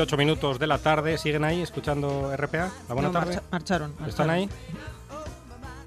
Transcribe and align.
5 0.00 0.02
y 0.02 0.06
8 0.06 0.16
minutos 0.16 0.58
de 0.58 0.66
la 0.66 0.78
tarde. 0.78 1.18
¿Siguen 1.18 1.44
ahí 1.44 1.60
escuchando 1.62 2.32
RPA? 2.36 2.70
La 2.88 2.94
buena 2.94 3.08
No, 3.08 3.12
tarde. 3.12 3.34
marcha- 3.34 3.42
marcharon, 3.50 3.90
¿Están 3.90 4.06
marcharon. 4.28 4.30
ahí? 4.30 4.48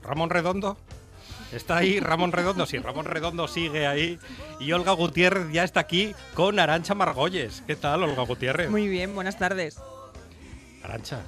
¿Ramón 0.04 0.30
Redondo? 0.30 0.78
¿Está 1.52 1.78
ahí 1.78 2.00
Ramón 2.00 2.32
Redondo? 2.32 2.66
Sí, 2.66 2.78
Ramón 2.80 3.06
Redondo 3.06 3.48
sigue 3.48 3.88
ahí. 3.88 4.20
Y 4.60 4.72
Olga 4.72 4.92
Gutiérrez 4.94 5.52
ya 5.52 5.64
está 5.64 5.80
aquí 5.82 6.14
con 6.36 6.60
Arancha 6.60 6.94
Margolles. 6.96 7.64
¿Qué 7.68 7.76
tal, 7.76 8.04
Olga 8.04 8.24
Gutiérrez? 8.24 8.70
Muy 8.70 8.88
bien, 8.88 9.14
buenas 9.16 9.38
tardes. 9.38 9.78
Arancha. 10.84 11.22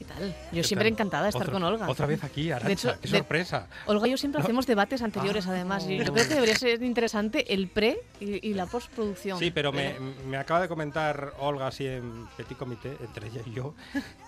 ¿Qué 0.00 0.06
tal? 0.06 0.28
Yo 0.28 0.34
¿qué 0.52 0.64
siempre 0.64 0.86
tal? 0.86 0.92
encantada 0.94 1.22
de 1.24 1.28
estar 1.28 1.42
Otra- 1.42 1.52
con 1.52 1.62
Olga. 1.62 1.86
Otra 1.86 2.06
vez 2.06 2.24
aquí, 2.24 2.50
Arancha. 2.50 2.72
hecho, 2.72 3.00
Qué 3.02 3.08
de- 3.10 3.18
sorpresa. 3.18 3.66
Olga 3.84 4.08
y 4.08 4.12
yo 4.12 4.16
siempre 4.16 4.38
No. 4.38 4.44
hacemos 4.44 4.66
debates 4.66 5.02
anteriores, 5.02 5.46
Ah. 5.46 5.50
además. 5.50 5.84
Y 5.86 5.98
yo 5.98 6.04
creo 6.14 6.26
que 6.26 6.34
debería 6.36 6.54
ser 6.56 6.82
interesante 6.82 7.52
el 7.52 7.68
pre 7.68 8.00
y, 8.18 8.48
y 8.48 8.54
la 8.54 8.64
postproducción. 8.64 9.38
Sí, 9.38 9.50
pero 9.50 9.72
me, 9.72 9.94
me 10.26 10.38
acaba 10.38 10.62
de 10.62 10.68
comentar 10.68 11.34
Olga 11.38 11.66
así 11.66 11.86
en 11.86 12.26
petit 12.34 12.56
comité, 12.56 12.96
entre 13.02 13.26
ella 13.28 13.42
y 13.44 13.52
yo, 13.52 13.74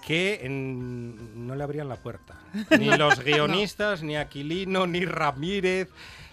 que 0.06 0.40
en- 0.42 1.46
no 1.46 1.54
le 1.56 1.64
abrían 1.64 1.88
la 1.88 1.96
puerta. 1.96 2.34
Ni 2.78 2.94
los 2.94 3.20
guionistas, 3.24 4.02
ni 4.02 4.16
Aquilino, 4.18 4.86
ni 4.86 5.06
Ramírez, 5.06 5.88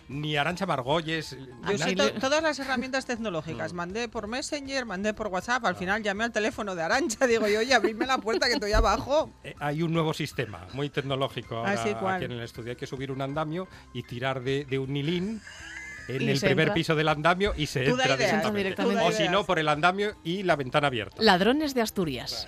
ni 0.10 0.36
Arancha 0.36 0.66
Margolles. 0.66 1.38
Yo 1.38 1.78
sí, 1.78 1.84
usé 1.84 1.96
to- 1.96 2.12
todas 2.20 2.44
las 2.44 2.60
herramientas 2.60 3.06
tecnológicas. 3.06 3.72
Mandé 3.74 4.10
por 4.10 4.28
Messenger, 4.28 4.86
mandé 4.86 5.14
por 5.14 5.28
WhatsApp. 5.28 5.64
Al 5.66 5.76
final 5.76 6.04
llamé 6.04 6.26
al 6.26 6.32
teléfono 6.32 6.76
de 6.76 6.82
Arancha. 6.82 7.26
Digo, 7.28 7.48
yo, 7.48 7.60
oye, 7.60 7.74
abrirme 7.74 8.06
la 8.08 8.18
puerta 8.18 8.48
que 8.48 8.54
estoy 8.54 8.74
abajo. 8.74 9.30
Eh, 9.44 9.56
hay 9.60 9.82
un 9.84 9.94
nuevo 9.94 10.14
sistema 10.14 10.68
muy 10.74 10.90
tecnológico 10.90 11.58
Ah, 11.58 11.70
ahora 11.70 11.84
sí, 11.84 11.90
¿cuál? 12.00 12.16
aquí 12.16 12.26
en 12.26 12.32
el 12.34 12.42
estudio. 12.42 12.72
Hay 12.72 12.76
que 12.76 12.88
subir 12.88 13.12
un 13.12 13.22
andamio 13.22 13.68
y 13.94 14.04
tirar 14.04 14.42
de, 14.42 14.66
de 14.66 14.78
un 14.80 14.96
hilín 14.98 15.42
en 16.10 16.22
Y 16.24 16.30
el 16.32 16.40
primer 16.40 16.60
entra. 16.62 16.74
piso 16.74 16.96
del 16.96 17.08
andamio 17.08 17.54
y 17.56 17.68
se 17.68 17.86
entra 17.88 18.16
ideas, 18.16 18.54
directamente. 18.54 19.04
O 19.04 19.12
si 19.12 19.30
no, 19.30 19.46
por 19.46 19.60
el 19.60 19.70
andamio 19.70 20.16
y 20.24 20.42
la 20.44 20.56
ventana 20.56 20.88
abierta. 20.88 21.16
Ladrones 21.22 21.76
de 21.76 21.82
Asturias. 21.84 22.48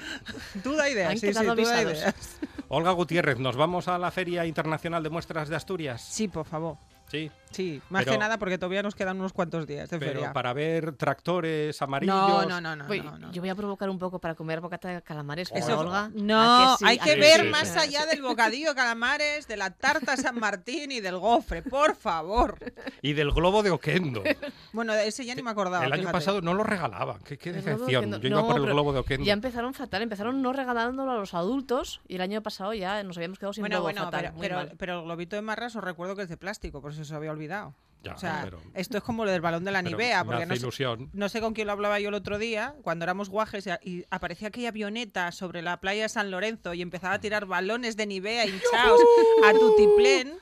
Tú 0.64 0.74
da 0.74 0.90
ideas. 0.90 1.12
Han 1.12 1.18
Sí, 1.20 1.28
sí, 1.28 1.34
quedado 1.34 1.56
tú 1.56 1.62
da 1.64 1.78
avisados. 1.78 2.00
ideas. 2.00 2.40
Olga 2.70 2.92
Gutiérrez, 2.92 3.38
¿nos 3.38 3.56
vamos 3.56 3.88
a 3.88 3.98
la 4.00 4.10
Feria 4.12 4.46
Internacional 4.48 5.04
de 5.04 5.10
Muestras 5.12 5.48
de 5.50 5.56
Asturias? 5.56 6.02
Sí, 6.02 6.28
por 6.28 6.46
favor. 6.48 6.78
Sí. 7.10 7.30
Sí, 7.52 7.82
más 7.90 8.04
Pero- 8.04 8.14
que 8.14 8.18
nada 8.18 8.38
porque 8.40 8.58
todavía 8.58 8.82
nos 8.84 8.96
quedan 8.96 9.20
unos 9.20 9.34
cuantos 9.34 9.68
días 9.68 9.90
de 9.90 10.00
Pero 10.00 10.14
feria. 10.14 10.34
para 10.34 10.54
ver 10.54 10.94
tractores 10.94 11.82
amarillos. 11.82 12.16
No, 12.16 12.46
no, 12.46 12.62
no, 12.62 12.76
no, 12.76 12.88
Voy- 12.88 13.02
no, 13.02 13.18
no. 13.18 13.32
Yo 13.32 13.42
voy 13.42 13.50
a 13.50 13.56
provocar 13.56 13.90
un 13.90 14.00
poco 14.00 14.20
para 14.20 14.36
comer 14.36 14.62
bocata 14.62 14.90
de 14.90 15.02
calamares, 15.02 15.52
Eso- 15.54 15.66
pero 15.68 15.80
Olga. 15.82 16.10
No, 16.16 16.74
¿a 16.74 16.78
sí? 16.78 16.86
hay 16.88 16.98
¿A 17.00 17.04
que 17.04 17.14
sí, 17.14 17.20
ver 17.20 17.42
sí, 17.42 17.48
más 17.50 17.68
sí. 17.70 17.80
allá 17.80 18.06
del 18.06 18.22
bocadillo 18.22 18.70
de 18.70 18.76
calamares, 18.76 19.48
de 19.48 19.58
la 19.58 19.70
tarta 19.72 20.16
San 20.18 20.40
Martín 20.40 20.92
y 20.92 21.00
del 21.02 21.18
gofre, 21.18 21.62
por 21.62 21.96
favor. 21.96 22.58
Y 23.02 23.14
del 23.14 23.32
globo 23.32 23.64
de 23.64 23.72
Oquendo. 23.72 24.24
Bueno, 24.74 24.94
de 24.94 25.08
ese 25.08 25.26
ya 25.26 25.36
ni 25.36 25.42
me 25.44 25.52
acordaba. 25.52 25.86
el 25.86 25.92
año 25.94 26.02
fíjate. 26.04 26.14
pasado 26.18 26.42
no 26.42 26.54
lo 26.54 26.64
regalaban. 26.64 27.20
Qué, 27.24 27.38
qué 27.38 27.52
de 27.52 27.58
decepción. 27.62 27.98
Oquendo. 28.06 28.18
Yo 28.20 28.28
iba 28.30 28.42
No, 28.42 28.48
por 28.48 28.58
el 28.58 28.66
globo 28.66 28.94
de 28.94 29.00
Oquendo. 29.00 29.26
Ya 29.26 29.34
empezaron 29.34 29.74
fatal, 29.74 30.02
empezaron 30.02 30.42
no 30.42 30.54
regalándolo 30.54 31.12
a 31.12 31.16
los 31.16 31.34
adultos 31.34 32.02
y 32.08 32.16
el 32.16 32.22
año 32.22 32.42
pasado 32.42 32.74
ya 32.74 33.04
nos 33.04 33.18
habíamos 33.18 33.40
quedado 33.40 33.54
sin 33.54 33.64
Bueno, 33.64 33.78
globo 33.78 33.86
bueno, 33.88 34.04
fatal. 34.06 34.34
pero, 34.40 34.62
pero 34.78 35.00
el 35.00 35.06
globito 35.06 35.36
de 35.36 35.42
marras 35.42 35.76
os 35.76 35.84
recuerdo 35.84 36.16
que 36.16 36.22
es 36.24 36.30
de 36.30 36.38
plástico, 36.38 36.82
por 36.82 36.92
eso 36.92 37.04
se 37.04 37.14
había 37.14 37.32
olvidado. 37.32 37.41
Ya, 38.04 38.14
o 38.14 38.18
sea, 38.18 38.42
pero- 38.44 38.60
esto 38.74 38.98
es 38.98 39.04
como 39.04 39.26
lo 39.26 39.32
del 39.32 39.42
balón 39.42 39.64
de 39.64 39.70
la 39.72 39.84
Nivea, 39.84 40.24
porque 40.26 40.48
no 40.48 40.56
sé, 40.56 40.62
ilusión. 40.62 41.10
no 41.14 41.30
sé 41.30 41.40
con 41.40 41.54
quién 41.54 41.68
lo 41.68 41.74
hablaba 41.74 42.00
yo 42.00 42.10
el 42.10 42.16
otro 42.16 42.40
día, 42.40 42.74
cuando 42.82 43.04
éramos 43.04 43.30
guajes 43.30 43.68
y, 43.84 43.90
y 43.90 44.06
aparecía 44.10 44.48
aquella 44.48 44.70
avioneta 44.70 45.32
sobre 45.32 45.62
la 45.62 45.80
playa 45.80 46.02
de 46.04 46.10
San 46.10 46.32
Lorenzo 46.32 46.74
y 46.74 46.82
empezaba 46.82 47.14
a 47.14 47.20
tirar 47.20 47.46
balones 47.46 47.98
de 47.98 48.08
Nivea 48.08 48.48
hinchados 48.48 49.00
a 49.46 49.54
tutiplén. 49.54 50.34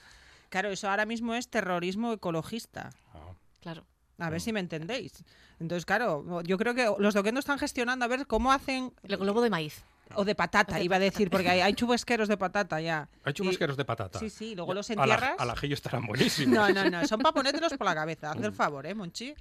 Claro, 0.47 0.69
eso 0.69 0.89
ahora 0.89 1.05
mismo 1.05 1.35
es 1.35 1.49
terrorismo 1.49 2.13
ecologista. 2.13 2.91
Ah. 3.13 3.33
Claro. 3.59 3.85
A 4.19 4.29
ver 4.29 4.39
si 4.41 4.51
me 4.53 4.59
entendéis. 4.61 5.23
Entonces, 5.59 5.85
claro, 5.85 6.41
yo 6.43 6.57
creo 6.57 6.73
que 6.73 6.89
los 6.97 7.13
doquendos 7.13 7.43
están 7.43 7.59
gestionando 7.59 8.05
a 8.05 8.07
ver 8.07 8.25
cómo 8.25 8.51
hacen. 8.53 8.93
El 9.03 9.17
globo 9.17 9.41
de 9.41 9.49
maíz. 9.49 9.83
O 10.15 10.25
de 10.25 10.35
patata, 10.35 10.73
O 10.73 10.77
de 10.79 10.83
iba 10.83 10.95
a 10.95 10.99
decir, 10.99 11.29
porque 11.29 11.49
hay, 11.49 11.61
hay 11.61 11.73
chubasqueros 11.73 12.27
de 12.27 12.37
patata 12.37 12.81
ya. 12.81 13.07
Hay 13.23 13.33
chubasqueros 13.33 13.77
de 13.77 13.85
patata. 13.85 14.19
Sí, 14.19 14.29
sí, 14.29 14.55
luego 14.55 14.73
los 14.73 14.89
entierras. 14.89 15.35
Al 15.37 15.49
ajillo 15.51 15.73
estarán 15.75 16.05
buenísimos. 16.07 16.55
No, 16.55 16.69
no, 16.69 16.89
no, 16.89 17.07
son 17.07 17.19
para 17.21 17.33
ponértelos 17.33 17.73
por 17.73 17.85
la 17.85 17.95
cabeza. 17.95 18.31
Haz 18.31 18.41
el 18.41 18.53
favor, 18.53 18.85
¿eh, 18.85 18.95
Monchi? 18.95 19.33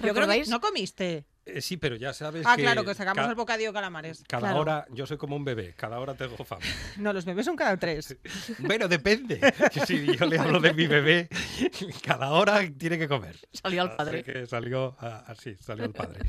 Yo 0.00 0.14
creo 0.14 0.26
que 0.28 0.44
no 0.46 0.60
comiste. 0.60 1.26
Eh, 1.46 1.60
sí, 1.60 1.76
pero 1.76 1.96
ya 1.96 2.14
sabes 2.14 2.42
Ah, 2.46 2.56
que. 2.56 2.62
claro, 2.62 2.84
que 2.86 2.94
sacamos 2.94 3.22
ca- 3.22 3.28
el 3.28 3.34
bocadillo 3.34 3.68
de 3.68 3.74
calamares. 3.74 4.24
Cada 4.26 4.40
Claro. 4.48 4.60
hora, 4.60 4.86
yo 4.92 5.04
soy 5.06 5.18
como 5.18 5.36
un 5.36 5.44
bebé, 5.44 5.74
cada 5.76 5.98
hora 6.00 6.14
tengo 6.14 6.42
fama. 6.42 6.62
No, 6.96 7.12
los 7.12 7.26
bebés 7.26 7.44
son 7.44 7.54
cada 7.54 7.76
tres. 7.76 8.16
Bueno, 8.60 8.88
depende. 8.88 9.38
Si 9.86 10.16
yo 10.16 10.24
le 10.24 10.38
hablo 10.38 10.58
de 10.58 10.72
mi 10.72 10.86
bebé, 10.86 11.28
cada 12.02 12.30
hora 12.30 12.60
tiene 12.78 12.98
que 12.98 13.08
comer. 13.08 13.36
Salió 13.52 13.82
al 13.82 13.88
Así 13.88 13.96
padre. 13.98 14.24
que 14.24 14.46
salió 14.46 14.96
así, 15.26 15.54
salió 15.56 15.84
el 15.84 15.92
padre. 15.92 16.20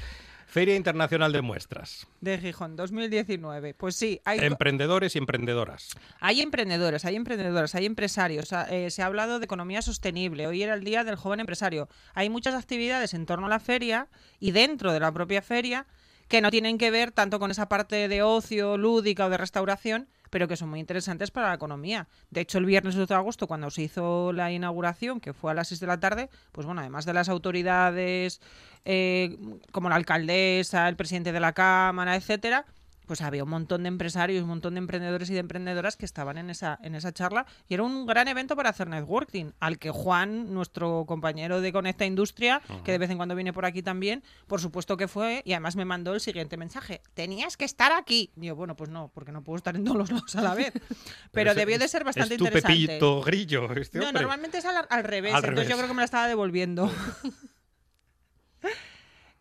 Feria 0.56 0.78
Internacional 0.78 1.34
de 1.34 1.42
Muestras. 1.42 2.08
De 2.22 2.38
Gijón, 2.38 2.78
2019. 2.78 3.74
Pues 3.74 3.94
sí, 3.98 4.22
hay, 4.24 4.40
Emprendedores 4.40 5.14
y 5.16 5.18
emprendedoras. 5.18 5.90
hay 6.22 6.40
emprendedores, 6.40 7.04
hay 7.04 7.18
emprendedoras, 7.18 7.76
hay 7.76 7.86
empresarios. 7.86 8.54
Ah, 8.54 8.66
eh, 8.70 8.90
se 8.90 9.02
ha 9.02 9.08
hablado 9.08 9.40
de 9.40 9.44
economía 9.44 9.82
sostenible. 9.82 10.48
Hoy 10.48 10.64
era 10.64 10.74
el 10.74 10.86
día 10.86 11.04
del 11.04 11.18
joven 11.18 11.42
empresario. 11.42 11.90
Hay 12.14 12.30
muchas 12.30 12.56
actividades 12.56 13.14
en 13.14 13.26
torno 13.26 13.48
a 13.48 13.50
la 13.50 13.60
feria 13.60 14.08
y 14.40 14.52
dentro 14.52 14.94
de 14.94 15.02
la 15.02 15.12
propia 15.12 15.42
feria 15.42 15.88
que 16.30 16.40
no 16.40 16.52
tienen 16.52 16.78
que 16.78 16.90
ver 16.90 17.12
tanto 17.12 17.38
con 17.38 17.52
esa 17.52 17.68
parte 17.68 18.08
de 18.08 18.24
ocio, 18.24 18.78
lúdica 18.78 19.26
o 19.26 19.30
de 19.30 19.36
restauración, 19.36 20.08
pero 20.36 20.50
que 20.50 20.58
son 20.58 20.68
muy 20.68 20.82
interesantes 20.82 21.32
para 21.32 21.48
la 21.48 21.54
economía. 21.54 22.10
De 22.30 22.42
hecho, 22.42 22.58
el 22.58 22.66
viernes 22.66 22.94
12 22.96 23.08
de 23.08 23.18
agosto, 23.18 23.48
cuando 23.48 23.72
se 23.72 23.84
hizo 23.84 24.34
la 24.34 24.52
inauguración, 24.52 25.22
que 25.22 25.32
fue 25.32 25.52
a 25.52 25.54
las 25.54 25.70
6 25.70 25.80
de 25.80 25.88
la 25.88 25.98
tarde, 25.98 26.30
pues 26.52 26.68
bueno, 26.68 26.82
además 26.82 27.06
de 27.06 27.14
las 27.14 27.30
autoridades 27.30 28.42
eh, 28.84 29.38
como 29.72 29.88
la 29.88 29.96
alcaldesa, 29.96 30.90
el 30.90 30.98
presidente 30.98 31.32
de 31.32 31.40
la 31.40 31.54
Cámara, 31.54 32.18
etcétera, 32.18 32.66
pues 33.06 33.22
había 33.22 33.44
un 33.44 33.50
montón 33.50 33.84
de 33.84 33.90
empresarios, 33.90 34.44
un 34.44 34.50
montón 34.50 34.76
de 34.76 34.80
emprendedores 34.80 35.30
y 35.30 35.34
de 35.34 35.40
emprendedoras 35.40 35.98
que 35.98 36.06
estaban 36.06 36.38
en 36.38 36.50
esa, 36.50 36.80
en 36.82 36.96
esa 36.96 37.12
charla 37.12 37.46
y 37.68 37.74
era 37.74 37.84
un 37.84 38.06
gran 38.06 38.28
evento 38.28 38.56
para 38.56 38.70
hacer 38.70 38.88
networking, 38.88 39.52
al 39.60 39.80
que 39.80 39.92
Juan, 39.92 40.54
nuestro 40.54 41.06
compañero 41.06 41.62
de 41.62 41.72
Conecta 41.72 42.06
Industria, 42.06 42.62
que 42.84 42.92
de 42.92 42.98
vez 42.98 43.10
en 43.10 43.18
cuando 43.18 43.36
viene 43.36 43.54
por 43.54 43.66
aquí 43.66 43.82
también, 43.82 44.24
por 44.48 44.60
supuesto 44.60 44.98
que 44.98 45.08
fue 45.08 45.42
y 45.46 45.54
además 45.54 45.76
me 45.76 45.86
mandó 45.86 46.14
el 46.14 46.22
siguiente 46.22 46.58
mensaje, 46.58 47.02
tenías 47.14 47.58
que 47.58 47.66
estar 47.66 47.92
aquí. 47.92 48.32
Y 48.36 48.48
yo, 48.48 48.56
bueno, 48.56 48.76
pues 48.76 48.90
no, 48.90 49.12
porque 49.14 49.32
no 49.32 49.44
puedo 49.44 49.58
estar 49.58 49.76
en 49.76 49.84
todos 49.84 49.98
los 49.98 50.12
lados 50.12 50.36
a 50.36 50.42
la 50.42 50.56
vez. 50.56 50.74
Pero, 51.32 51.54
debió 51.54 51.80
de 51.80 51.88
ser 51.88 52.04
bastante 52.04 52.36
es 52.36 52.40
tu 52.40 52.46
interesante. 52.46 52.88
Pepito 52.88 53.22
Grillo, 53.22 53.72
este 53.74 54.00
No, 54.00 54.12
normalmente 54.12 54.58
es 54.58 54.66
al, 54.66 54.86
al 54.90 55.04
revés, 55.04 55.34
Al 55.34 55.40
entonces 55.40 55.56
revés. 55.56 55.70
yo 55.70 55.78
creo 55.78 55.88
que 55.88 55.94
me 55.94 56.02
la 56.02 56.06
estaba 56.06 56.28
devolviendo. 56.28 56.92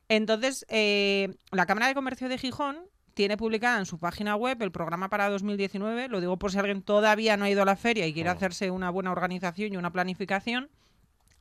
entonces, 0.09 0.67
eh, 0.69 1.35
la 1.51 1.67
Cámara 1.67 1.89
de 1.89 1.95
Comercio 1.95 2.29
de 2.29 2.39
Gijón 2.39 2.79
tiene 3.15 3.37
publicada 3.37 3.79
en 3.79 3.87
su 3.87 3.99
página 3.99 4.37
web 4.37 4.61
el 4.63 4.73
programa 4.73 5.09
para 5.09 5.29
2019, 5.31 6.09
lo 6.09 6.21
digo 6.21 6.37
por 6.39 6.53
si 6.53 6.59
alguien 6.59 6.83
todavía 6.83 7.37
no 7.37 7.45
ha 7.45 7.51
ido 7.51 7.63
a 7.63 7.65
la 7.65 7.77
feria 7.77 8.07
y 8.07 8.13
quiere 8.13 8.31
hacerse 8.31 8.71
una 8.71 8.91
buena 8.91 9.13
organización 9.13 9.73
y 9.73 9.77
una 9.77 9.93
planificación, 9.93 10.69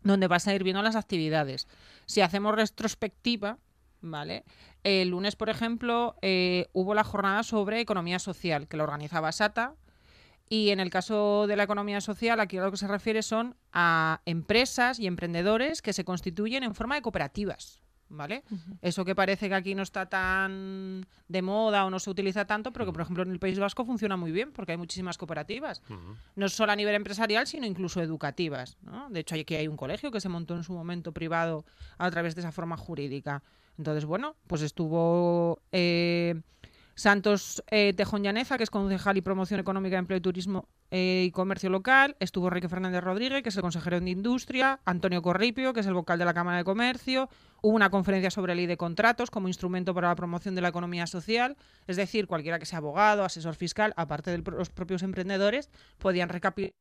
donde 0.03 0.27
vas 0.27 0.47
a 0.47 0.53
ir 0.53 0.63
viendo 0.63 0.81
las 0.81 0.95
actividades. 0.95 1.67
Si 2.05 2.21
hacemos 2.21 2.55
retrospectiva, 2.55 3.57
¿vale? 4.01 4.43
El 4.83 5.09
lunes, 5.09 5.35
por 5.35 5.49
ejemplo, 5.49 6.15
eh, 6.21 6.67
hubo 6.73 6.93
la 6.93 7.03
jornada 7.03 7.43
sobre 7.43 7.79
economía 7.79 8.19
social, 8.19 8.67
que 8.67 8.77
la 8.77 8.83
organizaba 8.83 9.31
SATA, 9.31 9.75
y 10.49 10.69
en 10.69 10.79
el 10.79 10.89
caso 10.89 11.47
de 11.47 11.55
la 11.55 11.63
economía 11.63 12.01
social, 12.01 12.39
aquí 12.39 12.57
a 12.57 12.63
lo 12.63 12.71
que 12.71 12.77
se 12.77 12.87
refiere 12.87 13.23
son 13.23 13.55
a 13.71 14.21
empresas 14.25 14.99
y 14.99 15.07
emprendedores 15.07 15.81
que 15.81 15.93
se 15.93 16.05
constituyen 16.05 16.63
en 16.63 16.75
forma 16.75 16.95
de 16.95 17.01
cooperativas. 17.01 17.82
¿Vale? 18.13 18.43
Eso 18.81 19.03
que 19.03 19.15
parece 19.15 19.49
que 19.49 19.55
aquí 19.55 19.75
no 19.75 19.83
está 19.83 20.05
tan 20.07 21.05
de 21.27 21.41
moda 21.41 21.85
o 21.85 21.89
no 21.89 21.99
se 21.99 22.09
utiliza 22.09 22.45
tanto, 22.45 22.71
pero 22.71 22.85
que 22.85 22.93
por 22.93 23.01
ejemplo 23.01 23.23
en 23.23 23.31
el 23.31 23.39
País 23.39 23.59
Vasco 23.59 23.85
funciona 23.85 24.15
muy 24.17 24.31
bien 24.31 24.51
porque 24.51 24.73
hay 24.73 24.77
muchísimas 24.77 25.17
cooperativas. 25.17 25.81
No 26.35 26.49
solo 26.49 26.71
a 26.71 26.75
nivel 26.75 26.95
empresarial, 26.95 27.47
sino 27.47 27.65
incluso 27.65 28.01
educativas. 28.01 28.77
¿no? 28.83 29.09
De 29.09 29.21
hecho, 29.21 29.35
aquí 29.35 29.55
hay 29.55 29.67
un 29.67 29.77
colegio 29.77 30.11
que 30.11 30.21
se 30.21 30.29
montó 30.29 30.55
en 30.55 30.63
su 30.63 30.73
momento 30.73 31.11
privado 31.11 31.65
a 31.97 32.09
través 32.11 32.35
de 32.35 32.41
esa 32.41 32.51
forma 32.51 32.77
jurídica. 32.77 33.43
Entonces, 33.77 34.05
bueno, 34.05 34.35
pues 34.47 34.61
estuvo 34.61 35.59
eh, 35.71 36.39
Santos 36.95 37.63
eh, 37.71 37.93
Tejón 37.93 38.23
que 38.23 38.63
es 38.63 38.69
concejal 38.69 39.17
y 39.17 39.21
promoción 39.21 39.59
económica, 39.59 39.97
empleo 39.97 40.17
y 40.17 40.21
turismo 40.21 40.69
eh, 40.91 41.23
y 41.27 41.31
comercio 41.31 41.69
local. 41.69 42.15
Estuvo 42.19 42.47
Enrique 42.47 42.69
Fernández 42.69 43.03
Rodríguez, 43.03 43.41
que 43.41 43.49
es 43.49 43.55
el 43.55 43.61
consejero 43.61 43.99
de 43.99 44.09
Industria. 44.09 44.79
Antonio 44.85 45.21
Corripio, 45.21 45.73
que 45.73 45.79
es 45.79 45.87
el 45.87 45.93
vocal 45.93 46.19
de 46.19 46.25
la 46.25 46.33
Cámara 46.33 46.57
de 46.57 46.63
Comercio. 46.63 47.29
Hubo 47.61 47.75
una 47.75 47.89
conferencia 47.89 48.29
sobre 48.29 48.55
ley 48.55 48.67
de 48.67 48.77
contratos 48.77 49.31
como 49.31 49.47
instrumento 49.47 49.93
para 49.93 50.09
la 50.09 50.15
promoción 50.15 50.53
de 50.55 50.61
la 50.61 50.67
economía 50.69 51.07
social. 51.07 51.57
Es 51.87 51.97
decir, 51.97 52.27
cualquiera 52.27 52.59
que 52.59 52.65
sea 52.65 52.77
abogado, 52.77 53.23
asesor 53.23 53.55
fiscal, 53.55 53.93
aparte 53.95 54.31
de 54.31 54.37
los 54.51 54.69
propios 54.69 55.01
emprendedores, 55.01 55.69
podían 55.97 56.29
recapi- 56.29 56.73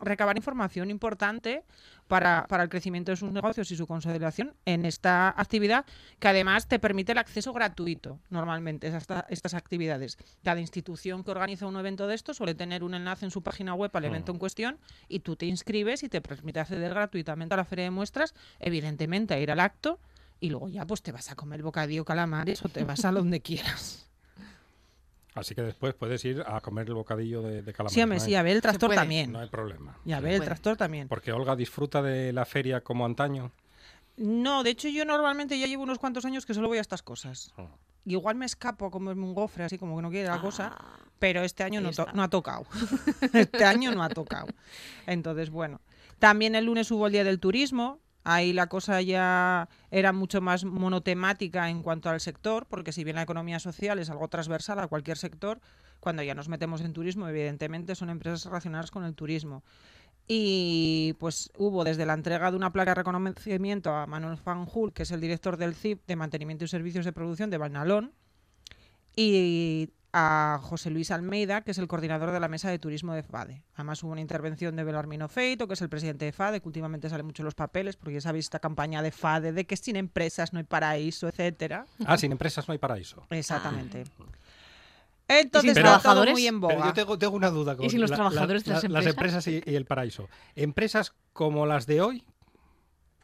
recabar 0.00 0.36
información 0.36 0.90
importante 0.90 1.64
para, 2.08 2.46
para 2.48 2.62
el 2.64 2.68
crecimiento 2.68 3.12
de 3.12 3.16
sus 3.16 3.30
negocios 3.30 3.70
y 3.70 3.76
su 3.76 3.86
consolidación 3.86 4.54
en 4.64 4.84
esta 4.84 5.28
actividad 5.36 5.84
que 6.18 6.28
además 6.28 6.66
te 6.66 6.78
permite 6.78 7.12
el 7.12 7.18
acceso 7.18 7.52
gratuito 7.52 8.18
normalmente 8.30 8.88
a 8.88 8.96
esta- 8.98 9.26
estas 9.30 9.54
actividades. 9.54 10.18
Cada 10.42 10.60
institución 10.60 11.22
que 11.22 11.30
organiza 11.30 11.66
un 11.66 11.76
evento 11.76 12.06
de 12.08 12.14
esto 12.16 12.34
suele 12.34 12.54
tener 12.54 12.82
un 12.82 12.94
enlace 12.94 13.24
en 13.26 13.30
su 13.30 13.42
página 13.42 13.74
web 13.74 13.90
al 13.94 14.04
evento 14.06 14.32
en 14.32 14.38
cuestión 14.38 14.78
y 15.08 15.20
tú 15.20 15.36
te 15.36 15.46
inscribes 15.46 16.02
y 16.02 16.08
te 16.08 16.20
permite 16.20 16.58
acceder 16.60 16.90
gratuitamente 16.90 17.54
a 17.54 17.56
la 17.58 17.64
feria 17.64 17.84
de 17.84 17.90
muestras, 17.90 18.34
evidentemente 18.58 19.34
a 19.34 19.38
ir 19.38 19.50
al 19.52 19.60
acto 19.60 20.00
y 20.40 20.50
luego 20.50 20.68
ya 20.68 20.84
pues 20.86 21.02
te 21.02 21.12
vas 21.12 21.30
a 21.30 21.36
comer 21.36 21.62
bocadillo 21.62 22.04
calamares 22.04 22.64
o 22.64 22.68
te 22.68 22.82
vas 22.84 23.04
a 23.04 23.12
donde 23.12 23.40
quieras. 23.42 24.09
Así 25.34 25.54
que 25.54 25.62
después 25.62 25.94
puedes 25.94 26.24
ir 26.24 26.42
a 26.46 26.60
comer 26.60 26.88
el 26.88 26.94
bocadillo 26.94 27.40
de, 27.42 27.62
de 27.62 27.72
calamar. 27.72 27.92
Sí, 27.92 28.02
hombre, 28.02 28.18
no, 28.18 28.24
sí, 28.24 28.30
hay, 28.30 28.34
a 28.36 28.42
ver 28.42 28.56
el 28.56 28.62
tractor 28.62 28.88
puede. 28.88 28.98
también. 29.00 29.30
no 29.32 29.38
hay 29.38 29.48
problema. 29.48 29.96
Y 30.04 30.12
a 30.12 30.20
ver 30.20 30.32
el 30.32 30.38
puede. 30.38 30.46
tractor 30.48 30.76
también. 30.76 31.06
Porque 31.08 31.32
Olga 31.32 31.54
disfruta 31.56 32.02
de 32.02 32.32
la 32.32 32.44
feria 32.44 32.80
como 32.82 33.04
antaño. 33.06 33.52
No, 34.16 34.62
de 34.64 34.70
hecho 34.70 34.88
yo 34.88 35.04
normalmente 35.04 35.58
ya 35.58 35.66
llevo 35.66 35.84
unos 35.84 35.98
cuantos 35.98 36.24
años 36.24 36.44
que 36.44 36.52
solo 36.54 36.68
voy 36.68 36.78
a 36.78 36.80
estas 36.80 37.02
cosas. 37.02 37.52
Oh. 37.56 37.68
Igual 38.06 38.34
me 38.34 38.46
escapo 38.46 38.86
a 38.86 38.90
comerme 38.90 39.22
un 39.24 39.34
gofre, 39.34 39.64
así 39.64 39.78
como 39.78 39.94
que 39.96 40.02
no 40.02 40.10
quiere 40.10 40.28
la 40.28 40.40
cosa, 40.40 40.74
Ah, 40.78 40.96
pero 41.18 41.42
este 41.44 41.62
año 41.62 41.80
no, 41.80 41.90
to- 41.92 42.06
no 42.12 42.22
ha 42.22 42.28
tocado. 42.28 42.66
este 43.32 43.64
año 43.64 43.92
no 43.92 44.02
ha 44.02 44.08
tocado. 44.08 44.48
Entonces, 45.06 45.50
bueno. 45.50 45.80
También 46.18 46.54
el 46.54 46.66
lunes 46.66 46.90
hubo 46.90 47.06
el 47.06 47.12
Día 47.12 47.24
del 47.24 47.38
Turismo. 47.40 47.98
Ahí 48.32 48.52
la 48.52 48.68
cosa 48.68 49.02
ya 49.02 49.68
era 49.90 50.12
mucho 50.12 50.40
más 50.40 50.64
monotemática 50.64 51.68
en 51.68 51.82
cuanto 51.82 52.10
al 52.10 52.20
sector, 52.20 52.64
porque 52.66 52.92
si 52.92 53.02
bien 53.02 53.16
la 53.16 53.22
economía 53.22 53.58
social 53.58 53.98
es 53.98 54.08
algo 54.08 54.28
transversal 54.28 54.78
a 54.78 54.86
cualquier 54.86 55.18
sector, 55.18 55.60
cuando 55.98 56.22
ya 56.22 56.36
nos 56.36 56.48
metemos 56.48 56.80
en 56.80 56.92
turismo, 56.92 57.26
evidentemente 57.26 57.96
son 57.96 58.08
empresas 58.08 58.44
relacionadas 58.44 58.92
con 58.92 59.02
el 59.02 59.16
turismo. 59.16 59.64
Y 60.28 61.16
pues 61.18 61.50
hubo 61.58 61.82
desde 61.82 62.06
la 62.06 62.14
entrega 62.14 62.52
de 62.52 62.56
una 62.56 62.72
placa 62.72 62.92
de 62.92 63.00
reconocimiento 63.02 63.92
a 63.92 64.06
Manuel 64.06 64.38
Fanjul, 64.38 64.92
que 64.92 65.02
es 65.02 65.10
el 65.10 65.20
director 65.20 65.56
del 65.56 65.74
CIP 65.74 66.06
de 66.06 66.14
Mantenimiento 66.14 66.64
y 66.64 66.68
Servicios 66.68 67.04
de 67.04 67.12
Producción 67.12 67.50
de 67.50 67.58
Balnalón, 67.58 68.12
y 69.16 69.90
a 70.12 70.58
José 70.62 70.90
Luis 70.90 71.10
Almeida, 71.10 71.60
que 71.62 71.70
es 71.70 71.78
el 71.78 71.86
coordinador 71.86 72.32
de 72.32 72.40
la 72.40 72.48
mesa 72.48 72.68
de 72.68 72.78
turismo 72.78 73.14
de 73.14 73.22
FADE. 73.22 73.62
Además 73.74 74.02
hubo 74.02 74.12
una 74.12 74.20
intervención 74.20 74.74
de 74.76 74.82
Belarmino 74.84 75.28
Feito, 75.28 75.68
que 75.68 75.74
es 75.74 75.82
el 75.82 75.88
presidente 75.88 76.24
de 76.24 76.32
FADE, 76.32 76.60
que 76.60 76.68
últimamente 76.68 77.08
sale 77.08 77.22
mucho 77.22 77.42
en 77.42 77.44
los 77.44 77.54
papeles, 77.54 77.96
porque 77.96 78.14
ya 78.14 78.20
sabéis 78.20 78.46
esta 78.46 78.58
campaña 78.58 79.02
de 79.02 79.12
FADE 79.12 79.52
de 79.52 79.66
que 79.66 79.76
sin 79.76 79.96
empresas 79.96 80.52
no 80.52 80.58
hay 80.58 80.64
paraíso, 80.64 81.28
etcétera. 81.28 81.86
Ah, 82.06 82.16
sin 82.18 82.32
empresas 82.32 82.66
no 82.66 82.72
hay 82.72 82.78
paraíso. 82.78 83.24
Exactamente. 83.30 84.04
Ah. 84.18 84.24
Entonces 85.28 85.74
sin 85.74 85.86
está 85.86 86.00
todo 86.02 86.24
muy 86.26 86.44
en 86.46 86.60
Pero 86.60 86.74
boga. 86.76 86.86
yo 86.88 86.92
tengo, 86.92 87.16
tengo 87.18 87.36
una 87.36 87.50
duda 87.50 87.76
con 87.76 87.86
¿Y 87.86 87.90
sin 87.90 88.00
los 88.00 88.10
la- 88.10 88.16
trabajadores 88.16 88.64
de 88.64 88.72
las 88.72 88.82
Las 88.82 89.06
empresas? 89.06 89.46
empresas 89.46 89.46
y, 89.46 89.70
y 89.70 89.76
el 89.76 89.84
paraíso. 89.84 90.28
¿Empresas 90.56 91.14
como 91.32 91.66
las 91.66 91.86
de 91.86 92.00
hoy 92.00 92.24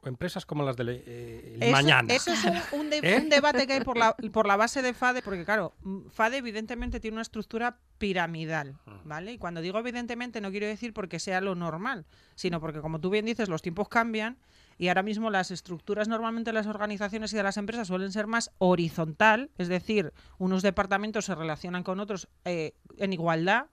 empresas 0.06 0.46
como 0.46 0.62
las 0.64 0.76
de 0.76 0.84
le- 0.84 1.02
eh, 1.06 1.58
Eso- 1.60 1.72
mañana? 1.72 2.12
Eso 2.14 2.32
es 2.32 2.44
un, 2.44 2.80
un 2.80 2.90
de- 2.90 2.98
¿Eh? 3.02 3.18
un 3.20 3.28
debate 3.28 3.66
que 3.66 3.74
hay 3.74 3.80
por 3.80 3.96
la, 3.96 4.14
por 4.32 4.46
la 4.46 4.56
base 4.56 4.82
de 4.82 4.94
FADE, 4.94 5.22
porque 5.22 5.44
claro, 5.44 5.74
mm, 5.82 6.08
FADE 6.08 6.38
evidentemente 6.38 7.00
tiene 7.00 7.14
una 7.16 7.22
estructura 7.22 7.78
piramidal, 7.98 8.76
¿vale? 9.04 9.32
Y 9.32 9.38
cuando 9.38 9.60
digo 9.60 9.78
evidentemente 9.78 10.40
no 10.40 10.50
quiero 10.50 10.66
decir 10.66 10.92
porque 10.92 11.18
sea 11.18 11.40
lo 11.40 11.54
normal, 11.54 12.04
sino 12.34 12.60
porque 12.60 12.80
como 12.80 13.00
tú 13.00 13.10
bien 13.10 13.24
dices, 13.26 13.48
los 13.48 13.62
tiempos 13.62 13.88
cambian 13.88 14.36
y 14.78 14.88
ahora 14.88 15.02
mismo 15.02 15.30
las 15.30 15.50
estructuras 15.50 16.06
normalmente 16.06 16.50
de 16.50 16.54
las 16.54 16.66
organizaciones 16.66 17.32
y 17.32 17.36
de 17.36 17.42
las 17.42 17.56
empresas 17.56 17.88
suelen 17.88 18.12
ser 18.12 18.26
más 18.26 18.50
horizontal, 18.58 19.50
es 19.58 19.68
decir, 19.68 20.12
unos 20.38 20.62
departamentos 20.62 21.24
se 21.24 21.34
relacionan 21.34 21.82
con 21.82 21.98
otros 22.00 22.28
eh, 22.44 22.74
en 22.98 23.12
igualdad, 23.14 23.66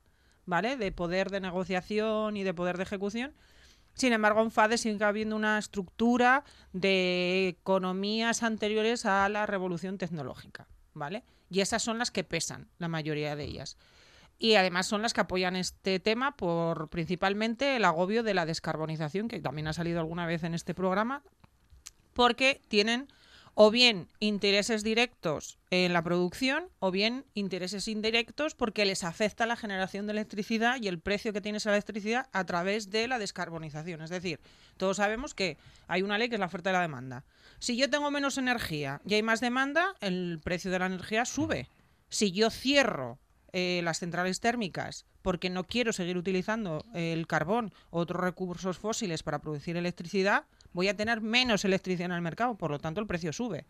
¿vale? 0.46 0.78
De 0.78 0.92
poder 0.92 1.30
de 1.30 1.42
negociación 1.42 2.38
y 2.38 2.44
de 2.44 2.54
poder 2.54 2.78
de 2.78 2.84
ejecución. 2.84 3.34
Sin 3.94 4.14
embargo, 4.14 4.42
en 4.42 4.52
FADE 4.52 4.78
sigue 4.78 5.04
habiendo 5.04 5.36
una 5.36 5.58
estructura 5.58 6.44
de 6.72 7.48
economías 7.48 8.44
anteriores 8.44 9.06
a 9.06 9.30
la 9.30 9.46
revolución 9.46 9.98
tecnológica, 9.98 10.68
¿vale? 10.94 11.24
Y 11.50 11.62
esas 11.62 11.84
son 11.84 12.00
las 12.00 12.10
que 12.10 12.24
pesan, 12.24 12.68
la 12.80 12.88
mayoría 12.88 13.36
de 13.36 13.44
ellas. 13.44 13.78
Y 14.40 14.56
además 14.56 14.88
son 14.88 15.04
las 15.04 15.14
que 15.14 15.22
apoyan 15.22 15.56
este 15.56 16.00
tema 16.00 16.36
por 16.36 16.90
principalmente 16.90 17.76
el 17.76 17.86
agobio 17.86 18.24
de 18.24 18.34
la 18.34 18.46
descarbonización, 18.46 19.28
que 19.28 19.40
también 19.40 19.68
ha 19.68 19.74
salido 19.74 20.00
alguna 20.00 20.26
vez 20.26 20.44
en 20.44 20.56
este 20.56 20.74
programa, 20.74 21.22
porque 22.14 22.62
tienen 22.68 23.08
o 23.56 23.70
bien 23.70 24.08
intereses 24.20 24.84
directos 24.84 25.60
en 25.70 25.94
la 25.94 26.04
producción 26.04 26.66
o 26.80 26.92
bien 26.92 27.26
intereses 27.34 27.88
indirectos 27.88 28.56
porque 28.56 28.86
les 28.86 29.04
afecta 29.04 29.46
la 29.46 29.56
generación 29.56 30.08
de 30.08 30.14
electricidad 30.14 30.78
y 30.82 30.88
el 30.88 31.00
precio 31.00 31.34
que 31.34 31.42
tiene 31.42 31.60
esa 31.60 31.72
electricidad 31.72 32.28
a 32.32 32.46
través 32.46 32.90
de 32.90 33.08
la 33.08 33.20
descarbonización. 33.20 34.02
Es 34.02 34.10
decir, 34.10 34.40
todos 34.78 34.98
sabemos 34.98 35.34
que 35.34 35.58
hay 35.88 36.02
una 36.02 36.18
ley 36.18 36.30
que 36.30 36.36
es 36.36 36.40
la 36.40 36.48
oferta 36.48 36.72
y 36.72 36.74
la 36.74 36.82
demanda. 36.82 37.24
Si 37.60 37.78
yo 37.78 37.90
tengo 37.90 38.10
menos 38.12 38.38
energía 38.38 39.02
y 39.06 39.14
hay 39.14 39.24
más 39.24 39.40
demanda, 39.40 39.96
el 40.02 40.40
precio 40.44 40.72
de 40.72 40.80
la 40.80 40.88
energía 40.88 41.26
sube. 41.26 41.70
Si 42.10 42.32
yo 42.32 42.50
cierro 42.50 43.20
eh, 43.54 43.82
las 43.84 44.00
centrales 44.00 44.40
térmicas 44.40 45.06
porque 45.22 45.50
no 45.50 45.64
quiero 45.64 45.94
seguir 45.94 46.18
utilizando 46.18 46.86
el 46.94 47.26
carbón 47.28 47.74
o 47.90 48.00
otros 48.00 48.22
recursos 48.22 48.78
fósiles 48.78 49.24
para 49.24 49.40
producir 49.40 49.78
electricidad, 49.78 50.46
voy 50.74 50.90
a 50.90 50.98
tener 50.98 51.22
menos 51.22 51.64
electricidad 51.66 52.08
en 52.08 52.12
el 52.12 52.22
mercado, 52.22 52.56
por 52.56 52.72
lo 52.72 52.80
tanto 52.80 53.00
el 53.00 53.08
precio 53.08 53.34
sube. 53.34 53.66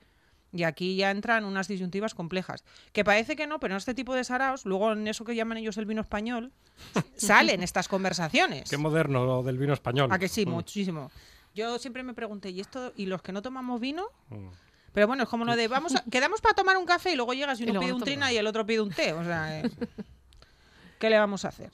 Y 0.51 0.63
aquí 0.63 0.95
ya 0.95 1.09
entran 1.11 1.45
unas 1.45 1.67
disyuntivas 1.67 2.13
complejas. 2.13 2.63
Que 2.91 3.03
parece 3.03 3.35
que 3.35 3.47
no, 3.47 3.59
pero 3.59 3.73
en 3.73 3.77
este 3.77 3.93
tipo 3.93 4.13
de 4.13 4.23
saraos, 4.23 4.65
luego 4.65 4.91
en 4.91 5.07
eso 5.07 5.25
que 5.25 5.35
llaman 5.35 5.57
ellos 5.57 5.77
el 5.77 5.85
vino 5.85 6.01
español, 6.01 6.51
salen 7.15 7.63
estas 7.63 7.87
conversaciones. 7.87 8.69
Qué 8.69 8.77
moderno 8.77 9.25
lo 9.25 9.43
del 9.43 9.57
vino 9.57 9.73
español. 9.73 10.11
¿A 10.11 10.19
que 10.19 10.27
sí? 10.27 10.45
Mm. 10.45 10.49
Muchísimo. 10.49 11.11
Yo 11.55 11.77
siempre 11.79 12.03
me 12.03 12.13
pregunté, 12.13 12.49
¿y 12.49 12.59
esto 12.59 12.93
y 12.95 13.05
los 13.07 13.21
que 13.21 13.31
no 13.31 13.41
tomamos 13.41 13.79
vino? 13.79 14.05
Mm. 14.29 14.47
Pero 14.93 15.07
bueno, 15.07 15.23
es 15.23 15.29
como 15.29 15.43
lo 15.45 15.55
de 15.55 15.67
vamos 15.67 15.95
a- 15.95 16.03
quedamos 16.11 16.39
para 16.41 16.53
tomar 16.55 16.77
un 16.77 16.85
café 16.85 17.11
y 17.11 17.15
luego 17.15 17.33
llegas 17.33 17.59
y 17.59 17.63
uno 17.69 17.79
pide 17.79 17.93
un 17.93 18.01
trina 18.03 18.31
y 18.31 18.37
el 18.37 18.47
otro 18.47 18.65
pide 18.65 18.81
un 18.81 18.91
té. 18.91 19.13
O 19.13 19.23
sea, 19.23 19.59
eh, 19.59 19.69
¿qué 20.99 21.09
le 21.09 21.17
vamos 21.17 21.45
a 21.45 21.49
hacer? 21.49 21.71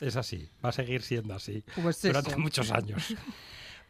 Es 0.00 0.16
así, 0.16 0.48
va 0.64 0.70
a 0.70 0.72
seguir 0.72 1.02
siendo 1.02 1.34
así 1.34 1.62
Pues 1.82 2.00
durante 2.02 2.30
eso. 2.30 2.38
muchos 2.38 2.70
años. 2.70 3.14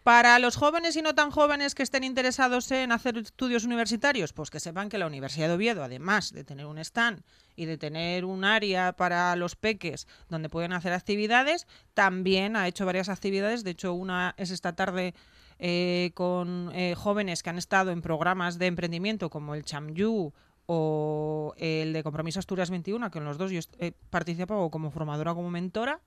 Para 0.02 0.38
los 0.38 0.56
jóvenes 0.56 0.96
y 0.96 1.02
no 1.02 1.14
tan 1.14 1.30
jóvenes 1.30 1.74
que 1.74 1.82
estén 1.82 2.04
interesados 2.04 2.70
en 2.70 2.90
hacer 2.90 3.18
estudios 3.18 3.64
universitarios, 3.64 4.32
pues 4.32 4.48
que 4.48 4.58
sepan 4.58 4.88
que 4.88 4.96
la 4.96 5.06
Universidad 5.06 5.48
de 5.48 5.54
Oviedo, 5.54 5.84
además 5.84 6.32
de 6.32 6.42
tener 6.42 6.64
un 6.64 6.78
stand 6.78 7.20
y 7.54 7.66
de 7.66 7.76
tener 7.76 8.24
un 8.24 8.44
área 8.44 8.92
para 8.94 9.36
los 9.36 9.56
peques 9.56 10.08
donde 10.30 10.48
pueden 10.48 10.72
hacer 10.72 10.94
actividades, 10.94 11.66
también 11.92 12.56
ha 12.56 12.66
hecho 12.66 12.86
varias 12.86 13.10
actividades. 13.10 13.62
De 13.62 13.72
hecho, 13.72 13.92
una 13.92 14.34
es 14.38 14.50
esta 14.50 14.74
tarde 14.74 15.14
eh, 15.62 16.12
con 16.14 16.70
eh, 16.74 16.94
jóvenes 16.96 17.42
que 17.42 17.50
han 17.50 17.58
estado 17.58 17.90
en 17.90 18.00
programas 18.00 18.58
de 18.58 18.64
emprendimiento 18.64 19.28
como 19.28 19.54
el 19.54 19.62
ChamYu 19.62 20.32
o 20.64 21.52
el 21.58 21.92
de 21.92 22.02
Compromiso 22.02 22.38
Asturias 22.38 22.70
21, 22.70 23.10
que 23.10 23.18
en 23.18 23.26
los 23.26 23.36
dos 23.36 23.50
yo 23.50 23.60
he 23.78 23.92
participado 23.92 24.70
como 24.70 24.90
formadora, 24.90 25.34
como 25.34 25.50
mentora. 25.50 26.00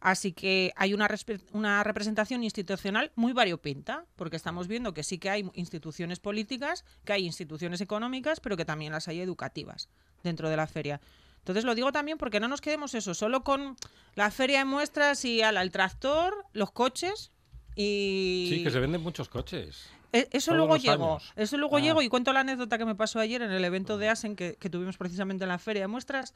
Así 0.00 0.32
que 0.32 0.72
hay 0.76 0.94
una, 0.94 1.08
una 1.52 1.84
representación 1.84 2.42
institucional 2.42 3.12
muy 3.16 3.34
variopinta, 3.34 4.06
porque 4.16 4.36
estamos 4.36 4.66
viendo 4.66 4.94
que 4.94 5.02
sí 5.02 5.18
que 5.18 5.28
hay 5.28 5.50
instituciones 5.52 6.18
políticas, 6.18 6.86
que 7.04 7.12
hay 7.12 7.26
instituciones 7.26 7.82
económicas, 7.82 8.40
pero 8.40 8.56
que 8.56 8.64
también 8.64 8.92
las 8.92 9.08
hay 9.08 9.20
educativas 9.20 9.90
dentro 10.22 10.48
de 10.48 10.56
la 10.56 10.66
feria. 10.66 11.02
Entonces 11.40 11.64
lo 11.64 11.74
digo 11.74 11.92
también 11.92 12.16
porque 12.16 12.40
no 12.40 12.48
nos 12.48 12.62
quedemos 12.62 12.94
eso, 12.94 13.12
solo 13.12 13.44
con 13.44 13.76
la 14.14 14.30
feria 14.30 14.60
de 14.60 14.64
muestras 14.64 15.22
y 15.26 15.42
ala, 15.42 15.60
el 15.60 15.70
tractor, 15.70 16.46
los 16.54 16.70
coches 16.70 17.30
y... 17.76 18.46
Sí, 18.50 18.62
que 18.64 18.70
se 18.70 18.80
venden 18.80 19.02
muchos 19.02 19.28
coches. 19.28 19.88
E- 20.12 20.28
Eso 20.32 20.54
luego 20.54 20.76
llego. 20.76 21.18
Eso 21.36 21.56
luego 21.58 21.76
Ah. 21.76 21.80
llego 21.80 22.02
y 22.02 22.08
cuento 22.08 22.32
la 22.32 22.40
anécdota 22.40 22.78
que 22.78 22.84
me 22.84 22.94
pasó 22.94 23.18
ayer 23.20 23.42
en 23.42 23.50
el 23.50 23.64
evento 23.64 23.98
de 23.98 24.08
Asen 24.08 24.36
que, 24.36 24.56
que 24.56 24.70
tuvimos 24.70 24.96
precisamente 24.96 25.44
en 25.44 25.48
la 25.48 25.58
feria 25.58 25.82
de 25.82 25.88
muestras 25.88 26.34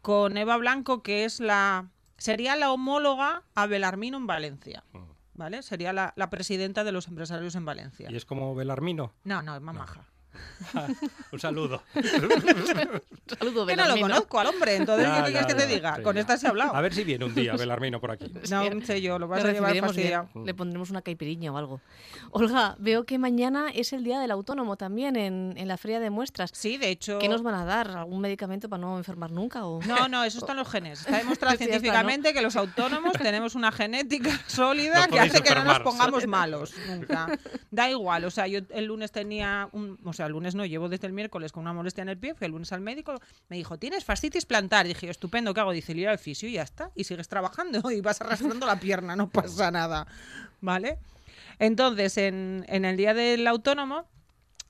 con 0.00 0.36
Eva 0.36 0.56
Blanco, 0.56 1.02
que 1.02 1.24
es 1.24 1.38
la 1.40 1.88
sería 2.18 2.56
la 2.56 2.72
homóloga 2.72 3.42
a 3.54 3.66
Belarmino 3.66 4.16
en 4.16 4.26
Valencia. 4.26 4.84
¿vale? 5.34 5.62
Sería 5.62 5.92
la, 5.92 6.12
la 6.16 6.30
presidenta 6.30 6.84
de 6.84 6.92
los 6.92 7.08
empresarios 7.08 7.54
en 7.54 7.64
Valencia. 7.64 8.08
Y 8.10 8.16
es 8.16 8.24
como 8.24 8.54
Belarmino. 8.54 9.12
No, 9.24 9.40
no, 9.42 9.56
es 9.56 9.62
más 9.62 9.74
maja. 9.74 10.06
Un 11.32 11.40
saludo. 11.40 11.82
Saludo, 13.38 13.66
Que 13.66 13.76
no 13.76 13.88
lo 13.88 14.00
conozco 14.00 14.40
al 14.40 14.46
hombre, 14.48 14.76
entonces 14.76 15.06
Ya, 15.06 15.24
¿qué 15.24 15.32
quieres 15.32 15.46
que 15.46 15.54
te 15.54 15.66
diga? 15.66 15.96
sí, 15.96 16.02
Con 16.02 16.14
ya. 16.14 16.20
esta 16.22 16.36
se 16.36 16.46
ha 16.46 16.50
hablado. 16.50 16.74
A 16.74 16.80
ver 16.80 16.94
si 16.94 17.04
viene 17.04 17.24
un 17.24 17.34
día 17.34 17.54
Belarmino 17.54 18.00
por 18.00 18.10
aquí. 18.10 18.32
No 18.50 18.80
sé 18.84 19.00
yo, 19.00 19.18
lo 19.18 19.28
vas 19.28 19.42
Le 19.42 19.50
a 19.50 19.52
llevar 19.52 19.76
fastidiado. 19.78 20.28
Le 20.44 20.54
pondremos 20.54 20.90
una 20.90 21.02
caipiriña 21.02 21.52
o 21.52 21.56
algo. 21.56 21.80
Olga, 22.30 22.76
veo 22.78 23.04
que 23.04 23.18
mañana 23.18 23.70
es 23.74 23.92
el 23.92 24.04
día 24.04 24.20
del 24.20 24.30
autónomo 24.30 24.76
también 24.76 25.16
en, 25.16 25.54
en 25.56 25.68
la 25.68 25.76
feria 25.76 26.00
de 26.00 26.10
muestras. 26.10 26.50
Sí, 26.54 26.76
de 26.78 26.90
hecho... 26.90 27.18
¿Qué 27.18 27.28
nos 27.28 27.42
van 27.42 27.54
a 27.54 27.64
dar? 27.64 27.90
¿Algún 27.90 28.20
medicamento 28.20 28.68
para 28.68 28.80
no 28.80 28.96
enfermar 28.98 29.30
nunca? 29.30 29.66
O... 29.66 29.80
No, 29.82 30.08
no, 30.08 30.24
eso 30.24 30.38
está 30.38 30.52
en 30.52 30.58
los 30.58 30.68
genes. 30.68 31.00
Está 31.00 31.18
demostrado 31.18 31.52
Sí, 31.52 31.58
ya 31.58 31.64
está, 31.64 31.72
científicamente 31.80 32.32
que 32.32 32.40
los 32.42 32.56
autónomos 32.56 33.12
tenemos 33.22 33.54
una 33.54 33.72
genética 33.72 34.30
sólida 34.46 35.06
No 35.06 35.12
que 35.12 35.20
hace 35.20 35.42
que 35.42 35.54
no 35.54 35.64
nos 35.64 35.80
pongamos 35.80 36.26
malos 36.26 36.72
nunca. 36.88 37.28
Da 37.70 37.90
igual, 37.90 38.24
o 38.24 38.30
sea, 38.30 38.46
yo 38.46 38.60
el 38.70 38.84
lunes 38.86 39.12
tenía 39.12 39.68
un, 39.72 39.98
o 40.04 40.12
sea, 40.12 40.21
el 40.26 40.32
lunes 40.32 40.54
no, 40.54 40.66
llevo 40.66 40.88
desde 40.88 41.06
el 41.06 41.12
miércoles 41.12 41.52
con 41.52 41.62
una 41.62 41.72
molestia 41.72 42.02
en 42.02 42.08
el 42.08 42.18
pie, 42.18 42.34
fui 42.34 42.46
el 42.46 42.52
lunes 42.52 42.72
al 42.72 42.80
médico, 42.80 43.14
me 43.48 43.56
dijo, 43.56 43.78
"¿Tienes 43.78 44.04
fascitis 44.04 44.46
plantar?" 44.46 44.86
Dije, 44.86 45.08
"Estupendo, 45.08 45.54
¿qué 45.54 45.60
hago?" 45.60 45.72
Dice, 45.72 45.92
"Ir 45.92 46.08
al 46.08 46.18
fisio 46.18 46.48
y 46.48 46.52
ya 46.52 46.62
está." 46.62 46.90
Y 46.94 47.04
sigues 47.04 47.28
trabajando 47.28 47.82
y 47.90 48.00
vas 48.00 48.20
arrastrando 48.20 48.66
la 48.66 48.78
pierna, 48.78 49.16
no 49.16 49.28
pasa 49.28 49.70
nada. 49.70 50.06
¿Vale? 50.60 50.98
Entonces, 51.58 52.16
en, 52.18 52.64
en 52.68 52.84
el 52.84 52.96
día 52.96 53.14
del 53.14 53.46
autónomo 53.46 54.06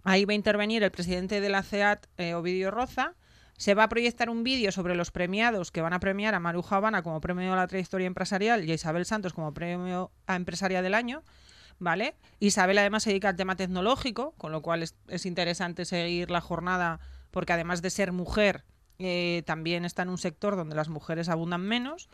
Ahí 0.04 0.25
va 0.25 0.32
a 0.32 0.35
intervenir 0.35 0.82
el 0.82 0.90
presidente 0.90 1.40
de 1.40 1.49
la 1.49 1.62
CEAT, 1.62 2.06
eh, 2.16 2.35
Ovidio 2.35 2.71
Roza. 2.71 3.14
Se 3.56 3.75
va 3.75 3.85
a 3.85 3.88
proyectar 3.88 4.28
un 4.30 4.42
vídeo 4.42 4.73
sobre 4.73 4.97
los 4.97 5.12
premiados 5.12 5.71
que 5.71 5.80
van 5.80 5.92
a 5.92 6.00
premiar 6.00 6.35
a 6.35 6.40
Maruja 6.40 6.76
Habana 6.76 7.02
como 7.02 7.21
premio 7.21 7.52
a 7.52 7.56
la 7.56 7.68
trayectoria 7.68 8.09
empresarial 8.09 8.64
y 8.64 8.73
a 8.73 8.75
Isabel 8.75 9.06
Santos 9.06 9.32
como 9.32 9.54
premio 9.54 10.11
a 10.26 10.35
empresaria 10.35 10.82
del 10.82 10.94
año. 10.94 11.23
¿Vale? 11.83 12.15
Isabel 12.39 12.79
además 12.79 13.03
se 13.03 13.11
dedica 13.11 13.29
al 13.29 13.35
tema 13.35 13.57
tecnológico, 13.57 14.35
con 14.39 14.53
lo 14.53 14.62
cual 14.62 14.85
es, 14.85 14.95
es 15.09 15.27
interesante 15.27 15.85
seguir 15.85 16.31
la 16.31 16.41
jornada 16.41 17.01
porque 17.33 17.53
además 17.53 17.83
de 17.83 17.91
ser 17.91 18.12
mujer, 18.12 18.62
eh, 19.01 19.43
también 19.47 19.85
está 19.85 20.03
en 20.03 20.11
un 20.11 20.19
sector 20.19 20.55
donde 20.55 20.77
las 20.77 20.89
mujeres 20.89 21.29
abundan 21.29 21.62
menos. 21.62 22.09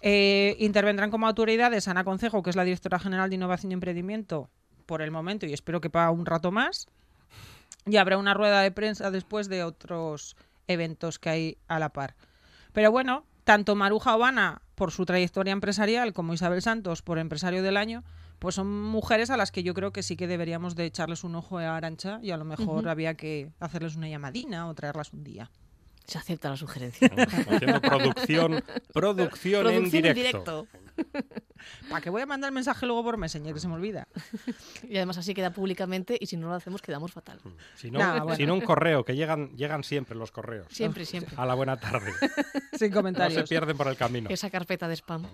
Eh, 0.00 0.54
intervendrán 0.60 1.10
como 1.10 1.26
autoridades 1.26 1.88
Ana 1.88 2.04
Concejo, 2.04 2.44
que 2.44 2.50
es 2.50 2.56
la 2.56 2.62
directora 2.62 3.00
general 3.00 3.30
de 3.30 3.34
Innovación 3.34 3.72
y 3.72 3.74
Emprendimiento 3.74 4.48
por 4.86 5.02
el 5.02 5.10
momento 5.10 5.46
y 5.46 5.52
espero 5.52 5.80
que 5.80 5.90
para 5.90 6.12
un 6.12 6.24
rato 6.24 6.52
más. 6.52 6.86
Y 7.86 7.96
habrá 7.96 8.16
una 8.16 8.34
rueda 8.34 8.60
de 8.60 8.70
prensa 8.70 9.10
después 9.10 9.48
de 9.48 9.64
otros 9.64 10.36
eventos 10.68 11.18
que 11.18 11.30
hay 11.30 11.58
a 11.66 11.80
la 11.80 11.88
par. 11.88 12.14
Pero 12.72 12.92
bueno, 12.92 13.24
tanto 13.42 13.74
Maruja 13.74 14.14
Obana 14.14 14.62
por 14.76 14.92
su 14.92 15.04
trayectoria 15.04 15.52
empresarial 15.52 16.12
como 16.12 16.32
Isabel 16.32 16.62
Santos 16.62 17.02
por 17.02 17.18
empresario 17.18 17.64
del 17.64 17.76
año, 17.76 18.04
pues 18.40 18.56
son 18.56 18.82
mujeres 18.82 19.30
a 19.30 19.36
las 19.36 19.52
que 19.52 19.62
yo 19.62 19.74
creo 19.74 19.92
que 19.92 20.02
sí 20.02 20.16
que 20.16 20.26
deberíamos 20.26 20.74
de 20.74 20.86
echarles 20.86 21.22
un 21.22 21.36
ojo 21.36 21.58
a 21.58 21.76
Arancha 21.76 22.18
y 22.22 22.30
a 22.32 22.36
lo 22.36 22.44
mejor 22.44 22.88
había 22.88 23.14
que 23.14 23.52
hacerles 23.60 23.94
una 23.96 24.08
llamadina 24.08 24.66
o 24.66 24.74
traerlas 24.74 25.12
un 25.12 25.22
día. 25.22 25.50
Se 26.06 26.18
acepta 26.18 26.48
la 26.50 26.56
sugerencia. 26.56 27.08
Haciendo 27.48 27.80
producción, 27.82 28.64
producción, 28.92 29.66
en 29.68 29.74
Producción 29.74 29.84
en 29.84 29.90
directo. 29.90 30.66
directo. 30.66 30.66
¿Para 31.88 32.00
qué 32.00 32.10
voy 32.10 32.22
a 32.22 32.26
mandar 32.26 32.48
el 32.48 32.54
mensaje 32.54 32.86
luego 32.86 33.02
por 33.04 33.16
Messenger 33.16 33.52
que 33.54 33.60
se 33.60 33.68
me 33.68 33.74
olvida? 33.74 34.06
Y 34.88 34.96
además 34.96 35.18
así 35.18 35.34
queda 35.34 35.50
públicamente 35.52 36.16
y 36.20 36.26
si 36.26 36.36
no 36.36 36.48
lo 36.48 36.54
hacemos 36.54 36.82
quedamos 36.82 37.12
fatal. 37.12 37.40
Si 37.76 37.90
no, 37.90 37.98
Nah, 37.98 38.20
bueno. 38.20 38.36
si 38.36 38.46
no 38.46 38.54
un 38.54 38.60
correo, 38.60 39.04
que 39.04 39.14
llegan, 39.16 39.50
llegan 39.56 39.84
siempre 39.84 40.16
los 40.16 40.30
correos. 40.32 40.66
Siempre, 40.70 41.04
siempre. 41.04 41.34
A 41.36 41.46
la 41.46 41.54
buena 41.54 41.76
tarde. 41.78 42.12
Sin 42.20 42.30
No 42.70 42.78
se 42.78 42.90
comentarios. 42.90 43.48
pierden 43.48 43.76
por 43.76 43.88
el 43.88 43.96
camino. 43.96 44.30
Esa 44.30 44.50
carpeta 44.50 44.88
de 44.88 44.94
spam. 44.96 45.26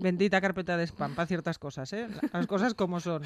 Bendita 0.00 0.40
carpeta 0.40 0.76
de 0.76 0.84
spam 0.86 1.14
para 1.14 1.26
ciertas 1.26 1.58
cosas, 1.58 1.92
¿eh? 1.92 2.08
Las 2.32 2.46
cosas 2.46 2.74
como 2.74 3.00
son. 3.00 3.22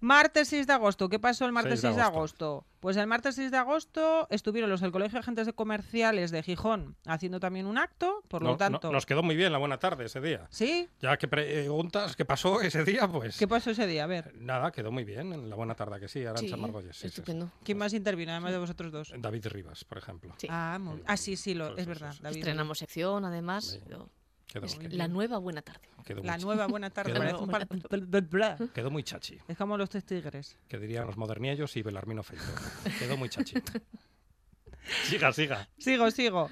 Martes 0.00 0.48
6 0.48 0.66
de 0.66 0.72
agosto. 0.72 1.08
¿Qué 1.08 1.18
pasó 1.18 1.46
el 1.46 1.52
martes 1.52 1.80
6 1.80 1.94
6 1.94 1.96
de 1.96 2.02
agosto? 2.02 2.66
Pues 2.80 2.96
el 2.96 3.06
martes 3.06 3.34
6 3.34 3.50
de 3.50 3.56
agosto 3.56 4.26
estuvieron 4.30 4.70
los 4.70 4.80
del 4.80 4.92
Colegio 4.92 5.14
de 5.16 5.20
Agentes 5.20 5.46
de 5.46 5.52
Comerciales 5.52 6.30
de 6.30 6.42
Gijón 6.42 6.96
haciendo 7.06 7.40
también 7.40 7.66
un 7.66 7.78
acto, 7.78 8.22
por 8.28 8.42
No- 8.42 8.48
lo 8.50 8.52
no- 8.54 8.58
tanto... 8.58 8.92
nos 8.92 9.06
quedó 9.06 9.22
muy 9.22 9.34
bien 9.34 9.50
la 9.52 9.58
buena 9.58 9.78
tarde 9.78 10.04
ese 10.04 10.20
día. 10.20 10.46
¿Sí? 10.50 10.88
Ya 11.00 11.16
que 11.16 11.26
preguntas 11.28 12.14
qué 12.16 12.24
pasó 12.24 12.60
ese 12.60 12.84
día, 12.84 13.08
pues 13.08 13.38
¿Qué 13.38 13.48
pasó 13.48 13.70
ese 13.70 13.86
día? 13.86 14.04
A 14.04 14.06
ver, 14.06 14.34
nada, 14.36 14.70
quedó 14.70 14.92
muy 14.92 15.04
bien 15.04 15.32
en 15.32 15.50
la 15.50 15.56
buena 15.56 15.74
tarde 15.74 15.98
que 15.98 16.08
sí, 16.08 16.24
Arancha 16.24 16.54
Sí, 16.54 16.60
Margolles. 16.60 16.94
sí, 16.96 17.02
sí, 17.02 17.08
sí. 17.08 17.20
estupendo. 17.20 17.50
¿quién 17.64 17.78
más 17.78 17.92
intervino 17.92 18.30
además 18.32 18.52
de 18.52 18.58
vosotros 18.58 18.92
dos? 18.92 19.12
David 19.18 19.46
Rivas, 19.48 19.84
por 19.84 19.98
ejemplo. 19.98 20.34
Sí. 20.38 20.46
Ah, 20.50 20.78
muy- 20.80 21.02
ah, 21.06 21.16
sí, 21.16 21.36
sí, 21.36 21.54
lo, 21.54 21.68
Sí, 21.74 21.80
es 21.80 21.86
verdad. 21.86 22.12
sí, 22.12 22.18
sí. 22.18 22.22
David. 22.22 22.36
Estrenamos 22.38 22.78
sección, 22.78 23.24
además. 23.24 23.64
Sí. 23.64 23.80
Quedó, 24.60 24.66
es 24.66 24.74
quedó- 24.76 24.96
la 24.96 25.08
nueva 25.08 25.38
buena 25.38 25.62
tarde. 25.62 25.88
quedó 26.04 26.22
La 26.22 26.36
muy, 26.36 26.44
nueva 26.44 26.66
buena 26.66 26.90
tarde. 26.90 27.12
Un 27.38 27.48
par- 27.48 27.68
quedó 28.72 28.90
muy 28.90 29.02
chachi, 29.02 29.38
Es 29.48 29.56
como 29.56 29.76
los 29.76 29.88
tres 29.90 30.04
tigres. 30.04 30.56
que 30.68 30.78
dirían 30.78 31.06
los 31.06 31.16
moderniellos 31.16 31.76
y 31.76 31.82
Belarmino 31.82 32.22
Feito. 32.22 32.44
Quedó 32.98 33.16
muy 33.16 33.28
chachi. 33.28 33.54
siga, 35.04 35.32
siga. 35.32 35.68
Sigo, 35.78 36.10
sigo. 36.10 36.50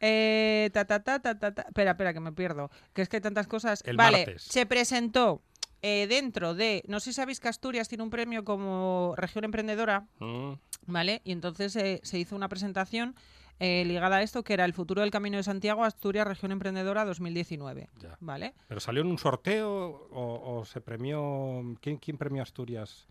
Eh, 0.00 0.70
ta, 0.72 0.84
ta, 0.84 1.02
ta, 1.02 1.20
ta, 1.20 1.38
ta, 1.38 1.54
ta. 1.54 1.62
Espera, 1.62 1.92
espera, 1.92 2.12
que 2.12 2.20
me 2.20 2.32
pierdo. 2.32 2.70
Que 2.92 3.02
es 3.02 3.08
que 3.08 3.16
hay 3.16 3.22
tantas 3.22 3.46
cosas. 3.46 3.82
El 3.86 3.96
vale, 3.96 4.18
martes. 4.26 4.42
se 4.42 4.66
presentó 4.66 5.42
eh, 5.82 6.06
dentro 6.08 6.54
de. 6.54 6.82
No 6.88 7.00
sé 7.00 7.10
si 7.10 7.14
sabéis 7.14 7.40
que 7.40 7.48
Asturias 7.48 7.88
tiene 7.88 8.04
un 8.04 8.10
premio 8.10 8.44
como 8.44 9.14
región 9.16 9.44
emprendedora, 9.44 10.06
Mm, 10.18 10.52
¿vale? 10.86 11.22
Y 11.24 11.32
entonces 11.32 11.74
eh, 11.76 12.00
se 12.02 12.18
hizo 12.18 12.36
una 12.36 12.48
presentación 12.48 13.14
eh, 13.60 13.84
ligada 13.86 14.16
a 14.16 14.22
esto, 14.22 14.42
que 14.42 14.52
era 14.54 14.64
el 14.64 14.72
futuro 14.74 15.00
del 15.02 15.10
Camino 15.10 15.36
de 15.36 15.42
Santiago, 15.42 15.84
Asturias, 15.84 16.26
región 16.26 16.52
emprendedora 16.52 17.04
2019, 17.04 17.88
ya. 18.00 18.16
¿vale? 18.20 18.54
¿Pero 18.68 18.80
salió 18.80 19.02
en 19.02 19.08
un 19.08 19.18
sorteo 19.18 20.08
o, 20.10 20.58
o 20.58 20.64
se 20.64 20.80
premió... 20.80 21.76
¿quién, 21.80 21.96
¿Quién 21.98 22.16
premió 22.18 22.42
a 22.42 22.44
Asturias 22.44 23.06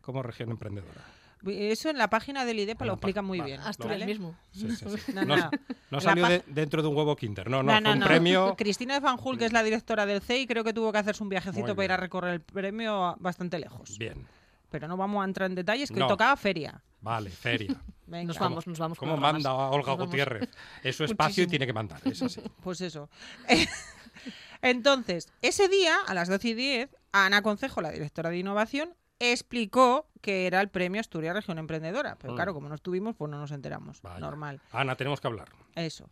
como 0.00 0.22
región 0.22 0.50
emprendedora? 0.50 1.02
Eso 1.46 1.90
en 1.90 1.98
la 1.98 2.08
página 2.10 2.44
del 2.44 2.58
IDEPA 2.58 2.86
lo 2.86 2.94
explica 2.94 3.22
muy 3.22 3.38
vale. 3.38 3.52
bien. 3.52 3.60
Asturias 3.60 4.00
¿vale? 4.00 4.06
mismo. 4.06 4.34
Sí, 4.50 4.68
sí, 4.74 4.84
sí. 4.98 5.12
No, 5.14 5.24
No, 5.24 5.36
no. 5.36 5.50
no 5.50 5.50
La 5.90 6.00
salió 6.00 6.26
de- 6.26 6.42
dentro 6.46 6.82
de 6.82 6.88
un 6.88 6.96
huevo 6.96 7.14
Kinder, 7.14 7.48
no, 7.48 7.62
no, 7.62 7.64
No, 7.64 7.72
fue 7.72 7.80
no, 7.82 7.92
un 7.92 7.98
no. 8.00 8.06
premio... 8.06 8.54
Cristina 8.56 8.94
de 8.94 9.00
Fanjul, 9.00 9.38
que 9.38 9.44
es 9.44 9.52
la 9.52 9.62
directora 9.62 10.06
del 10.06 10.20
CEI, 10.22 10.46
creo 10.46 10.64
que 10.64 10.72
tuvo 10.72 10.90
que 10.90 10.98
hacerse 10.98 11.22
un 11.22 11.28
viajecito 11.28 11.76
para 11.76 11.84
ir 11.84 11.92
a 11.92 11.96
recorrer 11.98 12.32
el 12.34 12.40
premio 12.40 13.14
bastante 13.20 13.58
lejos. 13.60 13.96
Bien, 13.98 14.26
Pero 14.70 14.88
no 14.88 14.96
vamos 14.96 15.22
a 15.22 15.26
entrar 15.26 15.48
en 15.48 15.54
detalles, 15.54 15.90
que 15.92 16.02
hoy 16.02 16.08
tocaba 16.08 16.34
feria. 16.36 16.82
vale, 17.00 17.30
feria. 17.30 17.76
Venga, 18.06 18.28
Nos 18.28 18.38
vamos, 18.38 18.66
nos 18.66 18.78
vamos. 18.78 18.98
con 18.98 19.08
¿Cómo 19.08 19.20
manda 19.20 19.50
ramas. 19.50 19.66
Olga 19.74 19.76
Nos 19.78 19.86
vamos. 19.98 20.06
Gutiérrez? 20.06 20.48
Es 20.82 20.96
su 20.96 21.04
espacio 21.04 21.44
y 21.44 21.46
tiene 21.46 21.66
que 21.66 21.72
mandar, 21.72 22.00
es 22.04 22.22
así. 22.22 22.40
Pues 22.62 22.80
eso. 22.80 23.08
Entonces, 24.62 25.28
ese 25.42 25.68
día, 25.68 25.96
a 26.06 26.14
las 26.14 26.28
12 26.28 26.48
y 26.48 26.54
10, 26.54 26.96
Ana 27.12 27.42
Concejo, 27.42 27.80
la 27.80 27.90
directora 27.90 28.30
de 28.30 28.38
innovación, 28.38 28.94
explicó 29.18 30.08
que 30.20 30.46
era 30.46 30.60
el 30.60 30.68
premio 30.68 31.00
Asturias 31.00 31.34
Región 31.34 31.58
Emprendedora. 31.58 32.16
Pero 32.20 32.32
Mm. 32.32 32.36
claro, 32.36 32.54
como 32.54 32.68
no 32.68 32.74
estuvimos, 32.74 33.14
pues 33.16 33.30
no 33.30 33.38
nos 33.38 33.50
enteramos. 33.52 34.02
Vaya. 34.02 34.18
Normal. 34.18 34.60
Ana, 34.72 34.96
tenemos 34.96 35.20
que 35.20 35.28
hablar. 35.28 35.48
Eso. 35.74 36.08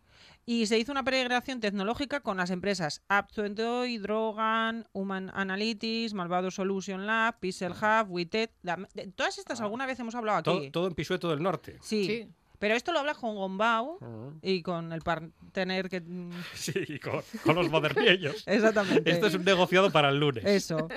Y 0.46 0.66
se 0.66 0.78
hizo 0.78 0.92
una 0.92 1.02
peregrinación 1.04 1.61
tecnológica 1.61 2.20
con 2.20 2.37
las 2.37 2.50
empresas 2.50 3.02
App22, 3.08 3.99
Drogan, 4.00 4.87
Human 4.92 5.30
Analytics, 5.34 6.12
Malvado 6.14 6.50
Solution 6.50 7.06
Lab, 7.06 7.38
Pixel 7.40 7.73
Hub, 7.73 8.11
Witet. 8.11 8.52
la- 8.62 8.76
Todas 9.16 9.38
estas 9.38 9.61
alguna 9.61 9.87
vez 9.87 9.99
hemos 10.00 10.14
hablado 10.14 10.42
Todo, 10.42 10.58
aquí. 10.58 10.70
todo 10.70 10.87
en 10.87 10.94
Pisueto 10.94 11.30
del 11.30 11.42
Norte. 11.42 11.78
Sí. 11.80 12.04
Sí. 12.06 12.28
Pero 12.64 12.76
esto 12.76 12.92
lo 12.92 13.00
habla 13.00 13.12
con 13.14 13.35
Gombau 13.35 13.99
y 14.40 14.62
con 14.62 14.90
el 14.94 15.02
partener 15.02 15.90
que. 15.90 16.00
mm, 16.00 16.30
Sí, 16.54 16.99
con, 16.99 17.21
con 17.44 17.56
los 17.56 17.68
moderniellos. 17.71 18.42
Exactamente. 18.47 19.11
Esto 19.11 19.26
es 19.26 19.35
un 19.35 19.44
negociado 19.44 19.90
para 19.90 20.09
el 20.09 20.18
lunes. 20.18 20.42
Eso. 20.47 20.88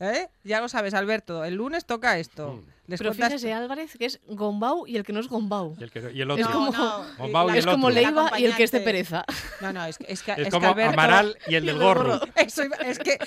¿Eh? 0.00 0.26
Ya 0.42 0.60
lo 0.60 0.68
sabes, 0.68 0.92
Alberto. 0.92 1.44
El 1.44 1.54
lunes 1.54 1.84
toca 1.86 2.18
esto. 2.18 2.54
Mm. 2.54 2.70
Les 2.88 2.98
Pero 2.98 3.10
cuentas- 3.12 3.28
fíjese, 3.28 3.52
Álvarez, 3.52 3.96
que 3.96 4.06
es 4.06 4.20
Gombau 4.26 4.88
y 4.88 4.96
el 4.96 5.04
que 5.04 5.12
no 5.12 5.20
es 5.20 5.28
Gombau. 5.28 5.76
Y 5.78 5.84
el, 5.84 5.92
que- 5.92 6.10
y 6.12 6.20
el 6.20 6.28
otro. 6.32 6.44
Es 6.44 6.50
como- 6.50 6.72
Gombau 7.16 7.48
y 7.48 7.52
el 7.52 7.58
Es 7.58 7.66
como 7.66 7.86
otro. 7.86 7.94
Leiva 8.00 8.30
y 8.40 8.44
el 8.46 8.56
que 8.56 8.64
es 8.64 8.72
de 8.72 8.80
pereza. 8.80 9.24
No, 9.60 9.72
no, 9.72 9.84
es 9.84 9.96
que, 9.98 10.06
es 10.12 10.20
que, 10.20 10.32
Es 10.32 10.38
es 10.38 10.44
que 10.46 10.50
como 10.50 10.66
Alberto- 10.70 10.94
Amaral 10.94 11.38
y 11.46 11.54
el 11.54 11.64
del 11.64 11.76
el 11.76 11.78
del 11.78 11.86
gorro. 11.86 12.20
Eso 12.34 12.64
es 12.84 12.98
que, 12.98 13.18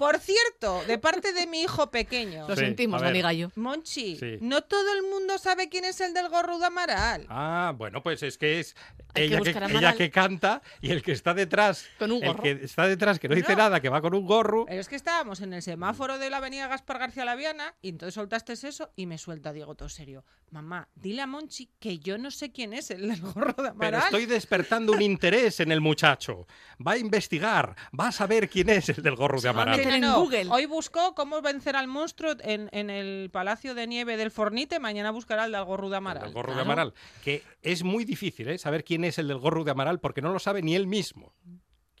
por 0.00 0.18
cierto, 0.18 0.82
de 0.86 0.96
parte 0.96 1.34
de 1.34 1.46
mi 1.46 1.60
hijo 1.60 1.90
pequeño, 1.90 2.48
Lo 2.48 2.56
Sí, 2.56 2.62
sentimos, 2.62 3.02
a 3.02 3.04
ver. 3.04 3.12
Dani 3.12 3.22
Gallo. 3.22 3.52
Monchi, 3.56 4.16
Sí. 4.16 4.38
no 4.40 4.62
todo 4.62 4.94
el 4.94 5.02
mundo 5.02 5.36
sabe 5.36 5.68
quién 5.68 5.84
es 5.84 6.00
el 6.00 6.14
del 6.14 6.30
gorro 6.30 6.58
de 6.58 6.64
Amaral. 6.64 7.26
Ah, 7.28 7.74
bueno, 7.76 8.02
pues 8.02 8.22
es 8.22 8.38
que 8.38 8.60
es 8.60 8.74
Hay 9.12 9.12
que 9.14 9.24
ella 9.24 9.36
que, 9.36 9.40
buscar 9.50 9.62
a 9.64 9.66
ella 9.66 9.78
Amaral. 9.78 9.96
que 9.98 10.10
canta 10.10 10.62
y 10.80 10.90
el 10.90 11.02
que 11.02 11.12
está 11.12 11.34
detrás. 11.34 11.84
Con 11.98 12.12
un 12.12 12.22
El 12.22 12.28
gorro. 12.30 12.42
que 12.42 12.50
está 12.62 12.86
detrás, 12.86 13.18
que 13.18 13.28
no 13.28 13.34
dice 13.34 13.52
No. 13.52 13.58
nada, 13.58 13.80
que 13.80 13.90
va 13.90 14.00
con 14.00 14.14
un 14.14 14.24
gorro. 14.26 14.64
Pero 14.66 14.80
es 14.80 14.88
que 14.88 14.96
estábamos 14.96 15.42
en 15.42 15.52
el 15.52 15.60
semáforo 15.62 16.16
de 16.18 16.30
la 16.30 16.38
avenida 16.38 16.66
Gaspar 16.66 16.98
García 16.98 17.26
Laviana 17.26 17.74
y 17.82 17.90
entonces 17.90 18.14
soltaste 18.14 18.54
eso 18.54 18.90
y 18.96 19.04
me 19.04 19.18
suelta 19.18 19.52
Diego 19.52 19.74
todo 19.74 19.90
serio. 19.90 20.24
Mamá, 20.50 20.88
dile 20.96 21.22
a 21.22 21.26
Monchi 21.26 21.68
que 21.78 21.98
yo 21.98 22.16
no 22.18 22.30
sé 22.30 22.50
quién 22.50 22.72
es 22.72 22.90
el 22.90 23.08
del 23.08 23.20
gorro 23.20 23.48
de 23.62 23.70
Pero 23.70 23.70
Amaral. 23.98 24.02
estoy 24.04 24.24
despertando 24.26 24.92
un 24.92 25.02
interés 25.02 25.60
en 25.60 25.70
el 25.70 25.80
muchacho. 25.82 26.46
Va 26.84 26.92
a 26.92 26.98
investigar, 26.98 27.76
va 27.98 28.08
a 28.08 28.12
saber 28.12 28.48
quién 28.48 28.70
es 28.70 28.88
el 28.88 29.02
del 29.02 29.14
gorro 29.14 29.40
de 29.40 29.50
va 29.52 29.62
Amaral. 29.94 30.04
en 30.04 30.10
No, 30.10 30.20
Google. 30.22 30.46
Hoy 30.50 30.66
buscó 30.66 31.14
cómo 31.14 31.42
vencer 31.42 31.76
al 31.76 31.86
monstruo 31.88 32.34
en, 32.40 32.68
en 32.72 32.90
el 32.90 33.30
Palacio 33.30 33.74
de 33.74 33.86
Nieve 33.86 34.16
del 34.16 34.30
Fornite. 34.30 34.78
Mañana 34.80 35.10
buscará 35.10 35.44
el 35.44 35.52
del 35.52 35.64
gorro 35.64 35.88
de 35.88 35.94
El 35.94 35.98
Amaral. 35.98 36.22
del 36.24 36.32
gorro 36.32 36.50
de 36.52 36.54
claro. 36.54 36.70
Amaral. 36.72 36.94
Que 37.22 37.42
es 37.62 37.82
muy 37.84 38.04
difícil 38.04 38.48
¿eh? 38.48 38.58
saber 38.58 38.84
quién 38.84 39.04
es 39.04 39.18
el 39.18 39.28
del 39.28 39.38
gorro 39.38 39.64
de 39.64 39.70
Amaral 39.70 40.00
porque 40.00 40.22
no 40.22 40.32
lo 40.32 40.38
sabe 40.38 40.62
ni 40.62 40.74
él 40.74 40.86
mismo. 40.86 41.34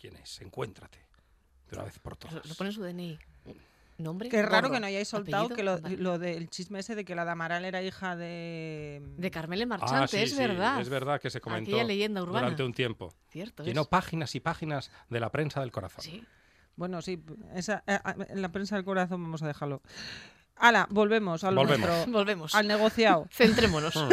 ¿Quién 0.00 0.16
es? 0.16 0.40
Encuéntrate. 0.40 0.98
de 1.68 1.76
una 1.76 1.84
vez 1.84 1.98
por 1.98 2.16
todas. 2.16 2.46
lo 2.46 2.54
pone 2.54 2.72
su 2.72 2.82
DNI. 2.82 3.18
Nombre. 3.98 4.30
Qué 4.30 4.40
raro 4.40 4.70
que 4.70 4.80
no 4.80 4.86
hayáis 4.86 5.08
soltado 5.08 5.44
Apellido, 5.44 5.56
que 5.56 5.62
lo, 5.62 5.78
vale. 5.78 5.96
lo 5.98 6.18
del 6.18 6.48
chisme 6.48 6.78
ese 6.78 6.94
de 6.94 7.04
que 7.04 7.14
la 7.14 7.26
Damaral 7.26 7.66
era 7.66 7.82
hija 7.82 8.16
de... 8.16 9.02
De 9.18 9.30
Carmele 9.30 9.64
Ah, 9.64 9.66
Marchante, 9.66 10.16
sí, 10.16 10.22
es 10.22 10.30
sí, 10.30 10.38
verdad. 10.38 10.80
Es 10.80 10.88
verdad 10.88 11.20
que 11.20 11.28
se 11.28 11.42
comentó 11.42 11.72
Aquella 11.72 11.84
leyenda 11.84 12.22
urbana. 12.22 12.40
durante 12.46 12.62
un 12.62 12.72
tiempo. 12.72 13.12
Cierto. 13.28 13.62
Llenó 13.62 13.82
es. 13.82 13.88
páginas 13.88 14.34
y 14.34 14.40
páginas 14.40 14.90
de 15.10 15.20
la 15.20 15.30
prensa 15.30 15.60
del 15.60 15.70
corazón. 15.70 16.02
Sí. 16.02 16.24
Bueno, 16.80 17.02
sí, 17.02 17.22
esa, 17.54 17.84
eh, 17.86 17.98
eh, 18.02 18.26
en 18.30 18.40
la 18.40 18.48
prensa 18.48 18.74
del 18.74 18.86
corazón 18.86 19.22
vamos 19.22 19.42
a 19.42 19.46
dejarlo. 19.46 19.82
Hala, 20.56 20.86
volvemos 20.90 21.44
a 21.44 21.50
lo 21.50 21.60
Volvemos. 21.60 21.86
nuestro, 21.86 22.12
Volvemos. 22.18 22.54
al 22.54 22.66
negociado. 22.68 23.26
Centrémonos. 23.30 23.92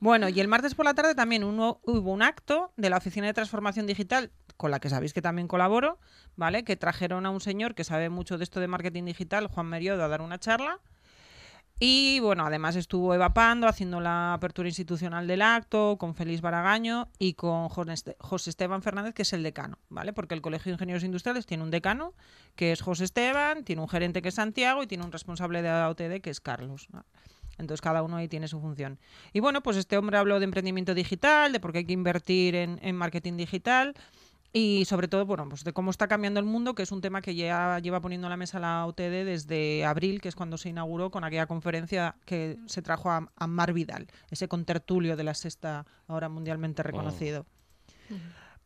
Bueno, 0.00 0.28
y 0.28 0.38
el 0.40 0.48
martes 0.48 0.74
por 0.74 0.84
la 0.84 0.94
tarde 0.94 1.14
también 1.14 1.42
uno- 1.44 1.80
hubo 1.84 2.12
un 2.12 2.22
acto 2.22 2.72
de 2.76 2.90
la 2.90 2.96
Oficina 2.98 3.26
de 3.28 3.34
Transformación 3.34 3.86
Digital, 3.86 4.30
con 4.56 4.70
la 4.70 4.78
que 4.80 4.90
sabéis 4.90 5.12
que 5.14 5.22
también 5.22 5.48
colaboro, 5.48 5.98
¿vale? 6.36 6.64
Que 6.64 6.76
trajeron 6.76 7.24
a 7.26 7.30
un 7.30 7.40
señor 7.40 7.74
que 7.74 7.84
sabe 7.84 8.08
mucho 8.10 8.36
de 8.36 8.44
esto 8.44 8.60
de 8.60 8.66
marketing 8.68 9.04
digital, 9.04 9.46
Juan 9.46 9.66
Meriodo, 9.66 10.04
a 10.04 10.08
dar 10.08 10.20
una 10.22 10.38
charla. 10.38 10.80
Y 11.80 12.20
bueno, 12.20 12.46
además 12.46 12.76
estuvo 12.76 13.14
Eva 13.14 13.34
Pando 13.34 13.66
haciendo 13.66 14.00
la 14.00 14.34
apertura 14.34 14.68
institucional 14.68 15.26
del 15.26 15.42
acto, 15.42 15.96
con 15.98 16.14
Félix 16.14 16.40
Baragaño 16.40 17.08
y 17.18 17.34
con 17.34 17.68
José 17.68 17.92
Este- 17.92 18.16
José 18.20 18.50
Esteban 18.50 18.80
Fernández, 18.80 19.12
que 19.12 19.22
es 19.22 19.32
el 19.32 19.42
decano, 19.42 19.78
¿vale? 19.88 20.12
Porque 20.12 20.34
el 20.34 20.40
Colegio 20.40 20.70
de 20.70 20.74
Ingenieros 20.74 21.02
Industriales 21.02 21.46
tiene 21.46 21.64
un 21.64 21.70
decano, 21.70 22.14
que 22.54 22.70
es 22.70 22.80
José 22.80 23.04
Esteban, 23.04 23.64
tiene 23.64 23.82
un 23.82 23.88
gerente 23.88 24.22
que 24.22 24.28
es 24.28 24.36
Santiago 24.36 24.82
y 24.82 24.86
tiene 24.86 25.04
un 25.04 25.10
responsable 25.10 25.62
de 25.62 25.68
AOTD, 25.68 26.20
que 26.20 26.30
es 26.30 26.40
Carlos. 26.40 26.86
¿no? 26.92 27.04
Entonces 27.58 27.80
cada 27.80 28.02
uno 28.02 28.16
ahí 28.16 28.28
tiene 28.28 28.46
su 28.46 28.60
función. 28.60 28.98
Y 29.32 29.40
bueno, 29.40 29.62
pues 29.62 29.76
este 29.76 29.96
hombre 29.96 30.16
habló 30.16 30.38
de 30.38 30.44
emprendimiento 30.44 30.94
digital, 30.94 31.52
de 31.52 31.60
por 31.60 31.72
qué 31.72 31.78
hay 31.78 31.86
que 31.86 31.92
invertir 31.92 32.54
en, 32.54 32.78
en 32.82 32.96
marketing 32.96 33.36
digital 33.36 33.94
y 34.56 34.84
sobre 34.84 35.08
todo, 35.08 35.26
bueno, 35.26 35.48
pues 35.48 35.64
de 35.64 35.72
cómo 35.72 35.90
está 35.90 36.06
cambiando 36.06 36.38
el 36.38 36.46
mundo, 36.46 36.76
que 36.76 36.84
es 36.84 36.92
un 36.92 37.00
tema 37.00 37.20
que 37.20 37.34
ya 37.34 37.80
lleva 37.80 38.00
poniendo 38.00 38.28
en 38.28 38.30
la 38.30 38.36
mesa 38.36 38.60
la 38.60 38.86
OTD 38.86 39.24
desde 39.24 39.84
abril, 39.84 40.20
que 40.20 40.28
es 40.28 40.36
cuando 40.36 40.56
se 40.58 40.68
inauguró 40.68 41.10
con 41.10 41.24
aquella 41.24 41.46
conferencia 41.46 42.14
que 42.24 42.56
se 42.66 42.80
trajo 42.80 43.10
a, 43.10 43.28
a 43.34 43.46
Mar 43.48 43.72
Vidal, 43.72 44.06
ese 44.30 44.46
contertulio 44.46 45.16
de 45.16 45.24
la 45.24 45.34
sexta, 45.34 45.84
ahora 46.06 46.28
mundialmente 46.28 46.84
reconocido. 46.84 47.46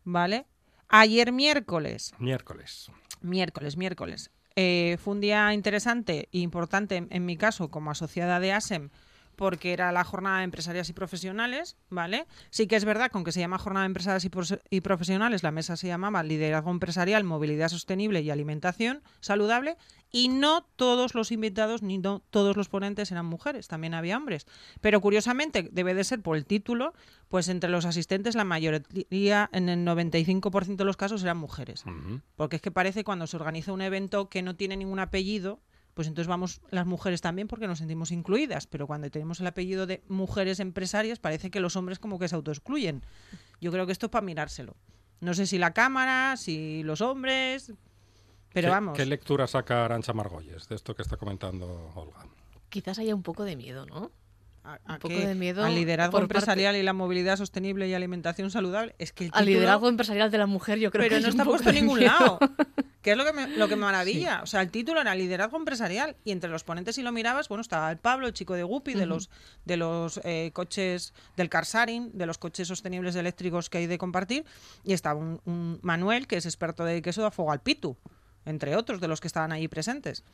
¿Vale? 0.04 0.44
Ayer 0.88 1.32
miércoles, 1.32 2.12
Miércoles. 2.18 2.90
miércoles, 3.22 3.78
miércoles. 3.78 4.30
Eh, 4.56 4.98
fue 5.02 5.14
un 5.14 5.20
día 5.22 5.54
interesante 5.54 6.28
e 6.32 6.38
importante 6.40 6.96
en, 6.96 7.08
en 7.10 7.24
mi 7.24 7.38
caso 7.38 7.70
como 7.70 7.90
asociada 7.90 8.40
de 8.40 8.52
ASEM 8.52 8.90
porque 9.38 9.72
era 9.72 9.92
la 9.92 10.02
jornada 10.02 10.38
de 10.38 10.44
empresarias 10.44 10.90
y 10.90 10.92
profesionales, 10.92 11.76
¿vale? 11.90 12.26
Sí 12.50 12.66
que 12.66 12.74
es 12.74 12.84
verdad, 12.84 13.12
con 13.12 13.22
que 13.22 13.30
se 13.30 13.38
llama 13.38 13.56
jornada 13.56 13.84
de 13.84 13.86
empresarias 13.86 14.28
y, 14.68 14.80
profesionales, 14.80 15.44
la 15.44 15.52
mesa 15.52 15.76
se 15.76 15.86
llamaba 15.86 16.24
liderazgo 16.24 16.72
empresarial, 16.72 17.22
movilidad 17.22 17.68
sostenible 17.68 18.20
y 18.20 18.30
alimentación 18.30 19.00
saludable, 19.20 19.76
y 20.10 20.28
no 20.28 20.66
todos 20.74 21.14
los 21.14 21.30
invitados 21.30 21.82
ni 21.82 21.98
no 21.98 22.20
todos 22.30 22.56
los 22.56 22.68
ponentes 22.68 23.12
eran 23.12 23.26
mujeres, 23.26 23.68
también 23.68 23.94
había 23.94 24.16
hombres. 24.16 24.44
Pero 24.80 25.00
curiosamente, 25.00 25.68
debe 25.70 25.94
de 25.94 26.02
ser 26.02 26.20
por 26.20 26.36
el 26.36 26.44
título, 26.44 26.92
pues 27.28 27.48
entre 27.48 27.70
los 27.70 27.84
asistentes 27.84 28.34
la 28.34 28.44
mayoría, 28.44 29.48
en 29.52 29.68
el 29.68 29.86
95% 29.86 30.76
de 30.76 30.84
los 30.84 30.96
casos, 30.96 31.22
eran 31.22 31.36
mujeres. 31.38 31.84
Porque 32.34 32.56
es 32.56 32.62
que 32.62 32.72
parece 32.72 33.04
cuando 33.04 33.28
se 33.28 33.36
organiza 33.36 33.72
un 33.72 33.82
evento 33.82 34.28
que 34.28 34.42
no 34.42 34.56
tiene 34.56 34.76
ningún 34.76 34.98
apellido, 34.98 35.60
pues 35.98 36.06
entonces 36.06 36.28
vamos 36.28 36.60
las 36.70 36.86
mujeres 36.86 37.20
también 37.20 37.48
porque 37.48 37.66
nos 37.66 37.78
sentimos 37.78 38.12
incluidas. 38.12 38.68
Pero 38.68 38.86
cuando 38.86 39.10
tenemos 39.10 39.40
el 39.40 39.48
apellido 39.48 39.84
de 39.84 40.04
mujeres 40.06 40.60
empresarias, 40.60 41.18
parece 41.18 41.50
que 41.50 41.58
los 41.58 41.74
hombres 41.74 41.98
como 41.98 42.20
que 42.20 42.28
se 42.28 42.36
autoexcluyen. 42.36 43.02
Yo 43.60 43.72
creo 43.72 43.84
que 43.84 43.90
esto 43.90 44.06
es 44.06 44.10
para 44.12 44.24
mirárselo. 44.24 44.76
No 45.18 45.34
sé 45.34 45.44
si 45.48 45.58
la 45.58 45.72
cámara, 45.72 46.36
si 46.36 46.84
los 46.84 47.00
hombres. 47.00 47.72
Pero 48.52 48.68
¿Qué, 48.68 48.70
vamos. 48.70 48.96
¿Qué 48.96 49.06
lectura 49.06 49.48
saca 49.48 49.86
Arancha 49.86 50.12
Margolles 50.12 50.68
de 50.68 50.76
esto 50.76 50.94
que 50.94 51.02
está 51.02 51.16
comentando 51.16 51.90
Olga? 51.96 52.28
Quizás 52.68 53.00
haya 53.00 53.16
un 53.16 53.24
poco 53.24 53.42
de 53.42 53.56
miedo, 53.56 53.84
¿no? 53.84 54.12
A- 54.68 54.78
a 54.84 54.92
un 54.94 54.98
poco 54.98 55.14
qué? 55.14 55.26
de 55.26 55.34
miedo 55.34 55.64
al 55.64 55.74
liderazgo 55.74 56.12
parte- 56.12 56.24
empresarial 56.24 56.76
y 56.76 56.82
la 56.82 56.92
movilidad 56.92 57.36
sostenible 57.36 57.88
y 57.88 57.94
alimentación 57.94 58.50
saludable. 58.50 58.94
Es 58.98 59.12
que 59.12 59.26
el 59.26 59.30
Al 59.34 59.46
liderazgo 59.46 59.88
empresarial 59.88 60.30
de 60.30 60.38
la 60.38 60.46
mujer, 60.46 60.78
yo 60.78 60.90
creo 60.90 61.04
pero 61.04 61.16
que 61.16 61.22
no 61.22 61.28
está 61.28 61.44
puesto 61.44 61.70
en 61.70 61.74
ningún 61.76 61.98
miedo. 61.98 62.12
lado. 62.18 62.38
Que 63.00 63.12
es 63.12 63.16
lo 63.16 63.24
que 63.24 63.32
me, 63.32 63.46
lo 63.56 63.68
que 63.68 63.76
me 63.76 63.82
maravilla. 63.82 64.42
O 64.42 64.46
sea, 64.46 64.60
el 64.60 64.70
título 64.70 65.00
era 65.00 65.14
liderazgo 65.14 65.56
empresarial 65.56 66.16
y 66.24 66.32
entre 66.32 66.50
los 66.50 66.64
ponentes, 66.64 66.96
si 66.96 67.02
lo 67.02 67.12
mirabas, 67.12 67.48
bueno, 67.48 67.62
estaba 67.62 67.90
el 67.92 67.96
Pablo, 67.96 68.26
el 68.26 68.34
chico 68.34 68.54
de 68.54 68.64
Guppy, 68.64 68.94
de 68.94 69.06
los, 69.06 69.30
de 69.64 69.76
los 69.78 70.20
eh, 70.24 70.50
coches 70.52 71.14
del 71.36 71.48
car 71.48 71.64
sharing, 71.64 72.10
de 72.18 72.26
los 72.26 72.36
coches 72.38 72.66
sostenibles 72.68 73.14
eléctricos 73.14 73.70
que 73.70 73.78
hay 73.78 73.86
de 73.86 73.96
compartir, 73.98 74.44
y 74.84 74.92
estaba 74.94 75.18
un, 75.18 75.40
un 75.46 75.78
Manuel, 75.80 76.26
que 76.26 76.36
es 76.36 76.44
experto 76.44 76.84
de 76.84 77.00
queso 77.00 77.22
de 77.22 77.30
fuego 77.30 77.52
al 77.52 77.60
pitu, 77.62 77.96
entre 78.44 78.74
otros 78.76 79.00
de 79.00 79.08
los 79.08 79.20
que 79.20 79.28
estaban 79.28 79.52
allí 79.52 79.68
presentes. 79.68 80.24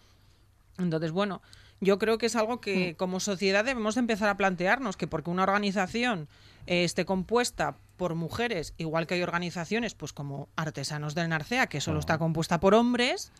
Entonces, 0.79 1.13
bueno, 1.13 1.43
yo 1.85 1.99
creo 1.99 2.19
que 2.19 2.27
es 2.27 2.37
algo 2.37 2.61
que 2.61 2.97
como 2.97 3.21
sociedad 3.21 3.65
debemos 3.65 3.95
de 3.95 4.01
empezar 4.01 4.29
a 4.29 4.37
plantearnos, 4.37 4.97
que 4.97 5.07
porque 5.07 5.31
una 5.31 5.43
organización 5.43 6.29
eh, 6.67 6.85
esté 6.85 7.05
compuesta 7.05 7.77
por 7.97 8.15
mujeres, 8.15 8.75
igual 8.77 9.07
que 9.07 9.15
hay 9.15 9.23
organizaciones 9.23 9.95
pues 9.95 10.13
como 10.13 10.49
Artesanos 10.57 11.15
del 11.15 11.29
Narcea, 11.29 11.69
que 11.69 11.81
solo 11.81 12.01
está 12.01 12.19
compuesta 12.19 12.59
por 12.59 12.75
hombres, 12.75 13.31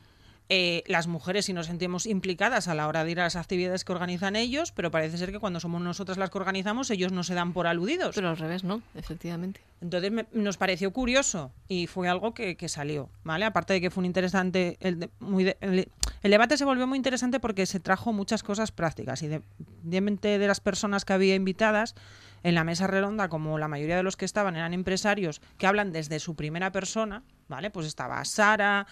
eh, 0.51 0.83
las 0.87 1.07
mujeres 1.07 1.47
sí 1.47 1.53
nos 1.55 1.67
sentimos 1.67 2.05
implicadas 2.07 2.69
a 2.69 2.75
la 2.75 2.87
hora 2.87 3.03
de 3.05 3.11
ir 3.13 3.21
a 3.21 3.25
las 3.25 3.37
actividades 3.37 3.85
que 3.85 3.93
organizan 3.93 4.37
ellos, 4.37 4.73
pero 4.73 4.91
parece 4.91 5.17
ser 5.17 5.33
que 5.33 5.39
cuando 5.39 5.59
somos 5.59 5.81
nosotras 5.81 6.19
las 6.19 6.29
que 6.31 6.37
organizamos, 6.39 6.91
ellos 6.91 7.13
no 7.13 7.25
se 7.25 7.35
dan 7.35 7.53
por 7.55 7.67
aludidos. 7.67 8.15
Pero 8.15 8.29
al 8.29 8.37
revés, 8.37 8.63
¿no? 8.63 8.83
Efectivamente. 8.95 9.61
Entonces 9.81 10.13
me- 10.13 10.27
nos 10.33 10.57
pareció 10.59 10.93
curioso 10.93 11.51
y 11.67 11.87
fue 11.87 12.09
algo 12.09 12.35
que, 12.35 12.57
que 12.57 12.69
salió, 12.69 13.09
¿vale? 13.23 13.45
Aparte 13.47 13.73
de 13.75 13.81
que 13.81 13.91
fue 13.91 14.03
un 14.03 14.07
interesante, 14.07 14.77
el, 14.81 15.01
de- 15.01 15.11
muy 15.21 15.45
de- 15.45 15.57
el, 15.61 15.89
el 16.23 16.31
debate 16.31 16.57
se 16.59 16.65
volvió 16.65 16.87
muy 16.87 16.97
interesante 16.99 17.41
porque 17.41 17.65
se 17.67 17.81
trajo 17.81 18.13
muchas 18.13 18.43
cosas 18.43 18.71
prácticas 18.71 19.23
y 19.23 19.29
de, 19.29 19.37
independientemente 19.59 20.39
de 20.39 20.47
las 20.47 20.61
personas 20.61 21.05
que 21.05 21.13
había 21.13 21.35
invitadas 21.35 21.95
en 22.43 22.55
la 22.55 22.65
mesa 22.65 22.87
redonda, 22.87 23.29
como 23.29 23.59
la 23.59 23.69
mayoría 23.69 23.97
de 23.97 24.03
los 24.03 24.17
que 24.17 24.25
estaban 24.27 24.57
eran 24.57 24.75
empresarios 24.75 25.41
que 25.57 25.67
hablan 25.67 25.93
desde 25.93 26.19
su 26.21 26.35
primera 26.35 26.73
persona, 26.73 27.23
¿vale? 27.49 27.71
Pues 27.71 27.87
estaba 27.87 28.23
Sara, 28.27 28.87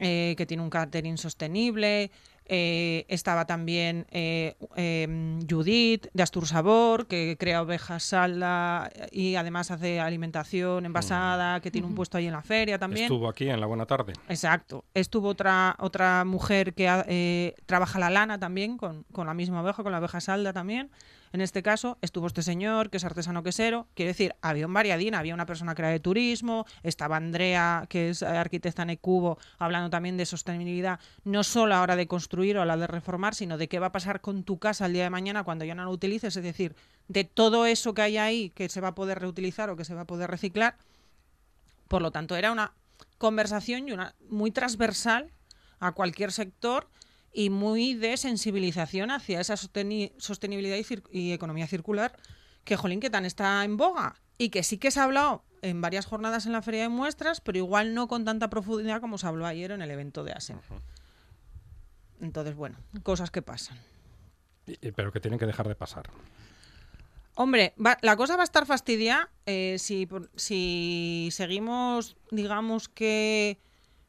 eh, 0.00 0.34
que 0.36 0.46
tiene 0.46 0.62
un 0.64 0.70
catering 0.70 1.16
sostenible. 1.18 2.10
eh, 2.52 3.04
estaba 3.06 3.44
también 3.46 4.06
eh, 4.10 4.56
eh, 4.74 5.38
Judith 5.48 6.08
de 6.12 6.22
Astur 6.24 6.48
Sabor, 6.48 7.06
que 7.06 7.36
crea 7.38 7.62
ovejas 7.62 8.02
salda 8.02 8.90
y 9.12 9.36
además 9.36 9.70
hace 9.70 10.00
alimentación 10.00 10.84
envasada, 10.84 11.60
que 11.60 11.70
tiene 11.70 11.86
un 11.86 11.94
puesto 11.94 12.18
ahí 12.18 12.26
en 12.26 12.32
la 12.32 12.42
feria 12.42 12.76
también. 12.76 13.04
Estuvo 13.04 13.28
aquí 13.28 13.48
en 13.48 13.60
la 13.60 13.66
buena 13.66 13.86
tarde. 13.86 14.14
Exacto. 14.28 14.84
Estuvo 14.94 15.28
otra 15.28 15.76
otra 15.78 16.24
mujer 16.24 16.74
que 16.74 16.88
eh, 17.06 17.54
trabaja 17.66 18.00
la 18.00 18.10
lana 18.10 18.36
también, 18.40 18.76
con, 18.78 19.04
con 19.12 19.28
la 19.28 19.34
misma 19.34 19.62
oveja, 19.62 19.84
con 19.84 19.92
la 19.92 19.98
oveja 20.00 20.20
salda 20.20 20.52
también. 20.52 20.90
En 21.32 21.40
este 21.40 21.62
caso, 21.62 21.96
estuvo 22.02 22.26
este 22.26 22.42
señor, 22.42 22.90
que 22.90 22.96
es 22.96 23.04
artesano 23.04 23.44
quesero. 23.44 23.86
Quiero 23.94 24.08
decir, 24.08 24.34
había 24.42 24.66
un 24.66 24.74
variadín, 24.74 25.14
había 25.14 25.32
una 25.32 25.46
persona 25.46 25.76
que 25.76 25.82
era 25.82 25.90
de 25.90 26.00
turismo, 26.00 26.66
estaba 26.82 27.16
Andrea, 27.16 27.86
que 27.88 28.10
es 28.10 28.24
arquitecta 28.24 28.82
en 28.82 28.90
Ecubo, 28.90 29.38
hablando 29.58 29.90
también 29.90 30.16
de 30.16 30.26
sostenibilidad, 30.26 30.98
no 31.22 31.44
solo 31.44 31.74
a 31.74 31.76
la 31.76 31.82
hora 31.82 31.96
de 31.96 32.08
construir 32.08 32.58
o 32.58 32.62
a 32.62 32.66
la 32.66 32.76
de 32.76 32.88
reformar, 32.88 33.36
sino 33.36 33.58
de 33.58 33.68
qué 33.68 33.78
va 33.78 33.86
a 33.86 33.92
pasar 33.92 34.20
con 34.20 34.42
tu 34.42 34.58
casa 34.58 34.86
el 34.86 34.92
día 34.92 35.04
de 35.04 35.10
mañana 35.10 35.44
cuando 35.44 35.64
ya 35.64 35.76
no 35.76 35.84
lo 35.84 35.92
utilices, 35.92 36.36
es 36.36 36.42
decir, 36.42 36.74
de 37.06 37.22
todo 37.22 37.64
eso 37.64 37.94
que 37.94 38.02
hay 38.02 38.16
ahí 38.16 38.50
que 38.50 38.68
se 38.68 38.80
va 38.80 38.88
a 38.88 38.94
poder 38.96 39.20
reutilizar 39.20 39.70
o 39.70 39.76
que 39.76 39.84
se 39.84 39.94
va 39.94 40.02
a 40.02 40.06
poder 40.06 40.30
reciclar. 40.30 40.76
Por 41.86 42.02
lo 42.02 42.10
tanto, 42.10 42.34
era 42.34 42.50
una 42.50 42.72
conversación 43.18 43.88
y 43.88 43.92
una 43.92 44.14
muy 44.28 44.50
transversal 44.50 45.30
a 45.78 45.92
cualquier 45.92 46.32
sector 46.32 46.88
y 47.32 47.50
muy 47.50 47.94
de 47.94 48.16
sensibilización 48.16 49.10
hacia 49.10 49.40
esa 49.40 49.54
sosteni- 49.54 50.12
sostenibilidad 50.18 50.76
y, 51.12 51.32
economía 51.32 51.66
circular 51.66 52.16
que, 52.64 52.76
jolín, 52.76 53.00
que 53.00 53.10
tan 53.10 53.24
está 53.24 53.64
en 53.64 53.76
boga 53.76 54.16
y 54.38 54.48
que 54.50 54.62
sí 54.62 54.78
que 54.78 54.90
se 54.90 55.00
ha 55.00 55.04
hablado 55.04 55.44
en 55.62 55.80
varias 55.80 56.06
jornadas 56.06 56.46
en 56.46 56.52
la 56.52 56.62
feria 56.62 56.82
de 56.82 56.88
muestras, 56.88 57.40
pero 57.40 57.58
igual 57.58 57.94
no 57.94 58.08
con 58.08 58.24
tanta 58.24 58.48
profundidad 58.50 59.00
como 59.00 59.18
se 59.18 59.26
habló 59.26 59.46
ayer 59.46 59.70
en 59.72 59.82
el 59.82 59.90
evento 59.90 60.24
de 60.24 60.32
ASEM. 60.32 60.58
Entonces, 62.20 62.54
bueno, 62.54 62.76
cosas 63.02 63.30
que 63.30 63.42
pasan. 63.42 63.78
Y- 64.66 64.92
Pero 64.92 65.12
que 65.12 65.20
tienen 65.20 65.38
que 65.38 65.46
dejar 65.46 65.68
de 65.68 65.74
pasar. 65.74 66.08
Hombre, 67.34 67.74
va- 67.84 67.98
la 68.02 68.16
cosa 68.16 68.36
va 68.36 68.42
a 68.42 68.44
estar 68.44 68.66
fastidiada 68.66 69.30
eh, 69.46 69.76
si, 69.78 70.06
si 70.36 71.28
seguimos, 71.32 72.16
digamos 72.30 72.88
que 72.88 73.58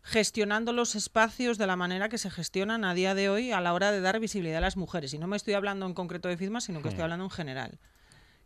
gestionando 0.03 0.73
los 0.73 0.95
espacios 0.95 1.57
de 1.57 1.67
la 1.67 1.75
manera 1.75 2.09
que 2.09 2.17
se 2.17 2.31
gestionan 2.31 2.85
a 2.85 2.93
día 2.93 3.13
de 3.13 3.29
hoy 3.29 3.51
a 3.51 3.61
la 3.61 3.73
hora 3.73 3.91
de 3.91 4.01
dar 4.01 4.19
visibilidad 4.19 4.57
a 4.57 4.61
las 4.61 4.77
mujeres. 4.77 5.13
Y 5.13 5.19
no 5.19 5.27
me 5.27 5.37
estoy 5.37 5.53
hablando 5.53 5.85
en 5.85 5.93
concreto 5.93 6.27
de 6.27 6.37
FISMA, 6.37 6.61
sino 6.61 6.81
que 6.81 6.89
estoy 6.89 7.03
hablando 7.03 7.25
en 7.25 7.31
general. 7.31 7.79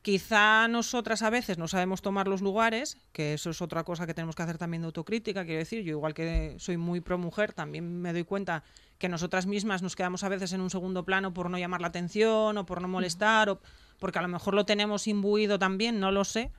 Quizá 0.06 0.68
nosotras 0.68 1.24
a 1.24 1.32
veces 1.32 1.58
no 1.58 1.68
sabemos 1.68 2.04
tomar 2.04 2.28
los 2.28 2.41
lugares, 2.41 3.00
que 3.12 3.34
eso 3.34 3.50
es 3.50 3.60
otra 3.60 3.84
cosa 3.84 4.06
que 4.06 4.13
tenemos 4.13 4.36
que 4.36 4.44
hacer 4.44 4.60
también 4.60 4.84
de 4.84 4.86
autocrítica. 4.86 5.46
Quiero 5.46 5.58
decir, 5.58 5.84
yo 5.84 5.94
igual 5.94 6.13
que 6.13 6.56
soy 6.60 6.78
muy 6.78 7.02
pro 7.02 7.18
mujer, 7.18 7.54
también 7.54 8.02
me 8.02 8.13
doy 8.13 8.24
cuenta 8.24 8.63
que 9.00 9.10
nosotras 9.10 9.48
mismas 9.48 9.82
nos 9.82 9.96
quedamos 9.96 10.24
a 10.24 10.30
veces 10.30 10.54
en 10.54 10.62
un 10.62 10.70
segundo 10.70 11.06
plano 11.06 11.34
por 11.34 11.50
no 11.50 11.58
llamar 11.58 11.82
la 11.82 11.88
atención 11.88 12.56
o 12.56 12.65
por 12.68 12.84
no 12.84 12.88
molestar, 12.88 13.50
o 13.50 13.60
porque 13.98 14.20
a 14.20 14.22
lo 14.22 14.28
mejor 14.28 14.54
lo 14.54 14.65
tenemos 14.65 15.08
imbuido 15.08 15.58
también, 15.58 16.00
no 16.00 16.12
lo 16.12 16.24
sé, 16.24 16.52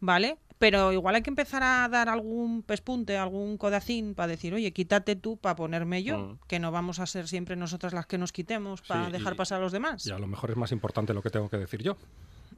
¿vale? 0.00 0.36
Pero 0.58 0.92
igual 0.92 1.14
hay 1.14 1.22
que 1.22 1.30
empezar 1.30 1.62
a 1.62 1.88
dar 1.88 2.08
algún 2.08 2.62
pespunte, 2.62 3.16
algún 3.16 3.56
codacín 3.58 4.14
para 4.14 4.26
decir, 4.26 4.52
oye, 4.54 4.72
quítate 4.72 5.14
tú 5.14 5.36
para 5.36 5.54
ponerme 5.54 6.02
yo, 6.02 6.18
Mm. 6.18 6.38
que 6.48 6.58
no 6.58 6.72
vamos 6.72 6.98
a 6.98 7.06
ser 7.06 7.28
siempre 7.28 7.54
nosotras 7.54 7.92
las 7.92 8.06
que 8.06 8.18
nos 8.18 8.32
quitemos 8.32 8.82
para 8.82 9.06
Sí, 9.06 9.12
dejar 9.12 9.34
y- 9.34 9.36
pasar 9.36 9.58
a 9.60 9.62
los 9.62 9.70
demás. 9.72 10.04
Y 10.06 10.10
a 10.10 10.18
lo 10.18 10.26
mejor 10.26 10.50
es 10.50 10.56
más 10.56 10.72
importante 10.72 11.14
lo 11.14 11.22
que 11.22 11.30
tengo 11.30 11.48
que 11.48 11.58
decir 11.58 11.82
yo. 11.82 11.96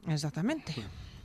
Exactamente. 0.07 0.73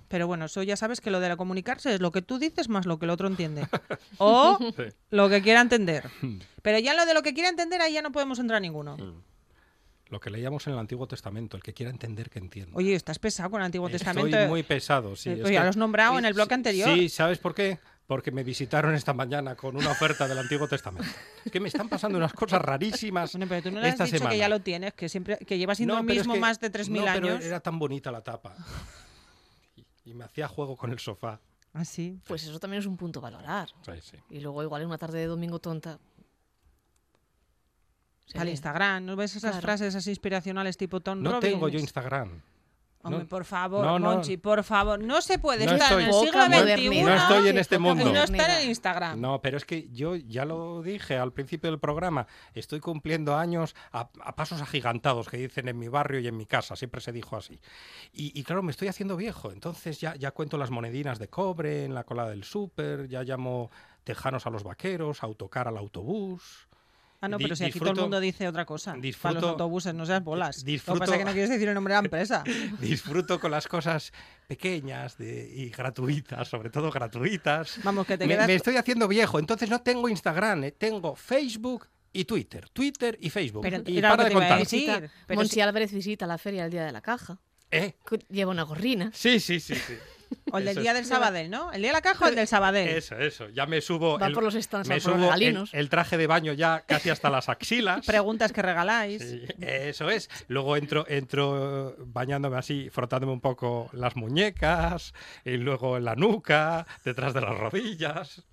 Pero 0.09 0.27
bueno, 0.27 0.45
eso 0.45 0.63
ya 0.63 0.77
sabes 0.77 1.01
que 1.01 1.11
lo 1.11 1.19
de 1.19 1.29
la 1.29 1.37
comunicarse 1.37 1.95
es 1.95 2.01
lo 2.01 2.13
que 2.13 2.23
tú 2.23 2.39
dices 2.39 2.69
más 2.69 2.87
lo 2.87 2.99
que 2.99 3.07
el 3.07 3.11
otro 3.11 3.27
entiende. 3.27 3.67
O 4.19 4.59
Sí. 4.77 4.85
lo 5.11 5.29
que 5.29 5.43
quiera 5.43 5.61
entender. 5.63 6.09
Pero 6.63 6.79
ya 6.79 6.95
lo 6.95 7.07
de 7.07 7.15
lo 7.15 7.23
que 7.23 7.35
quiera 7.35 7.49
entender, 7.49 7.81
ahí 7.81 7.95
ya 7.95 8.03
no 8.03 8.13
podemos 8.13 8.39
entrar 8.39 8.61
ninguno. 8.61 8.97
Lo 10.09 10.21
que 10.21 10.31
leíamos 10.31 10.65
en 10.69 10.75
el 10.75 10.79
Antiguo 10.79 11.09
Testamento, 11.09 11.57
el 11.57 11.63
que 11.65 11.75
quiera 11.75 11.91
entender 11.91 12.31
que 12.31 12.39
entienda. 12.39 12.73
Oye, 12.77 12.95
estás 12.95 13.19
pesado 13.19 13.51
con 13.51 13.61
el 13.61 13.67
Antiguo 13.67 13.89
Testamento. 13.89 14.29
Estoy 14.29 14.49
muy 14.49 14.63
pesado, 14.63 15.17
sí. 15.17 15.31
Eh, 15.31 15.37
pues 15.41 15.53
ya 15.53 15.59
que- 15.61 15.65
lo 15.65 15.71
has 15.71 15.77
nombrado 15.77 16.19
en 16.19 16.25
el 16.27 16.33
bloque 16.33 16.51
Sí, 16.51 16.55
anterior. 16.55 16.89
Sí, 16.95 17.09
¿sabes 17.09 17.39
por 17.39 17.55
qué? 17.55 17.79
Porque 18.07 18.31
me 18.31 18.45
visitaron 18.45 18.95
esta 18.95 19.13
mañana 19.13 19.57
con 19.57 19.77
una 19.77 19.91
oferta 19.91 20.29
del 20.29 20.39
Antiguo 20.39 20.69
Testamento. 20.69 21.11
Es 21.45 21.51
que 21.51 21.59
me 21.59 21.67
están 21.67 21.89
pasando 21.89 22.19
unas 22.19 22.33
cosas 22.33 22.63
rarísimas 22.63 23.33
Bueno, 23.33 23.47
pero 23.49 23.63
tú 23.65 23.71
no 23.73 23.81
le 23.81 23.89
has 23.89 23.99
dicho 23.99 24.07
semana. 24.19 24.31
que 24.31 24.39
ya 24.39 24.49
lo 24.49 24.61
tienes, 24.61 24.95
que 24.95 25.09
siempre 25.09 25.39
que 25.39 25.59
llevas 25.59 25.77
siendo 25.79 25.95
No, 25.95 26.01
el 26.03 26.07
pero 26.07 26.21
es 26.21 26.25
mismo 26.25 26.35
que- 26.35 26.41
más 26.41 26.61
de 26.61 26.71
3.000 26.71 27.05
no, 27.05 27.13
pero 27.13 27.29
años. 27.33 27.45
era 27.45 27.59
tan 27.59 27.77
bonita 27.81 28.13
la 28.13 28.23
tapa. 28.23 28.55
Y, 29.75 29.85
y 30.05 30.15
me 30.15 30.23
hacía 30.25 30.47
juego 30.47 30.77
con 30.77 30.93
el 30.93 31.01
sofá. 31.01 31.41
Ah, 31.75 31.85
sí. 31.85 32.21
Pues 32.29 32.45
eso 32.45 32.61
también 32.61 32.81
es 32.81 32.87
un 32.87 32.97
punto 32.97 33.19
a 33.19 33.23
valorar. 33.23 33.69
Sí, 33.85 33.93
sí. 34.03 34.17
Y 34.31 34.39
luego 34.39 34.63
igual 34.63 34.83
en 34.83 34.89
una 34.89 34.99
tarde 34.99 35.19
de 35.19 35.27
domingo 35.27 35.59
tonta. 35.59 35.99
Se 38.27 38.39
Al. 38.39 38.49
Instagram, 38.51 39.05
¿no 39.07 39.17
ves 39.17 39.37
esas 39.37 39.53
Claro. 39.53 39.63
frases 39.63 39.95
así 39.95 40.11
inspiracionales 40.11 40.77
tipo 40.77 41.01
Tom 41.01 41.23
No 41.23 41.33
Robbins? 41.33 41.53
tengo 41.53 41.69
yo 41.69 41.79
Instagram. 41.79 42.43
Hombre, 43.03 43.23
No- 43.23 43.29
por 43.29 43.45
favor, 43.45 43.85
no, 43.87 44.01
no. 44.01 44.15
Monchi, 44.15 44.37
por 44.37 44.65
favor. 44.65 44.99
No 45.01 45.23
se 45.23 45.39
puede 45.39 45.65
No 45.65 45.75
estar 45.75 45.93
en 45.93 46.07
el 46.09 46.13
siglo 46.13 46.45
XXI. 46.45 47.03
No 47.05 47.15
estoy 47.15 47.49
en 47.51 47.59
este 47.59 47.79
mundo. 47.79 48.09
y 48.09 48.13
no 48.13 48.25
estar 48.25 48.51
en 48.61 48.69
Instagram. 48.69 49.21
No, 49.21 49.41
pero 49.41 49.57
es 49.59 49.65
que 49.65 49.89
yo 49.93 50.17
ya 50.17 50.45
lo 50.45 50.83
dije 50.83 51.17
al 51.17 51.33
principio 51.33 51.71
del 51.71 51.79
programa, 51.79 52.27
estoy 52.53 52.81
cumpliendo 52.81 53.37
años 53.37 53.77
a, 53.93 54.09
a 54.25 54.35
pasos 54.35 54.61
agigantados 54.61 55.29
que 55.29 55.37
dicen 55.37 55.69
en 55.69 55.79
mi 55.79 55.87
barrio 55.87 56.19
y 56.19 56.27
en 56.27 56.37
mi 56.37 56.47
casa, 56.47 56.75
siempre 56.75 57.01
se 57.01 57.13
dijo 57.13 57.37
así. 57.37 57.61
Y, 58.13 58.37
y 58.37 58.43
claro, 58.43 58.65
me 58.65 58.73
estoy 58.73 58.89
haciendo 58.89 59.17
viejo, 59.17 59.53
entonces 59.53 60.01
ya, 60.01 60.17
ya 60.17 60.33
cuento 60.33 60.59
las 60.59 60.73
monedinas 60.73 61.21
de 61.21 61.29
cobre 61.29 61.85
en 61.85 61.95
la 61.95 62.03
cola 62.03 62.29
del 62.29 62.43
súper, 62.43 63.07
ya 63.07 63.23
llamo 63.23 63.71
tejanos 64.03 64.47
a 64.47 64.51
los 64.51 64.65
vaqueros, 64.65 65.23
autocar 65.23 65.69
al 65.69 65.77
autobús. 65.77 66.67
Ah, 67.21 67.29
no, 67.29 67.39
pero 67.39 67.57
si 67.57 67.65
aquí 67.65 67.79
todo 67.79 67.89
el 67.91 67.95
disfruto- 67.95 68.03
mundo 68.03 68.21
dice 68.21 68.47
otra 68.49 68.65
cosa. 68.65 68.91
Para 68.93 68.97
los 68.97 69.03
disfruto- 69.03 69.49
autobuses, 69.51 69.95
no 69.95 70.05
seas 70.07 70.23
bolas. 70.23 70.59
Lo 70.59 70.65
que 70.65 70.71
disfruto- 70.73 70.99
pasa 71.01 71.13
es 71.15 71.19
que 71.19 71.25
no 71.25 71.33
quieres 71.33 71.51
decir 71.51 71.69
el 71.69 71.75
nombre 71.75 71.95
de 71.95 72.01
la 72.01 72.05
empresa. 72.05 72.45
Disfruto 72.81 73.41
con 73.41 73.51
las 73.51 73.67
cosas 73.69 74.13
pequeñas 74.47 75.19
de- 75.19 75.51
y 75.55 75.71
gratuitas, 75.71 76.49
sobre 76.49 76.71
todo 76.71 76.91
gratuitas. 76.91 77.79
Vamos, 77.83 78.07
que 78.07 78.17
te 78.19 78.27
quedas... 78.29 78.47
me 78.47 78.55
estoy 78.55 78.77
haciendo 78.77 79.09
viejo, 79.09 79.39
entonces 79.39 79.69
no 79.71 79.81
tengo 79.83 80.09
Instagram, 80.09 80.65
eh, 80.65 80.73
tengo 80.73 81.17
Facebook 81.17 81.89
y 82.13 82.25
Twitter. 82.25 82.69
Twitter 82.71 83.19
y 83.21 83.31
Facebook. 83.31 83.63
Pero 83.63 83.83
y 83.87 84.01
para 84.01 84.25
de 84.25 84.33
contar. 84.33 84.59
Visita- 84.61 85.03
pero 85.27 85.41
Monchi 85.41 85.55
si- 85.55 85.61
Álvarez 85.61 85.93
visita 85.93 86.27
la 86.27 86.39
feria 86.39 86.65
el 86.65 86.71
día 86.71 86.85
de 86.85 86.93
la 86.93 87.01
caja. 87.01 87.39
¿Eh? 87.71 87.95
Lleva 88.31 88.53
una 88.53 88.63
gorrina. 88.63 89.11
Sí, 89.13 89.41
sí, 89.41 89.59
sí, 89.61 89.75
sí. 89.75 89.95
O 90.53 90.59
el 90.59 90.65
del 90.65 90.77
día 90.77 90.93
es. 90.93 90.99
del 90.99 91.07
Sabadell, 91.07 91.51
¿no? 91.51 91.73
¿El 91.73 91.81
día 91.83 91.91
de 91.91 91.95
la 91.95 92.03
caja 92.03 92.25
o 92.25 92.29
el 92.29 92.35
del 92.35 92.47
Sabadell? 92.47 92.89
Eso, 92.89 93.17
eso. 93.17 93.49
Ya 93.51 93.67
me 93.67 93.81
subo. 93.81 94.19
Va 94.19 94.29
el, 94.29 94.33
por 94.33 94.45
los 94.45 94.55
stands 94.55 94.89
a 94.89 94.95
me 94.95 95.01
por 95.01 95.19
los 95.19 95.41
el, 95.41 95.69
el 95.73 95.89
traje 95.89 96.17
de 96.17 96.27
baño 96.27 96.53
ya 96.53 96.85
casi 96.87 97.11
hasta 97.11 97.31
las 97.31 97.49
axilas. 97.49 98.07
Preguntas 98.07 98.53
que 98.53 98.63
regaláis. 98.63 99.23
Sí, 99.23 99.45
eso 99.61 100.11
es. 100.11 100.31
Luego 100.49 100.77
entro, 100.77 101.05
entro 101.09 101.91
eh, 101.91 101.95
bañándome 101.99 102.57
así, 102.57 102.89
frotándome 102.91 103.33
un 103.33 103.41
poco 103.41 103.91
las 103.93 104.17
muñecas, 104.17 105.15
y 105.45 105.57
luego 105.57 105.97
en 105.97 106.05
la 106.05 106.15
nuca, 106.15 106.87
detrás 107.05 107.35
de 107.35 107.41
las 107.41 107.57
rodillas. 107.57 108.45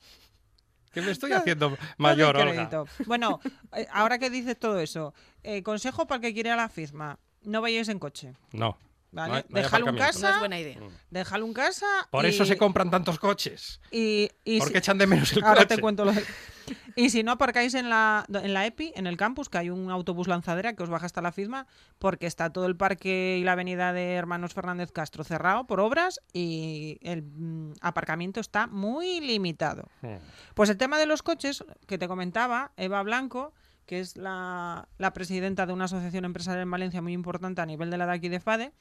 Que 0.93 1.01
me 1.01 1.12
estoy 1.12 1.32
haciendo 1.32 1.75
mayor, 1.97 2.38
Olga. 2.38 2.69
Bueno, 3.08 3.39
eh, 3.75 3.88
ahora 3.91 4.19
que 4.19 4.29
dices 4.29 4.58
todo 4.60 4.79
eso, 4.79 5.13
eh, 5.41 5.63
consejo 5.63 6.06
para 6.06 6.17
el 6.17 6.21
que 6.21 6.34
quiere 6.34 6.49
ir 6.49 6.53
a 6.53 6.58
la 6.58 6.69
firma. 6.69 7.17
No 7.41 7.62
vayáis 7.62 7.89
en 7.89 7.99
coche. 7.99 8.34
No. 8.51 8.77
¿Vale? 9.13 9.45
no 9.49 9.58
hay- 9.60 9.65
en. 9.80 9.86
No 9.86 9.95
casa. 9.95 10.32
es 10.34 10.39
buena 10.39 10.60
idea. 10.60 10.80
Déjalo 11.10 11.45
en 11.45 11.54
casa. 11.54 11.86
Por 12.12 12.26
y- 12.26 12.30
eso 12.30 12.45
se 12.45 12.58
compran 12.58 12.89
tantos 12.91 13.19
coches. 13.19 13.80
Y, 13.91 14.30
y 14.43 14.60
Porque 14.60 14.73
si- 14.73 14.78
echan 14.80 14.97
de 14.97 15.08
menos 15.08 15.32
el 15.34 15.43
Ahora 15.43 15.62
coche. 15.63 15.76
te 15.76 15.82
cuento 15.82 16.04
lo 16.06 16.12
de- 16.12 16.23
Y 16.95 17.10
si 17.10 17.23
no 17.23 17.32
aparcáis 17.34 17.73
en 17.73 17.89
la, 17.89 18.26
en 18.32 18.54
la 18.54 18.65
EPI, 18.65 18.93
en 18.95 19.06
el 19.08 19.17
campus, 19.17 19.49
que 19.49 19.58
hay 19.58 19.69
un 19.69 19.89
autobús 19.91 20.28
lanzadera 20.28 20.73
que 20.76 20.84
os 20.84 20.89
baja 20.89 21.06
hasta 21.08 21.21
la 21.21 21.32
firma, 21.34 21.67
porque 21.99 22.26
está 22.28 22.52
todo 22.52 22.67
el 22.67 22.78
parque 22.78 23.38
y 23.39 23.43
la 23.43 23.52
avenida 23.54 23.91
de 23.93 24.13
Hermanos 24.13 24.54
Fernández 24.54 24.91
Castro 24.91 25.23
cerrado 25.26 25.65
por 25.65 25.80
obras 25.82 26.21
y 26.32 26.99
el 27.02 27.23
mm, 27.23 27.73
aparcamiento 27.82 28.39
está 28.39 28.67
muy 28.67 29.19
limitado. 29.19 29.89
Mm. 30.04 30.15
Pues 30.54 30.69
el 30.69 30.78
tema 30.78 30.97
de 30.99 31.06
los 31.06 31.21
coches 31.23 31.65
que 31.88 31.97
te 31.97 32.08
comentaba, 32.08 32.71
Eva 32.78 33.04
Blanco, 33.04 33.54
que 33.86 33.99
es 33.99 34.15
la, 34.15 34.88
la 34.97 35.12
presidenta 35.12 35.65
de 35.65 35.73
una 35.73 35.86
asociación 35.86 36.23
empresarial 36.23 36.62
en 36.63 36.71
Valencia 36.71 37.02
muy 37.02 37.12
importante 37.12 37.60
a 37.62 37.65
nivel 37.65 37.89
de 37.89 37.97
la 37.97 38.06
de 38.06 38.13
aquí 38.13 38.30
de 38.30 38.39
FADE, 38.39 38.71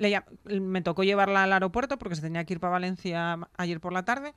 le 0.00 0.60
me 0.60 0.82
tocó 0.82 1.04
llevarla 1.04 1.44
al 1.44 1.52
aeropuerto 1.52 1.96
porque 1.98 2.16
se 2.16 2.22
tenía 2.22 2.44
que 2.44 2.54
ir 2.54 2.60
para 2.60 2.72
Valencia 2.72 3.38
ayer 3.56 3.80
por 3.80 3.92
la 3.92 4.04
tarde. 4.04 4.34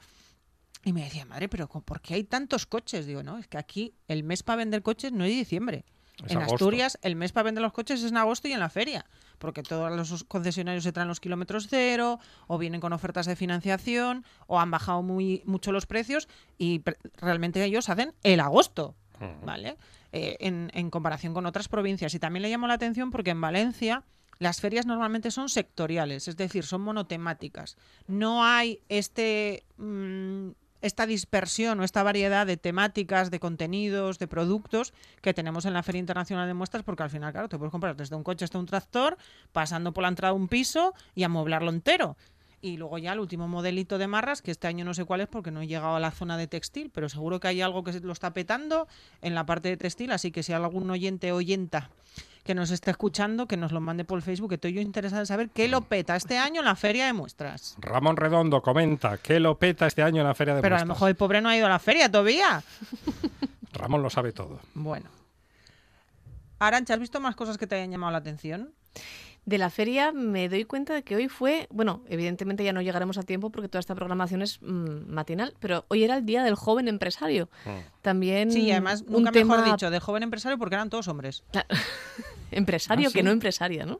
Y 0.85 0.91
me 0.93 1.03
decía, 1.03 1.25
madre, 1.25 1.47
pero 1.47 1.67
¿por 1.67 2.01
qué 2.01 2.15
hay 2.15 2.25
tantos 2.25 2.65
coches? 2.65 3.05
Digo, 3.07 3.23
no, 3.23 3.37
es 3.37 3.47
que 3.47 3.57
aquí 3.57 3.95
el 4.07 4.23
mes 4.23 4.43
para 4.43 4.57
vender 4.57 4.83
coches 4.83 5.11
no 5.13 5.23
es 5.23 5.31
diciembre. 5.31 5.85
Es 6.23 6.31
en 6.31 6.37
agosto. 6.37 6.55
Asturias 6.55 6.99
el 7.01 7.15
mes 7.15 7.31
para 7.31 7.45
vender 7.45 7.63
los 7.63 7.73
coches 7.73 8.03
es 8.03 8.11
en 8.11 8.17
agosto 8.17 8.47
y 8.47 8.51
en 8.51 8.59
la 8.59 8.69
feria, 8.69 9.05
porque 9.39 9.63
todos 9.63 9.91
los 9.95 10.25
concesionarios 10.25 10.83
se 10.83 10.91
traen 10.91 11.07
los 11.07 11.19
kilómetros 11.19 11.67
cero, 11.69 12.19
o 12.47 12.57
vienen 12.57 12.81
con 12.81 12.93
ofertas 12.93 13.25
de 13.25 13.35
financiación, 13.35 14.25
o 14.45 14.59
han 14.59 14.69
bajado 14.69 15.01
muy 15.01 15.41
mucho 15.45 15.71
los 15.71 15.85
precios 15.87 16.27
y 16.57 16.79
pre- 16.79 16.97
realmente 17.15 17.63
ellos 17.63 17.89
hacen 17.89 18.13
el 18.21 18.41
agosto, 18.41 18.95
¿vale? 19.43 19.77
Eh, 20.11 20.35
en, 20.41 20.69
en 20.75 20.91
comparación 20.91 21.33
con 21.33 21.45
otras 21.47 21.67
provincias. 21.67 22.13
Y 22.13 22.19
también 22.19 22.43
le 22.43 22.49
llamó 22.49 22.67
la 22.67 22.75
atención 22.75 23.09
porque 23.09 23.31
en 23.31 23.41
Valencia 23.41 24.03
las 24.43 24.61
ferias 24.61 24.85
normalmente 24.85 25.31
son 25.31 25.49
sectoriales, 25.49 26.27
es 26.27 26.37
decir, 26.37 26.63
son 26.63 26.81
monotemáticas. 26.81 27.77
No 28.07 28.45
hay 28.45 28.81
este 28.89 29.63
mm, 29.77 30.51
esta 30.83 31.05
dispersión 31.05 31.79
o 31.79 31.83
esta 31.85 32.03
variedad 32.03 32.45
de 32.45 32.57
temáticas, 32.57 33.31
de 33.31 33.39
contenidos, 33.39 34.19
de 34.19 34.27
productos 34.27 34.93
que 35.21 35.33
tenemos 35.33 35.65
en 35.65 35.73
la 35.73 35.81
Feria 35.81 35.99
Internacional 35.99 36.45
de 36.45 36.53
Muestras, 36.53 36.83
porque 36.83 37.03
al 37.03 37.09
final, 37.09 37.31
claro, 37.31 37.47
te 37.47 37.57
puedes 37.57 37.71
comprar 37.71 37.95
desde 37.95 38.17
un 38.17 38.23
coche 38.23 38.43
hasta 38.43 38.59
un 38.59 38.65
tractor, 38.65 39.17
pasando 39.53 39.93
por 39.93 40.01
la 40.01 40.09
entrada 40.09 40.33
de 40.33 40.41
un 40.41 40.49
piso 40.49 40.93
y 41.15 41.23
amueblarlo 41.23 41.71
entero. 41.71 42.17
Y 42.63 42.77
luego 42.77 42.97
ya 42.97 43.11
el 43.11 43.19
último 43.19 43.49
modelito 43.49 43.97
de 43.97 44.07
marras, 44.07 44.41
que 44.41 44.49
este 44.49 44.67
año 44.67 44.85
no 44.85 44.93
sé 44.93 45.03
cuál 45.03 45.19
es 45.19 45.27
porque 45.27 45.51
no 45.51 45.61
he 45.61 45.67
llegado 45.67 45.97
a 45.97 45.99
la 45.99 46.11
zona 46.11 46.37
de 46.37 46.47
textil, 46.47 46.89
pero 46.93 47.09
seguro 47.09 47.41
que 47.41 47.49
hay 47.49 47.61
algo 47.61 47.83
que 47.83 47.91
lo 47.99 48.13
está 48.13 48.31
petando 48.31 48.87
en 49.21 49.35
la 49.35 49.45
parte 49.45 49.67
de 49.67 49.75
textil, 49.75 50.13
así 50.13 50.31
que 50.31 50.43
si 50.43 50.53
hay 50.53 50.63
algún 50.63 50.89
oyente 50.89 51.33
oyenta 51.33 51.89
que 52.45 52.55
nos 52.55 52.71
esté 52.71 52.91
escuchando, 52.91 53.47
que 53.47 53.57
nos 53.57 53.73
lo 53.73 53.81
mande 53.81 54.05
por 54.05 54.21
Facebook, 54.21 54.47
que 54.47 54.55
estoy 54.55 54.71
yo 54.71 54.79
interesada 54.79 55.21
en 55.23 55.25
saber 55.25 55.49
qué 55.49 55.67
lo 55.67 55.81
peta 55.81 56.15
este 56.15 56.37
año 56.37 56.61
en 56.61 56.65
la 56.65 56.77
Feria 56.77 57.05
de 57.05 57.11
Muestras. 57.11 57.75
Ramón 57.79 58.15
Redondo 58.15 58.61
comenta 58.61 59.17
que 59.17 59.41
lo 59.41 59.57
peta 59.59 59.85
este 59.85 60.01
año 60.01 60.21
en 60.21 60.27
la 60.27 60.33
Feria 60.33 60.55
de 60.55 60.61
Pero 60.61 60.75
a 60.75 60.79
lo 60.79 60.85
Muestras. 60.85 60.97
mejor 60.97 61.09
el 61.09 61.15
pobre 61.17 61.41
no 61.41 61.49
ha 61.49 61.57
ido 61.57 61.65
a 61.65 61.69
la 61.69 61.79
feria 61.79 62.09
todavía. 62.09 62.63
Ramón 63.73 64.01
lo 64.01 64.09
sabe 64.09 64.31
todo. 64.31 64.61
Bueno. 64.73 65.09
Arancha, 66.59 66.93
¿has 66.93 66.99
visto 67.01 67.19
más 67.19 67.35
cosas 67.35 67.57
que 67.57 67.67
te 67.67 67.75
hayan 67.75 67.91
llamado 67.91 68.13
la 68.13 68.19
atención? 68.19 68.71
De 69.45 69.57
la 69.57 69.69
feria 69.69 70.13
me 70.13 70.47
doy 70.47 70.63
cuenta 70.63 70.93
de 70.93 71.03
que 71.03 71.15
hoy 71.15 71.27
fue, 71.27 71.67
bueno, 71.69 72.01
evidentemente 72.07 72.63
ya 72.63 72.71
no 72.71 72.81
llegaremos 72.81 73.17
a 73.17 73.23
tiempo 73.23 73.49
porque 73.49 73.67
toda 73.67 73.81
esta 73.81 73.93
programación 73.93 74.41
es 74.41 74.61
mm, 74.61 75.11
matinal, 75.11 75.53
pero 75.59 75.85
hoy 75.89 76.03
era 76.03 76.15
el 76.15 76.25
día 76.25 76.43
del 76.43 76.55
joven 76.55 76.87
empresario. 76.87 77.49
También 78.01 78.51
Sí, 78.51 78.61
y 78.61 78.71
además, 78.71 79.03
un 79.05 79.13
nunca 79.13 79.31
tema 79.31 79.57
mejor 79.57 79.71
dicho, 79.71 79.91
de 79.91 79.99
joven 79.99 80.23
empresario 80.23 80.57
porque 80.57 80.75
eran 80.75 80.89
todos 80.89 81.09
hombres. 81.09 81.43
empresario 82.51 83.07
¿Ah, 83.07 83.11
sí? 83.11 83.17
que 83.17 83.23
no 83.23 83.31
empresaria, 83.31 83.85
¿no? 83.85 83.99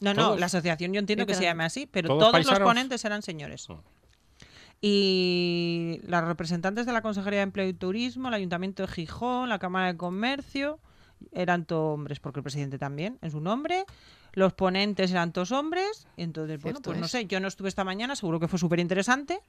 No, 0.00 0.14
no, 0.14 0.22
Todos. 0.22 0.40
la 0.40 0.46
asociación 0.46 0.92
yo 0.92 0.98
entiendo 0.98 1.26
que 1.26 1.34
se 1.34 1.42
llame 1.42 1.64
así, 1.64 1.86
pero 1.86 2.08
¿Todos 2.18 2.46
los 2.46 2.58
ponentes 2.58 3.04
eran 3.04 3.22
señores. 3.22 3.68
Mm. 3.68 3.74
Y 4.80 6.00
las 6.04 6.24
representantes 6.24 6.86
de 6.86 6.92
la 6.92 7.02
Consejería 7.02 7.40
de 7.40 7.42
Empleo 7.44 7.68
y 7.68 7.74
Turismo, 7.74 8.28
el 8.28 8.34
Ayuntamiento 8.34 8.82
de 8.82 8.88
Gijón, 8.88 9.50
la 9.50 9.58
Cámara 9.58 9.88
de 9.88 9.96
Comercio, 9.98 10.80
eran 11.32 11.64
todos 11.64 11.94
hombres, 11.94 12.20
porque 12.20 12.40
el 12.40 12.42
presidente 12.42 12.78
también 12.78 13.18
es 13.22 13.34
un 13.34 13.46
hombre. 13.46 13.84
Los 14.32 14.52
ponentes 14.52 15.10
eran 15.10 15.32
todos 15.32 15.52
hombres. 15.52 16.06
Entonces, 16.16 16.60
bueno, 16.60 16.80
pues 16.82 16.98
no 16.98 17.08
sé, 17.08 17.26
yo 17.26 17.40
no 17.40 17.48
estuve 17.48 17.68
esta 17.68 17.84
mañana, 17.84 18.16
seguro 18.16 18.40
que 18.40 18.48
fue 18.48 18.58
súper 18.58 18.80
interesante, 18.80 19.40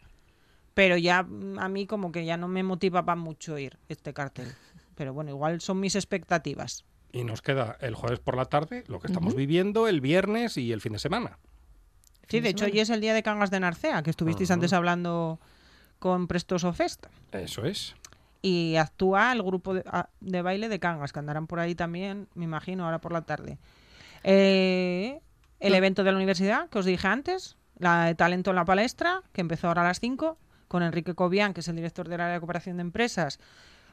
pero 0.73 0.97
ya 0.97 1.23
mm, 1.23 1.59
a 1.59 1.69
mí 1.69 1.85
como 1.85 2.11
que 2.11 2.25
ya 2.25 2.37
no 2.37 2.47
me 2.47 2.63
motivaba 2.63 3.15
mucho 3.15 3.57
ir 3.57 3.77
este 3.89 4.13
cartel. 4.13 4.47
Pero 4.95 5.13
bueno, 5.13 5.31
igual 5.31 5.61
son 5.61 5.79
mis 5.79 5.95
expectativas. 5.95 6.85
Y 7.11 7.23
nos 7.23 7.41
queda 7.41 7.77
el 7.81 7.95
jueves 7.95 8.19
por 8.19 8.37
la 8.37 8.45
tarde, 8.45 8.83
lo 8.87 8.99
que 8.99 9.07
estamos 9.07 9.35
viviendo, 9.35 9.87
el 9.87 9.99
viernes 9.99 10.57
y 10.57 10.71
el 10.71 10.79
fin 10.79 10.93
de 10.93 10.99
semana. 10.99 11.39
Sí, 12.29 12.39
de 12.39 12.49
hecho, 12.49 12.65
hoy 12.65 12.79
es 12.79 12.89
el 12.89 13.01
día 13.01 13.13
de 13.13 13.23
Cangas 13.23 13.51
de 13.51 13.59
Narcea, 13.59 14.03
que 14.03 14.09
estuvisteis 14.09 14.51
antes 14.51 14.71
hablando 14.71 15.41
con 15.99 16.27
Prestoso 16.27 16.71
Fest. 16.71 17.07
Eso 17.33 17.65
es. 17.65 17.95
Y 18.41 18.75
actúa 18.77 19.31
el 19.33 19.43
grupo 19.43 19.73
de, 19.75 19.83
a- 19.85 20.09
de 20.19 20.41
baile 20.41 20.67
de 20.69 20.79
Cangas, 20.79 21.13
que 21.13 21.19
andarán 21.19 21.47
por 21.47 21.59
ahí 21.59 21.75
también, 21.75 22.27
me 22.33 22.45
imagino, 22.45 22.85
ahora 22.85 22.99
por 22.99 23.11
la 23.13 23.21
tarde. 23.21 23.57
Eh, 24.23 25.19
el 25.59 25.75
evento 25.75 26.03
de 26.03 26.11
la 26.11 26.17
universidad, 26.17 26.69
que 26.69 26.79
os 26.79 26.85
dije 26.85 27.07
antes, 27.07 27.55
la 27.77 28.05
de 28.05 28.15
Talento 28.15 28.49
en 28.49 28.55
la 28.55 28.65
Palestra, 28.65 29.21
que 29.33 29.41
empezó 29.41 29.67
ahora 29.67 29.81
a 29.81 29.85
las 29.85 29.99
5, 29.99 30.37
con 30.67 30.83
Enrique 30.83 31.13
Cobian, 31.13 31.53
que 31.53 31.59
es 31.59 31.67
el 31.67 31.75
director 31.75 32.07
del 32.07 32.21
área 32.21 32.33
de 32.33 32.39
cooperación 32.39 32.77
de 32.77 32.81
empresas, 32.81 33.39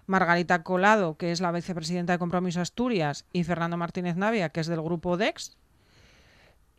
Margarita 0.07 0.63
Colado, 0.63 1.17
que 1.19 1.33
es 1.33 1.41
la 1.43 1.53
vicepresidenta 1.53 2.15
de 2.15 2.19
Compromiso 2.19 2.61
Asturias, 2.63 3.27
y 3.33 3.45
Fernando 3.45 3.77
Martínez 3.77 4.17
Navia, 4.17 4.49
que 4.49 4.61
es 4.61 4.67
del 4.67 4.81
grupo 4.81 5.17
DEX. 5.19 5.57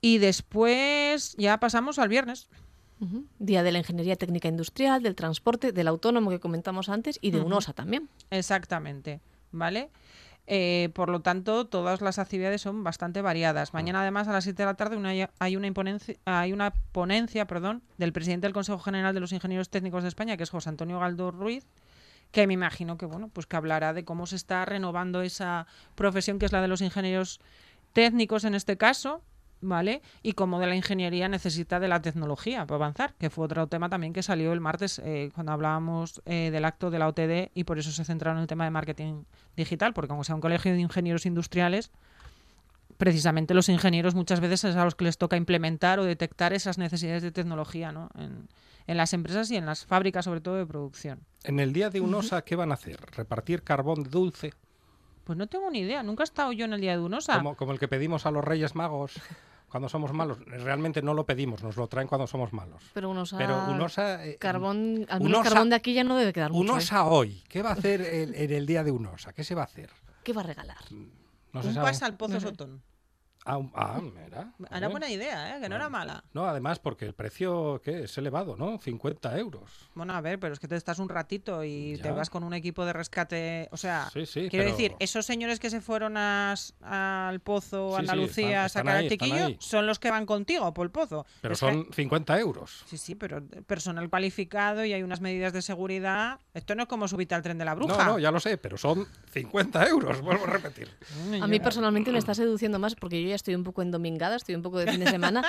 Y 0.01 0.17
después 0.19 1.35
ya 1.37 1.59
pasamos 1.59 1.99
al 1.99 2.09
viernes. 2.09 2.47
Día 3.39 3.63
de 3.63 3.71
la 3.71 3.77
Ingeniería 3.79 4.15
Técnica 4.17 4.47
Industrial, 4.49 5.01
del 5.01 5.15
Transporte, 5.15 5.71
del 5.71 5.87
Autónomo 5.87 6.29
que 6.29 6.39
comentamos 6.39 6.89
antes 6.89 7.17
y 7.21 7.31
de. 7.31 7.39
UNOSA 7.39 7.73
también. 7.73 8.09
Exactamente, 8.29 9.21
¿vale? 9.51 9.89
Eh, 10.47 10.89
por 10.95 11.09
lo 11.09 11.21
tanto, 11.21 11.67
todas 11.67 12.01
las 12.01 12.17
actividades 12.19 12.61
son 12.61 12.83
bastante 12.83 13.21
variadas. 13.21 13.73
Mañana, 13.73 14.01
además, 14.01 14.27
a 14.27 14.33
las 14.33 14.43
7 14.43 14.63
de 14.63 14.65
la 14.65 14.73
tarde 14.73 14.97
una- 14.97 15.11
hay, 15.39 15.55
una 15.55 15.67
imponencia, 15.67 16.15
hay 16.25 16.51
una 16.53 16.71
ponencia 16.91 17.45
perdón, 17.45 17.83
del 17.99 18.11
presidente 18.11 18.47
del 18.47 18.53
Consejo 18.53 18.79
General 18.79 19.13
de 19.13 19.19
los 19.19 19.31
Ingenieros 19.31 19.69
Técnicos 19.69 20.01
de 20.03 20.09
España, 20.09 20.37
que 20.37 20.43
es 20.43 20.49
José 20.49 20.69
Antonio 20.69 20.99
Galdo 20.99 21.29
Ruiz, 21.31 21.67
que 22.31 22.47
me 22.47 22.53
imagino 22.55 22.97
que, 22.97 23.05
bueno, 23.05 23.29
pues 23.31 23.45
que 23.45 23.55
hablará 23.57 23.93
de 23.93 24.03
cómo 24.05 24.25
se 24.25 24.35
está 24.35 24.65
renovando 24.65 25.21
esa 25.21 25.67
profesión 25.95 26.39
que 26.39 26.47
es 26.47 26.51
la 26.51 26.61
de 26.61 26.67
los 26.67 26.81
ingenieros 26.81 27.39
técnicos 27.93 28.43
en 28.43 28.55
este 28.55 28.75
caso, 28.75 29.21
¿vale? 29.61 30.01
Y 30.23 30.33
cómo 30.33 30.59
de 30.59 30.67
la 30.67 30.75
ingeniería 30.75 31.27
necesita 31.27 31.79
de 31.79 31.87
la 31.87 32.01
tecnología 32.01 32.65
para 32.65 32.75
avanzar, 32.75 33.13
que 33.15 33.29
fue 33.29 33.45
otro 33.45 33.67
tema 33.67 33.89
también 33.89 34.13
que 34.13 34.23
salió 34.23 34.53
el 34.53 34.59
martes 34.59 34.99
eh, 34.99 35.31
cuando 35.33 35.51
hablábamos 35.51 36.21
eh, 36.25 36.49
del 36.51 36.65
acto 36.65 36.89
de 36.89 36.99
la 36.99 37.07
OTD 37.07 37.51
y 37.53 37.63
por 37.63 37.79
eso 37.79 37.91
se 37.91 38.05
centraron 38.05 38.37
en 38.37 38.43
el 38.43 38.47
tema 38.47 38.63
de 38.63 38.71
marketing 38.71 39.23
digital, 39.55 39.93
porque 39.93 40.11
aunque 40.11 40.25
sea 40.25 40.35
un 40.35 40.41
colegio 40.41 40.71
de 40.73 40.79
ingenieros 40.79 41.25
industriales, 41.25 41.91
precisamente 42.97 43.53
los 43.53 43.69
ingenieros 43.69 44.15
muchas 44.15 44.39
veces 44.39 44.63
es 44.63 44.75
a 44.75 44.83
los 44.83 44.95
que 44.95 45.05
les 45.05 45.17
toca 45.17 45.37
implementar 45.37 45.99
o 45.99 46.05
detectar 46.05 46.53
esas 46.53 46.77
necesidades 46.77 47.23
de 47.23 47.31
tecnología 47.31 47.91
¿no? 47.91 48.09
en, 48.15 48.47
en 48.87 48.97
las 48.97 49.13
empresas 49.13 49.51
y 49.51 49.55
en 49.55 49.65
las 49.65 49.85
fábricas, 49.85 50.25
sobre 50.25 50.41
todo 50.41 50.55
de 50.55 50.65
producción. 50.65 51.19
En 51.43 51.59
el 51.59 51.73
día 51.73 51.89
de 51.89 52.01
UNOSA, 52.01 52.41
¿qué 52.43 52.55
van 52.55 52.71
a 52.71 52.73
hacer? 52.73 52.99
¿Repartir 53.15 53.63
carbón 53.63 54.03
dulce? 54.03 54.51
Pues 55.29 55.37
no 55.37 55.45
tengo 55.45 55.69
ni 55.69 55.81
idea, 55.81 56.01
nunca 56.01 56.23
he 56.23 56.25
estado 56.25 56.51
yo 56.53 56.65
en 56.65 56.73
el 56.73 56.81
día 56.81 56.93
de 56.97 57.03
Unosa. 57.03 57.37
Como, 57.37 57.55
como 57.55 57.71
el 57.71 57.77
que 57.77 57.87
pedimos 57.87 58.25
a 58.25 58.31
los 58.31 58.43
Reyes 58.43 58.73
Magos 58.73 59.13
cuando 59.67 59.87
somos 59.87 60.11
malos. 60.11 60.39
Realmente 60.47 61.03
no 61.03 61.13
lo 61.13 61.27
pedimos, 61.27 61.61
nos 61.61 61.77
lo 61.77 61.85
traen 61.87 62.07
cuando 62.07 62.25
somos 62.25 62.51
malos. 62.51 62.81
Pero 62.95 63.11
UNOSA... 63.11 63.37
Pero 63.37 63.63
UNOSA... 63.69 64.25
eh, 64.25 64.37
Carbón, 64.39 65.05
al 65.07 65.21
menos 65.21 65.41
UNOSA- 65.41 65.49
carbón 65.49 65.69
de 65.69 65.75
aquí 65.75 65.93
ya 65.93 66.03
no 66.03 66.17
debe 66.17 66.33
quedar 66.33 66.51
mucho. 66.51 66.67
¿eh? 66.67 66.71
UNOSA 66.71 67.05
hoy. 67.05 67.43
¿Qué 67.47 67.61
va 67.61 67.69
a 67.69 67.73
hacer 67.73 68.01
en, 68.01 68.33
el 68.51 68.65
día 68.65 68.83
de 68.83 68.89
UNOSA? 68.89 69.31
¿Qué 69.31 69.43
se 69.43 69.53
va 69.53 69.61
a 69.61 69.65
hacer? 69.65 69.91
¿Qué 70.23 70.33
va 70.33 70.41
a 70.41 70.45
regalar? 70.45 70.77
No 71.53 71.61
se 71.61 71.67
un 71.67 71.73
sabe. 71.75 71.85
pase 71.85 72.05
al 72.05 72.17
Pozo 72.17 72.39
Sotón. 72.39 72.81
Ah, 73.45 73.59
ah, 73.73 74.01
mira. 74.01 74.53
Era 74.69 74.89
buena 74.89 75.09
idea, 75.09 75.55
¿eh? 75.57 75.61
que 75.61 75.69
no 75.69 75.75
era 75.77 75.89
mala. 75.89 76.23
No, 76.33 76.45
además 76.45 76.77
porque 76.79 77.05
el 77.05 77.13
precio 77.13 77.81
¿qué? 77.83 78.03
es 78.03 78.17
elevado, 78.17 78.55
¿no? 78.57 78.77
50 78.77 79.37
euros. 79.39 79.89
Bueno, 79.95 80.13
a 80.13 80.21
ver, 80.21 80.39
pero 80.39 80.53
es 80.53 80.59
que 80.59 80.67
te 80.67 80.75
estás 80.75 80.99
un 80.99 81.09
ratito 81.09 81.63
y 81.63 81.97
te 82.01 82.11
vas 82.11 82.29
con 82.29 82.43
un 82.43 82.53
equipo 82.53 82.85
de 82.85 82.93
rescate. 82.93 83.69
O 83.71 83.77
sea, 83.77 84.09
Sí, 84.13 84.25
sí, 84.25 84.47
quiero 84.49 84.65
pero- 84.65 84.71
decir, 84.77 84.95
esos 84.99 85.25
señores 85.25 85.59
que 85.59 85.69
se 85.69 85.81
fueron 85.81 86.15
a 86.17 86.53
al 86.81 87.39
Pozo, 87.39 87.89
Sí, 87.91 87.95
sí, 87.95 87.99
Andalucía, 88.01 88.65
están- 88.65 88.65
a 88.65 88.69
sacar 88.69 88.95
ahí, 88.97 89.17
al 89.19 89.31
ahí. 89.47 89.57
son 89.59 89.87
los 89.87 89.99
que 89.99 90.11
van 90.11 90.25
contigo 90.25 90.73
por 90.73 90.85
el 90.85 90.91
Pozo. 90.91 91.25
Pero 91.41 91.53
Es 91.53 91.59
que- 91.59 91.65
son 91.65 91.87
50 91.93 92.39
euros. 92.39 92.83
Sí, 92.87 92.97
sí, 92.97 93.15
pero 93.15 93.41
personal 93.65 94.09
cualificado 94.09 94.83
y 94.85 94.93
hay 94.93 95.01
unas 95.01 95.21
medidas 95.21 95.53
de 95.53 95.61
seguridad. 95.61 96.39
Esto 96.53 96.75
no 96.75 96.83
es 96.83 96.89
como 96.89 97.07
subirte 97.07 97.35
al 97.35 97.41
tren 97.41 97.57
de 97.57 97.65
la 97.65 97.73
bruja. 97.73 97.97
No, 98.05 98.11
no, 98.13 98.19
ya 98.19 98.31
lo 98.31 98.39
sé, 98.39 98.57
pero 98.57 98.77
son 98.77 99.07
50 99.31 99.87
euros, 99.87 100.21
vuelvo 100.21 100.43
a 100.43 100.47
repetir. 100.47 100.89
A 101.41 101.47
mí 101.47 101.59
personalmente 101.59 102.11
me 102.11 102.19
está 102.19 102.33
seduciendo 102.35 102.79
más 102.79 102.95
porque 102.95 103.21
yo 103.23 103.29
ya 103.29 103.35
estoy 103.39 103.55
un 103.55 103.63
poco 103.63 103.81
endomingada, 103.81 104.35
estoy 104.35 104.55
un 104.55 104.61
poco 104.61 104.77
de 104.79 104.91
fin 104.91 104.99
de 104.99 105.09
semana. 105.11 105.43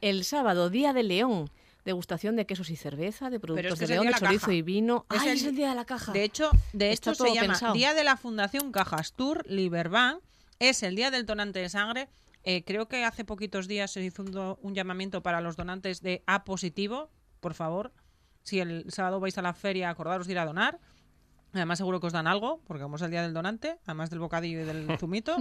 El 0.00 0.24
sábado, 0.24 0.68
Día 0.70 0.92
de 0.92 1.02
León, 1.02 1.50
degustación 1.84 2.36
de 2.36 2.46
quesos 2.46 2.70
y 2.70 2.76
cerveza, 2.76 3.30
de 3.30 3.40
productos 3.40 3.78
que 3.78 3.86
de 3.86 3.94
León, 3.94 4.06
de 4.06 4.12
chorizo 4.14 4.46
caja. 4.46 4.52
y 4.54 4.62
vino. 4.62 5.06
Es 5.12 5.20
¡Ay, 5.22 5.28
el- 5.30 5.36
es 5.36 5.44
el 5.44 5.56
Día 5.56 5.68
de 5.70 5.74
la 5.74 5.84
Caja! 5.84 6.12
De 6.12 6.24
hecho, 6.24 6.50
de 6.72 6.92
Está 6.92 7.12
hecho 7.12 7.24
se 7.24 7.34
llama 7.34 7.48
pensado. 7.48 7.74
Día 7.74 7.94
de 7.94 8.04
la 8.04 8.16
Fundación 8.16 8.72
Cajastur 8.72 9.44
Liberbank. 9.48 10.20
Es 10.58 10.82
el 10.84 10.94
día 10.94 11.10
del 11.10 11.26
donante 11.26 11.58
de 11.58 11.68
sangre. 11.68 12.08
Eh, 12.44 12.62
creo 12.64 12.86
que 12.86 13.04
hace 13.04 13.24
poquitos 13.24 13.66
días 13.68 13.90
se 13.90 14.02
hizo 14.02 14.22
un, 14.22 14.56
un 14.60 14.74
llamamiento 14.74 15.22
para 15.22 15.40
los 15.40 15.56
donantes 15.56 16.02
de 16.02 16.22
A 16.26 16.44
positivo. 16.44 17.10
Por 17.40 17.54
favor, 17.54 17.92
si 18.44 18.60
el 18.60 18.84
sábado 18.92 19.18
vais 19.20 19.36
a 19.38 19.42
la 19.42 19.54
feria, 19.54 19.90
acordaros 19.90 20.26
de 20.26 20.32
ir 20.34 20.38
a 20.38 20.46
donar. 20.46 20.78
Además, 21.52 21.78
seguro 21.78 22.00
que 22.00 22.06
os 22.06 22.12
dan 22.12 22.26
algo, 22.26 22.60
porque 22.66 22.82
como 22.82 22.96
es 22.96 23.02
el 23.02 23.10
día 23.10 23.22
del 23.22 23.34
donante, 23.34 23.78
además 23.84 24.10
del 24.10 24.20
bocadillo 24.20 24.60
y 24.62 24.64
del 24.64 24.86
zumito, 25.00 25.36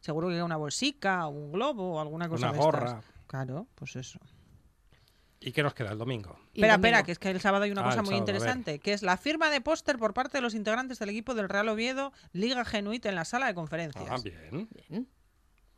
seguro 0.00 0.28
que 0.28 0.34
hay 0.34 0.40
una 0.40 0.56
bolsica, 0.56 1.26
o 1.26 1.30
un 1.30 1.52
globo 1.52 1.94
o 1.94 2.00
alguna 2.00 2.28
cosa 2.28 2.46
Una 2.50 2.52
de 2.52 2.58
estas. 2.58 2.72
gorra. 2.72 3.02
Claro, 3.26 3.66
pues 3.74 3.96
eso. 3.96 4.18
¿Y 5.40 5.52
qué 5.52 5.62
nos 5.62 5.72
queda 5.74 5.92
el 5.92 5.98
domingo? 5.98 6.36
Espera, 6.52 6.74
espera, 6.74 7.02
que 7.04 7.12
es 7.12 7.18
que 7.20 7.30
el 7.30 7.40
sábado 7.40 7.64
hay 7.64 7.70
una 7.70 7.82
Ah, 7.82 7.84
cosa 7.90 7.98
muy 8.02 8.06
sábado, 8.08 8.18
interesante, 8.18 8.80
que 8.80 8.92
es 8.92 9.02
la 9.02 9.16
firma 9.16 9.50
de 9.50 9.60
póster 9.60 9.96
por 9.98 10.12
parte 10.12 10.38
de 10.38 10.42
los 10.42 10.54
integrantes 10.54 10.98
del 10.98 11.10
equipo 11.10 11.34
del 11.34 11.48
Real 11.48 11.68
Oviedo, 11.68 12.12
Liga 12.32 12.64
Genuit 12.64 13.06
en 13.06 13.14
la 13.14 13.24
sala 13.24 13.46
de 13.46 13.54
conferencias. 13.54 14.04
Ah, 14.10 14.16
bien. 14.22 14.68
Bien. 14.88 15.08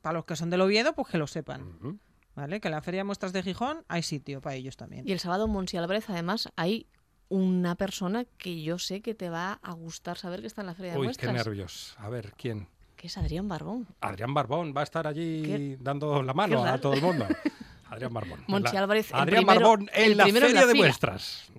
Para 0.00 0.14
los 0.14 0.24
que 0.24 0.34
son 0.36 0.48
del 0.48 0.62
Oviedo, 0.62 0.94
pues 0.94 1.08
que 1.08 1.18
lo 1.18 1.26
sepan. 1.26 2.00
¿Vale? 2.34 2.60
Que 2.60 2.68
en 2.68 2.72
la 2.72 2.80
Feria 2.80 3.00
de 3.00 3.04
Muestras 3.04 3.34
de 3.34 3.42
Gijón 3.42 3.84
hay 3.88 4.02
sitio 4.02 4.40
para 4.40 4.54
ellos 4.56 4.76
también. 4.78 5.06
Y 5.06 5.12
el 5.12 5.20
sábado 5.20 5.44
en 5.44 5.50
Monsi 5.50 5.76
Álvarez, 5.76 6.08
además, 6.08 6.48
hay 6.56 6.86
una 7.28 7.74
persona 7.74 8.24
que 8.38 8.62
yo 8.62 8.78
sé 8.78 9.02
que 9.02 9.14
te 9.14 9.28
va 9.28 9.60
a 9.62 9.72
gustar 9.72 10.16
saber 10.16 10.40
que 10.40 10.46
está 10.46 10.62
en 10.62 10.68
la 10.68 10.74
Feria 10.74 10.92
de 10.92 10.98
Uy, 10.98 11.02
qué 11.02 11.26
Muestras, 11.26 11.34
nervios. 11.34 11.94
A 11.98 12.08
ver, 12.08 12.32
¿quién? 12.38 12.68
Que 13.00 13.06
es 13.06 13.16
Adrián 13.16 13.48
Barbón. 13.48 13.86
Adrián 14.02 14.34
Barbón 14.34 14.74
va 14.76 14.82
a 14.82 14.84
estar 14.84 15.06
allí 15.06 15.42
Qué- 15.42 15.78
dando 15.80 16.22
la 16.22 16.34
mano 16.34 16.62
a 16.64 16.78
todo 16.78 16.92
el 16.92 17.00
mundo. 17.00 17.26
Adrián 17.88 18.12
Barbón. 18.12 18.44
Monchi 18.46 18.74
La- 18.74 18.80
Álvarez, 18.80 19.08
Adrián 19.14 19.44
primero- 19.46 19.60
Barbón 19.68 19.90
en 19.94 20.10
el 20.12 20.16
la 20.18 20.24
primero 20.24 20.46
en 20.46 20.50
Feria 20.52 20.60
la 20.60 20.66
de 20.66 20.72
fila. 20.74 20.84
Muestras. 20.86 21.50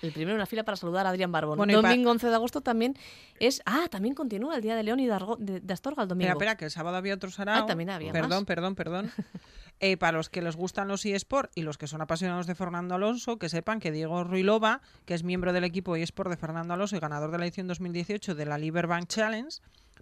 El 0.00 0.10
primero 0.12 0.32
en 0.32 0.38
la 0.38 0.46
fila 0.46 0.64
para 0.64 0.76
saludar 0.76 1.06
a 1.06 1.10
Adrián 1.10 1.30
Barbón. 1.30 1.58
Bueno, 1.58 1.80
domingo 1.80 2.10
11 2.10 2.26
de 2.28 2.34
agosto 2.34 2.60
también 2.62 2.96
es... 3.38 3.62
Ah, 3.66 3.84
también 3.90 4.14
continúa 4.16 4.56
el 4.56 4.62
Día 4.62 4.74
de 4.74 4.82
León 4.82 4.98
y 4.98 5.06
de, 5.06 5.12
Argo- 5.12 5.36
de- 5.38 5.60
de 5.60 5.72
Astorga 5.74 6.02
el 6.02 6.08
domingo. 6.08 6.32
Espera, 6.32 6.52
espera, 6.52 6.56
que 6.56 6.64
el 6.64 6.70
sábado 6.72 6.96
había 6.96 7.14
otro 7.14 7.30
sarao. 7.30 7.62
Ah, 7.62 7.66
también 7.66 7.90
había 7.90 8.10
Perdón, 8.12 8.30
más. 8.40 8.44
perdón, 8.44 8.74
perdón. 8.74 9.12
Eh, 9.84 9.96
para 9.96 10.16
los 10.16 10.28
que 10.28 10.42
les 10.42 10.54
gustan 10.54 10.86
los 10.86 11.04
eSport 11.04 11.50
y 11.56 11.62
los 11.62 11.76
que 11.76 11.88
son 11.88 12.00
apasionados 12.00 12.46
de 12.46 12.54
Fernando 12.54 12.94
Alonso, 12.94 13.36
que 13.38 13.48
sepan 13.48 13.80
que 13.80 13.90
Diego 13.90 14.22
Ruilova, 14.22 14.80
que 15.06 15.14
es 15.14 15.24
miembro 15.24 15.52
del 15.52 15.64
equipo 15.64 15.96
eSport 15.96 16.30
de 16.30 16.36
Fernando 16.36 16.74
Alonso 16.74 16.94
y 16.94 17.00
ganador 17.00 17.32
de 17.32 17.38
la 17.38 17.46
edición 17.46 17.66
2018 17.66 18.36
de 18.36 18.46
la 18.46 18.58
Liberbank 18.58 19.08
Challenge, 19.08 19.50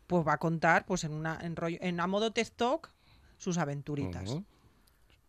pues 0.06 0.26
va 0.26 0.34
a 0.34 0.38
contar 0.38 0.84
pues 0.86 1.04
en 1.04 1.12
una 1.12 1.38
en, 1.42 1.56
rollo- 1.56 1.78
en 1.80 2.00
a 2.00 2.06
modo 2.06 2.32
TED 2.32 2.48
Talk 2.56 2.90
sus 3.38 3.58
aventuritas. 3.58 4.30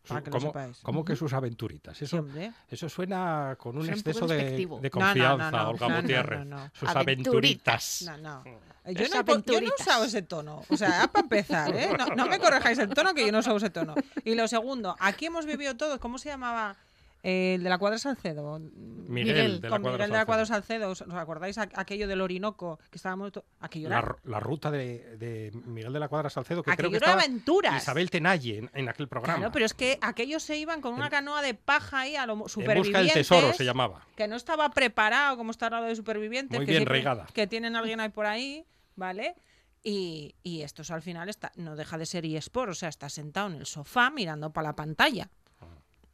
Para 0.08 0.24
que 0.24 0.32
lo 0.32 0.38
¿Cómo, 0.40 0.48
sepáis. 0.50 0.80
cómo 0.82 1.06
que 1.06 1.16
sus 1.16 1.32
aventuritas? 1.32 2.02
Eso, 2.02 2.26
eso 2.70 2.90
suena 2.90 3.56
con 3.60 3.76
un 3.78 3.84
Suena 3.84 3.98
exceso 3.98 4.26
de, 4.26 4.44
de 4.58 4.66
No, 4.66 4.72
no, 4.72 4.82
no, 4.82 4.90
confianza, 4.90 5.52
no, 5.52 5.70
Olga 5.70 5.88
no, 5.88 5.96
no, 5.96 6.02
Gutiérrez. 6.02 6.40
no, 6.40 6.46
no. 6.58 6.72
Sus 6.74 6.90
Aventuritas. 6.90 8.02
aventuritas. 8.02 8.02
No, 8.04 8.18
no. 8.18 8.44
Eh, 8.84 8.96
Yo 8.96 9.08
no, 9.10 9.20
he 9.20 9.24
po- 9.24 9.34
yo 9.34 9.38
no 9.38 9.44
he 9.44 9.58
aventuritas. 9.60 9.80
usado 9.80 10.04
ese 10.06 10.22
tono. 10.24 10.64
O 10.70 10.76
sea, 10.76 11.08
para 11.14 11.22
empezar, 11.24 11.76
¿eh? 11.76 11.92
No, 11.96 12.08
no 12.16 12.26
me 12.26 12.40
correjáis 12.40 12.80
el 12.80 12.90
tono, 12.90 13.14
que 13.14 13.24
yo 13.28 13.32
no 13.32 13.38
he 13.38 13.42
usado 13.42 13.58
ese 13.58 13.70
tono. 13.70 13.94
Y 14.26 14.34
lo 14.34 14.48
segundo, 14.48 14.96
aquí 15.00 15.28
hemos 15.28 15.46
vivido 15.46 15.78
todos, 15.78 16.00
¿cómo 16.00 16.18
se 16.18 16.30
llamaba? 16.30 16.76
Eh, 17.24 17.54
el 17.56 17.64
de 17.64 17.70
la 17.70 17.78
Cuadra 17.78 17.98
Salcedo. 18.00 18.58
Miguel, 18.60 18.72
Miguel, 19.08 19.62
de 19.62 19.70
la 19.70 19.76
Con 19.76 19.82
Cuadra 19.84 19.98
Miguel 19.98 20.12
de 20.12 20.18
la 20.18 20.26
Cuadra 20.26 20.46
Salcedo. 20.46 20.90
¿Os 20.90 21.02
acordáis 21.02 21.58
aquello 21.58 22.08
del 22.08 22.22
Orinoco? 22.22 22.80
Que 22.90 22.98
estábamos... 22.98 23.32
Aquello 23.60 23.90
La, 23.90 24.00
era, 24.00 24.16
la 24.24 24.40
ruta 24.40 24.72
de, 24.72 25.18
de 25.18 25.52
Miguel 25.66 25.94
de 25.94 26.00
la 26.00 26.08
Cuadra 26.08 26.30
Salcedo, 26.30 26.64
que 26.64 26.72
aquello 26.72 26.90
creo 26.90 27.00
que 27.00 27.06
era 27.06 27.14
aventuras. 27.14 27.78
Isabel 27.84 28.10
Tenalle 28.10 28.58
en, 28.58 28.72
en 28.74 28.90
aquel 28.90 29.08
programa. 29.08 29.38
Claro, 29.38 29.52
pero 29.52 29.66
es 29.66 29.74
que 29.74 30.00
aquellos 30.02 30.42
se 30.42 30.58
iban 30.58 30.82
con 30.82 30.94
una 30.96 31.10
canoa 31.10 31.42
de 31.42 31.54
paja 31.54 32.00
ahí 32.00 32.16
a 32.16 32.26
lo 32.26 32.34
en 32.34 32.40
busca 32.40 32.54
supervivientes. 32.62 33.14
del 33.14 33.14
tesoro 33.14 33.54
se 33.54 33.66
llamaba. 33.66 34.08
que 34.16 34.28
no 34.28 34.36
estaba 34.36 34.70
preparado 34.72 35.38
como 35.38 35.52
está 35.52 35.68
ahora 35.68 35.82
de 35.82 35.96
supervivientes. 35.96 36.58
Muy 36.58 36.66
que 36.66 36.72
bien 36.72 36.86
regada. 36.86 37.28
Que 37.34 37.46
tienen 37.46 37.76
alguien 37.76 38.00
ahí 38.00 38.10
por 38.10 38.26
ahí, 38.26 38.66
¿vale? 38.96 39.36
Y, 39.84 40.36
y 40.44 40.62
estos 40.62 40.92
al 40.92 41.02
final 41.02 41.30
está, 41.30 41.52
no 41.56 41.76
deja 41.76 41.98
de 41.98 42.06
ser 42.06 42.26
eSport, 42.26 42.72
o 42.72 42.76
sea, 42.76 42.90
estás 42.90 43.14
sentado 43.14 43.48
en 43.48 43.56
el 43.56 43.66
sofá 43.66 44.10
mirando 44.12 44.52
para 44.52 44.70
la 44.70 44.76
pantalla. 44.76 45.30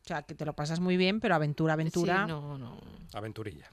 O 0.08 0.14
sea, 0.16 0.22
que 0.24 0.34
te 0.36 0.46
lo 0.46 0.54
pasas 0.54 0.80
muy 0.80 0.96
bien, 0.96 1.20
pero 1.20 1.36
aventura, 1.36 1.74
aventura, 1.74 2.22
Sí, 2.24 2.28
no, 2.32 2.58
no. 2.58 2.80
Aventurilla. 3.14 3.70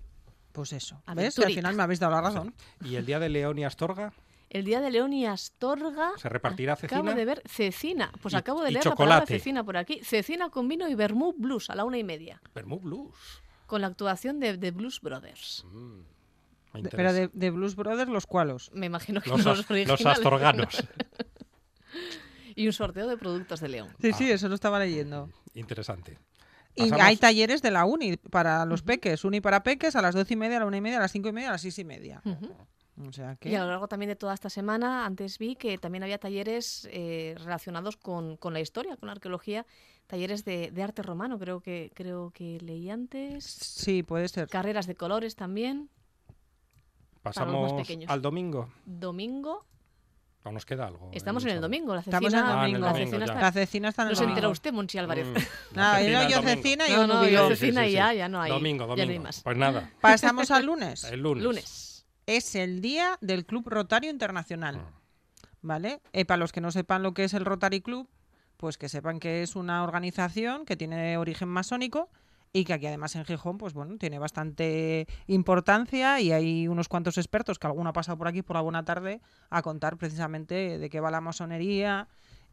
pues 0.50 0.72
eso. 0.72 1.00
¿Ves? 1.14 1.38
Y 1.38 1.44
al 1.44 1.52
final 1.54 1.76
me 1.76 1.82
habéis 1.84 2.00
dado 2.00 2.12
la 2.12 2.20
razón. 2.22 2.52
Y 2.84 2.96
el 2.96 3.06
día 3.06 3.20
de 3.20 3.28
León 3.28 3.56
y 3.58 3.64
Astorga 3.64 4.12
El 4.50 4.64
Día 4.64 4.80
de 4.80 4.90
León 4.90 5.12
y 5.12 5.26
Astorga... 5.26 6.10
se 6.16 6.28
repartirá 6.28 6.74
cecina. 6.76 7.00
Acabo 7.00 7.14
de 7.16 7.24
ver 7.24 7.42
cecina. 7.46 8.12
Pues 8.20 8.34
Y- 8.34 8.36
acabo 8.36 8.62
de 8.62 8.70
y 8.70 8.72
leer 8.74 8.84
la 8.86 8.94
palabra 8.96 9.14
chocolate. 9.20 9.38
cecina 9.38 9.62
por 9.64 9.76
aquí. 9.76 10.00
Cecina 10.04 10.50
con 10.50 10.66
vino 10.68 10.88
y 10.88 10.94
vermouth 10.96 11.36
blues 11.38 11.70
a 11.70 11.74
la 11.76 11.84
una 11.84 11.98
y 11.98 12.04
media. 12.04 12.40
Vermouth 12.54 12.82
Blues. 12.82 13.14
Con 13.66 13.80
la 13.80 13.86
actuación 13.88 14.40
de, 14.40 14.56
de 14.56 14.70
Blues 14.72 15.00
Brothers. 15.00 15.64
Mm, 15.72 16.82
De- 16.82 16.90
pero 16.90 17.12
de, 17.12 17.30
de 17.32 17.50
Blues 17.50 17.74
Brothers, 17.76 18.10
los 18.10 18.26
cualos. 18.26 18.70
Me 18.74 18.86
imagino 18.86 19.20
que 19.20 19.30
los, 19.30 19.44
los, 19.44 19.60
as- 19.60 19.70
originales. 19.70 20.00
los 20.04 20.12
astorganos. 20.12 20.84
Y 22.56 22.66
un 22.68 22.72
sorteo 22.72 23.08
de 23.08 23.16
productos 23.16 23.58
de 23.60 23.68
León. 23.68 23.88
Sí, 24.00 24.10
Ah. 24.12 24.16
sí, 24.16 24.30
eso 24.30 24.48
lo 24.48 24.54
estaba 24.54 24.78
leyendo. 24.78 25.28
Interesante. 25.54 26.18
Y 26.76 26.82
Pasamos- 26.90 27.06
hay 27.06 27.16
talleres 27.16 27.62
de 27.62 27.70
la 27.70 27.84
uni 27.84 28.16
para 28.16 28.64
los 28.64 28.82
peques. 28.82 29.24
Uni 29.24 29.40
para 29.40 29.62
peques 29.62 29.94
a 29.96 30.02
las 30.02 30.14
doce 30.14 30.34
y 30.34 30.37
media, 30.37 30.56
a 30.56 30.60
la 30.60 30.66
una 30.66 30.76
y 30.76 30.80
media, 30.80 30.98
a 30.98 31.00
las 31.00 31.12
cinco 31.12 31.28
y 31.28 31.32
media, 31.32 31.48
a 31.48 31.52
las 31.52 31.60
seis 31.62 31.78
y 31.78 31.84
media. 31.84 32.20
Ujú. 32.24 32.52
O 33.08 33.12
sea 33.12 33.37
que... 33.37 33.48
Y 33.50 33.54
a 33.56 33.62
lo 33.64 33.68
largo 33.70 33.88
también 33.88 34.08
de 34.08 34.16
toda 34.16 34.34
esta 34.34 34.48
semana, 34.50 35.04
antes 35.06 35.38
vi 35.38 35.56
que 35.56 35.78
también 35.78 36.02
había 36.04 36.18
talleres 36.18 36.88
eh, 36.92 37.34
relacionados 37.38 37.96
con, 37.96 38.37
con 38.37 38.52
la 38.52 38.60
historia, 38.60 38.96
con 38.96 39.06
la 39.08 39.12
arqueología, 39.12 39.66
talleres 40.06 40.44
de, 40.44 40.70
de 40.70 40.82
arte 40.82 41.02
romano, 41.02 41.38
creo 41.38 41.60
que, 41.60 41.90
creo 41.94 42.30
que 42.30 42.58
leí 42.60 42.90
antes. 42.90 43.44
Sí, 43.44 44.02
puede 44.02 44.28
ser. 44.28 44.48
Carreras 44.48 44.87
de 44.87 44.94
colores 44.94 45.34
también. 45.37 45.88
más 47.24 47.34
Pasamos 47.34 47.72
pequeños. 47.72 48.10
al 48.10 48.20
domingo. 48.22 48.68
Domingo. 48.84 49.64
¿O 50.46 50.52
nos 50.52 50.66
queda 50.66 50.87
algo? 50.87 51.09
Estamos 51.12 51.42
en 51.44 51.50
el 51.52 51.61
domingo. 51.61 51.94
La 51.94 52.00
Estamos 52.00 52.30
cecina, 52.30 52.40
en 52.40 52.46
el 52.46 52.52
Ah, 52.59 52.68
en 52.68 52.74
el 52.74 52.80
la 52.83 52.87
domingo, 52.88 53.07
cecina 53.11 53.24
está- 53.24 53.40
La 53.40 53.52
cecina 53.52 53.88
está 53.88 54.02
en 54.02 54.07
No 54.09 54.11
el 54.11 54.16
se 54.16 54.22
entera 54.24 54.40
domingo. 54.42 54.52
usted, 54.52 54.72
Monchi 54.74 54.98
Álvarez. 54.98 55.26
Mm, 55.26 55.35
la 55.76 55.92
yo, 56.02 56.04
cecina 56.04 56.28
yo 56.28 56.37
domingo. 56.37 56.42
cecina 56.62 56.88
y 56.88 56.92
No, 56.92 57.07
no, 57.07 57.24
yo 57.24 57.30
yo. 57.30 57.48
Sí, 57.48 57.54
sí, 57.54 57.61
cecina 57.61 57.85
sí, 57.87 57.92
ya, 57.92 58.12
ya 58.12 58.28
no 58.28 58.42
hay. 58.42 58.50
Domingo, 58.50 58.85
ya 58.85 58.88
no 58.88 58.92
hay 58.94 59.00
domingo. 59.09 59.22
más. 59.24 59.40
Pues 59.42 59.57
nada, 59.57 59.90
Pasamos 60.02 60.50
al 60.50 60.66
lunes. 60.66 61.04
el 61.04 61.20
lunes. 61.20 61.42
Lunes. 61.44 62.07
Es 62.26 62.54
el 62.57 62.80
día 62.83 63.16
del 63.22 63.46
Club 63.46 63.68
Rotario 63.68 64.11
Internacional. 64.11 64.80
Ah. 64.85 64.90
¿Vale? 65.62 66.00
Eh, 66.12 66.26
para 66.26 66.37
los 66.37 66.52
que 66.52 66.61
no 66.61 66.70
sepan 66.72 67.02
lo 67.02 67.14
que 67.14 67.24
es 67.24 67.33
el 67.33 67.46
Rotary 67.46 67.80
Club, 67.80 68.07
pues 68.59 68.76
que 68.76 68.90
sepan 68.90 69.20
que 69.20 69.42
es 69.42 69.57
una 69.57 69.83
organización 69.83 70.66
que 70.66 70.76
tiene 70.76 71.16
origen 71.16 71.48
masónico 71.48 72.11
y 72.56 72.64
que 72.64 72.72
aquí 72.72 72.86
además 72.86 73.16
en 73.16 73.24
Gijón, 73.24 73.58
pues 73.58 73.74
bueno, 73.74 73.98
tiene 73.98 74.20
bastante 74.20 75.08
importancia 75.26 76.20
y 76.20 76.30
hay 76.30 76.68
unos 76.68 76.88
cuantos 76.88 77.18
expertos 77.18 77.58
que 77.58 77.66
alguno 77.66 77.90
ha 77.90 77.92
pasado 77.92 78.16
por 78.16 78.28
aquí 78.28 78.42
por 78.42 78.54
la 78.54 78.62
buena 78.62 78.84
tarde 78.84 79.20
a 79.50 79.60
contar 79.60 79.96
precisamente 79.96 80.78
de 80.78 80.88
qué 80.88 81.00
va 81.00 81.10
la 81.10 81.20
masonería 81.20 82.06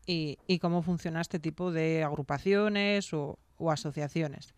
y, 0.08 0.38
cómo 0.60 0.82
funciona 0.82 1.22
este 1.22 1.38
tipo 1.38 1.72
de 1.72 2.04
agrupaciones 2.04 3.14
o, 3.14 3.38
o 3.58 3.72
asociaciones. 3.72 4.56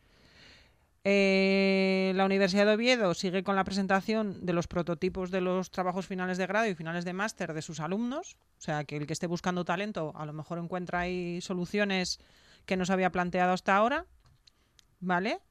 Eh, 1.04 2.14
la 2.16 2.24
Universidad 2.24 2.66
de 2.66 2.76
Oviedo 2.76 3.14
sigue 3.14 3.44
con 3.44 3.58
la 3.58 3.66
presentación 3.66 4.46
de 4.46 4.54
los 4.54 4.68
prototipos 4.68 5.30
de 5.30 5.42
los 5.42 5.72
trabajos 5.72 6.08
finales 6.08 6.38
de 6.38 6.48
grado 6.48 6.68
y 6.68 6.76
finales 6.76 7.04
de 7.04 7.12
máster 7.12 7.54
de 7.54 7.62
sus 7.62 7.82
alumnos. 7.82 8.38
O 8.60 8.62
sea, 8.62 8.86
que 8.86 8.96
el 8.96 9.08
que 9.08 9.12
esté 9.12 9.28
buscando 9.28 9.66
talento 9.66 10.14
a 10.16 10.26
lo 10.26 10.32
mejor 10.32 10.58
encuentra 10.60 11.02
ahí 11.02 11.42
soluciones 11.42 12.22
que 12.66 12.78
no 12.78 12.86
se 12.86 12.94
había 12.94 13.12
planteado 13.12 13.52
hasta 13.52 13.76
ahora. 13.76 14.06
¿Vale? 15.04 15.42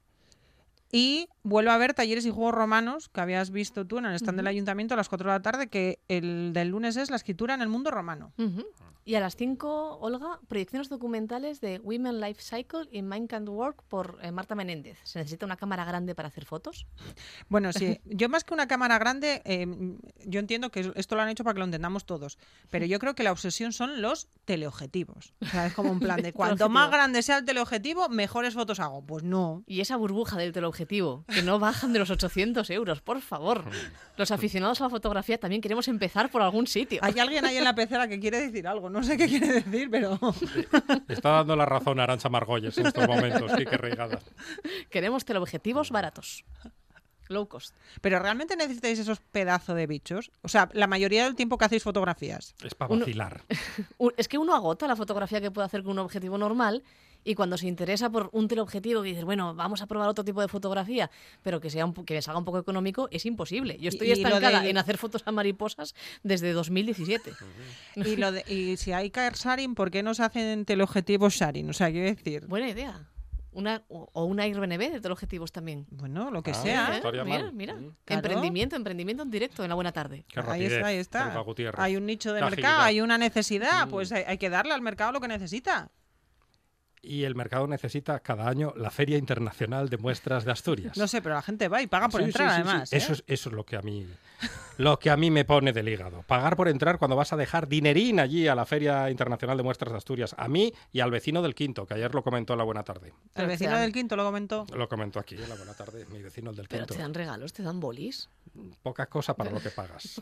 Y 0.91 1.29
vuelve 1.43 1.71
a 1.71 1.75
haber 1.75 1.93
talleres 1.93 2.25
y 2.25 2.31
juegos 2.31 2.55
romanos 2.55 3.09
que 3.09 3.21
habías 3.21 3.51
visto 3.51 3.85
tú 3.85 3.97
en 3.97 4.05
el 4.05 4.15
stand 4.15 4.37
del 4.37 4.47
ayuntamiento 4.47 4.93
a 4.93 4.97
las 4.97 5.09
4 5.09 5.29
de 5.29 5.37
la 5.37 5.41
tarde, 5.41 5.67
que 5.67 5.99
el 6.07 6.53
del 6.53 6.69
lunes 6.69 6.97
es 6.97 7.09
la 7.09 7.17
escritura 7.17 7.53
en 7.53 7.61
el 7.61 7.69
mundo 7.69 7.91
romano. 7.91 8.33
Y 9.05 9.15
a 9.15 9.19
las 9.19 9.35
5, 9.35 9.97
Olga, 9.99 10.39
proyecciones 10.47 10.87
documentales 10.87 11.59
de 11.59 11.79
Women 11.79 12.21
Life 12.21 12.41
Cycle 12.41 12.87
in 12.91 13.09
Mind 13.09 13.29
Can 13.29 13.49
Work 13.49 13.83
por 13.89 14.17
eh, 14.21 14.31
Marta 14.31 14.55
Menéndez. 14.55 14.97
¿Se 15.03 15.19
necesita 15.19 15.45
una 15.45 15.57
cámara 15.57 15.83
grande 15.83 16.15
para 16.15 16.29
hacer 16.29 16.45
fotos? 16.45 16.87
Bueno, 17.49 17.71
sí, 17.71 17.99
yo 18.05 18.29
más 18.29 18.43
que 18.43 18.53
una 18.53 18.67
cámara 18.67 18.97
grande, 18.97 19.41
eh, 19.45 19.67
yo 20.25 20.39
entiendo 20.39 20.71
que 20.71 20.91
esto 20.95 21.15
lo 21.15 21.21
han 21.21 21.29
hecho 21.29 21.43
para 21.43 21.53
que 21.53 21.59
lo 21.59 21.65
entendamos 21.65 22.05
todos, 22.05 22.37
pero 22.69 22.85
yo 22.85 22.97
creo 22.99 23.15
que 23.15 23.23
la 23.23 23.31
obsesión 23.31 23.73
son 23.73 24.01
los 24.01 24.27
teleobjetivos. 24.45 25.33
O 25.41 25.45
sea, 25.45 25.67
es 25.67 25.73
como 25.73 25.91
un 25.91 25.99
plan 25.99 26.21
de 26.21 26.33
cuanto 26.33 26.69
más 26.69 26.89
grande 26.89 27.21
sea 27.21 27.39
el 27.39 27.45
teleobjetivo, 27.45 28.09
mejores 28.09 28.53
fotos 28.53 28.79
hago. 28.79 29.05
Pues 29.05 29.23
no. 29.23 29.63
Y 29.67 29.81
esa 29.81 29.97
burbuja 29.97 30.37
del 30.37 30.51
teleobjetivo, 30.51 31.25
que 31.33 31.41
no 31.41 31.59
bajan 31.59 31.93
de 31.93 31.99
los 31.99 32.09
800 32.09 32.69
euros, 32.69 33.01
por 33.01 33.21
favor. 33.21 33.63
Los 34.17 34.31
aficionados 34.31 34.79
a 34.81 34.85
la 34.85 34.89
fotografía 34.89 35.37
también 35.37 35.61
queremos 35.61 35.87
empezar 35.87 36.29
por 36.29 36.41
algún 36.41 36.67
sitio. 36.67 36.99
Hay 37.03 37.19
alguien 37.19 37.45
ahí 37.45 37.57
en 37.57 37.63
la 37.63 37.75
pecera 37.75 38.07
que 38.07 38.19
quiere 38.19 38.39
decir 38.39 38.67
algo, 38.67 38.89
no 38.89 39.03
sé 39.03 39.17
qué 39.17 39.27
quiere 39.27 39.61
decir, 39.61 39.89
pero... 39.89 40.19
Está 41.07 41.31
dando 41.31 41.55
la 41.55 41.65
razón 41.65 41.99
a 41.99 42.03
Arancha 42.03 42.29
Margolles 42.29 42.77
en 42.77 42.87
estos 42.87 43.07
momentos. 43.07 43.51
Qué 43.57 43.65
que 43.65 43.77
reigada. 43.77 44.19
Queremos 44.89 45.25
teleobjetivos 45.25 45.91
baratos. 45.91 46.45
Low 47.29 47.47
cost. 47.47 47.75
Pero 48.01 48.19
realmente 48.19 48.55
necesitáis 48.55 48.99
esos 48.99 49.19
pedazos 49.19 49.75
de 49.75 49.87
bichos. 49.87 50.31
O 50.41 50.47
sea, 50.47 50.69
la 50.73 50.87
mayoría 50.87 51.23
del 51.23 51.35
tiempo 51.35 51.57
que 51.57 51.65
hacéis 51.65 51.83
fotografías. 51.83 52.55
Es 52.63 52.75
para 52.75 52.95
vacilar. 52.95 53.41
Es 54.17 54.27
que 54.27 54.37
uno 54.37 54.53
agota 54.53 54.87
la 54.87 54.95
fotografía 54.95 55.41
que 55.41 55.51
puede 55.51 55.65
hacer 55.65 55.83
con 55.83 55.93
un 55.93 55.99
objetivo 55.99 56.37
normal 56.37 56.83
y 57.23 57.35
cuando 57.35 57.57
se 57.57 57.67
interesa 57.67 58.09
por 58.09 58.29
un 58.33 58.47
teleobjetivo 58.47 59.03
y 59.05 59.09
dices, 59.09 59.23
bueno, 59.25 59.53
vamos 59.55 59.81
a 59.81 59.87
probar 59.87 60.09
otro 60.09 60.23
tipo 60.25 60.41
de 60.41 60.47
fotografía, 60.47 61.09
pero 61.41 61.59
que 61.61 61.69
sea 61.69 61.85
un, 61.85 61.93
que 61.93 62.21
salga 62.21 62.39
un 62.39 62.45
poco 62.45 62.59
económico, 62.59 63.07
es 63.11 63.25
imposible. 63.25 63.77
Yo 63.79 63.89
estoy 63.89 64.11
estancada 64.11 64.65
en 64.67 64.77
hacer 64.77 64.97
fotos 64.97 65.23
a 65.25 65.31
mariposas 65.31 65.95
desde 66.23 66.51
2017. 66.53 67.31
Y, 67.95 68.15
lo 68.17 68.31
de- 68.31 68.43
y 68.47 68.77
si 68.77 68.91
hay 68.91 69.09
car 69.09 69.33
sharing, 69.35 69.75
¿por 69.75 69.91
qué 69.91 70.03
no 70.03 70.13
se 70.13 70.23
hacen 70.23 70.65
teleobjetivos 70.65 71.33
sharing? 71.35 71.69
O 71.69 71.73
sea, 71.73 71.91
quiero 71.91 72.07
decir, 72.07 72.45
Buena 72.47 72.69
idea. 72.69 73.07
Una, 73.55 73.83
o, 73.87 74.25
una 74.25 74.43
Airbnb 74.43 74.79
de 74.91 74.99
teleobjetivos 74.99 75.51
también. 75.51 75.85
bueno, 75.91 76.31
lo 76.31 76.41
que 76.41 76.51
Ah, 76.51 76.53
sea. 76.55 76.97
¿eh? 76.97 77.01
mira, 77.03 77.23
mal. 77.23 77.53
mira. 77.53 77.75
Mm. 77.75 77.95
Claro. 78.03 78.19
Emprendimiento, 78.27 78.75
emprendimiento 78.75 79.21
en 79.21 79.29
directo 79.29 79.61
en 79.63 79.69
la 79.69 79.75
buena 79.75 79.91
tarde. 79.91 80.25
Qué 80.27 80.39
Ahí 80.39 80.65
está, 80.65 80.87
ahí 80.87 80.97
está. 80.97 81.43
Hay 81.77 81.95
un 81.95 82.07
nicho 82.07 82.33
de 82.33 82.41
mercado, 82.41 82.47
agilidad. 82.47 82.83
hay 82.83 83.01
una 83.01 83.17
necesidad, 83.19 83.87
pues 83.89 84.11
hay, 84.11 84.23
hay 84.25 84.39
que 84.39 84.49
darle 84.49 84.73
al 84.73 84.81
mercado 84.81 85.11
lo 85.11 85.21
que 85.21 85.27
necesita. 85.27 85.91
Y 87.05 87.25
el 87.25 87.35
mercado 87.35 87.67
necesita 87.67 88.19
cada 88.21 88.47
año 88.47 88.73
la 88.77 88.89
Feria 88.89 89.17
Internacional 89.17 89.89
de 89.89 89.97
Muestras 89.97 90.45
de 90.45 90.51
Asturias. 90.53 90.95
No 90.97 91.05
sé, 91.07 91.21
pero 91.21 91.35
la 91.35 91.41
gente 91.41 91.67
va 91.67 91.81
y 91.81 91.87
paga 91.87 92.07
por 92.07 92.21
Sí, 92.21 92.27
entrar, 92.27 92.49
sí, 92.49 92.55
sí, 92.55 92.61
sí. 92.63 92.69
además. 92.69 92.93
¿eh? 92.93 92.97
Eso, 92.97 93.11
es, 93.13 93.23
eso 93.27 93.49
es 93.49 93.55
lo 93.55 93.65
que 93.65 93.75
a 93.75 93.81
mí 93.81 94.07
lo 94.77 94.97
que 94.99 95.09
a 95.09 95.15
mí 95.17 95.29
me 95.31 95.45
pone 95.45 95.71
del 95.73 95.87
hígado. 95.87 96.23
Pagar 96.23 96.55
por 96.57 96.67
entrar 96.67 96.97
cuando 96.97 97.15
vas 97.15 97.31
a 97.31 97.37
dejar 97.37 97.67
dinerín 97.67 98.19
allí 98.19 98.47
a 98.47 98.55
la 98.55 98.65
Feria 98.65 99.09
Internacional 99.09 99.55
de 99.57 99.63
Muestras 99.63 99.91
de 99.91 99.97
Asturias. 99.97 100.33
A 100.37 100.47
mí 100.47 100.73
y 100.91 100.99
al 101.01 101.11
vecino 101.11 101.41
del 101.41 101.55
quinto, 101.55 101.85
que 101.85 101.93
ayer 101.93 102.13
lo 102.13 102.23
comentó 102.23 102.53
en 102.53 102.57
la 102.59 102.65
buena 102.65 102.83
tarde. 102.83 103.09
El 103.09 103.13
Pero 103.33 103.47
vecino 103.49 103.77
del 103.77 103.91
quinto 103.93 104.15
lo 104.15 104.23
comentó. 104.25 104.65
Lo 104.75 104.87
comentó 104.89 105.19
aquí 105.19 105.35
en 105.35 105.47
la 105.47 105.55
buena 105.55 105.73
tarde, 105.73 106.05
mi 106.11 106.21
vecino 106.21 106.49
el 106.51 106.55
del 106.55 106.67
Pero 106.67 106.83
quinto. 106.85 106.95
te 106.95 107.01
dan 107.01 107.13
regalos, 107.13 107.53
te 107.53 107.63
dan 107.63 107.79
bolis. 107.79 108.29
Poca 108.81 109.05
cosa 109.07 109.33
para 109.35 109.51
lo 109.51 109.59
que 109.61 109.69
pagas. 109.69 110.21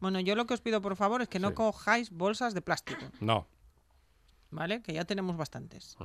Bueno, 0.00 0.18
yo 0.20 0.34
lo 0.34 0.46
que 0.46 0.54
os 0.54 0.60
pido, 0.60 0.80
por 0.82 0.96
favor, 0.96 1.22
es 1.22 1.28
que 1.28 1.38
no 1.38 1.48
Sí. 1.50 1.54
cojáis 1.54 2.10
bolsas 2.10 2.54
de 2.54 2.62
plástico, 2.62 3.04
No. 3.20 3.46
¿Vale? 4.52 4.80
Que 4.82 4.92
ya 4.92 5.04
tenemos 5.04 5.36
bastantes. 5.36 5.96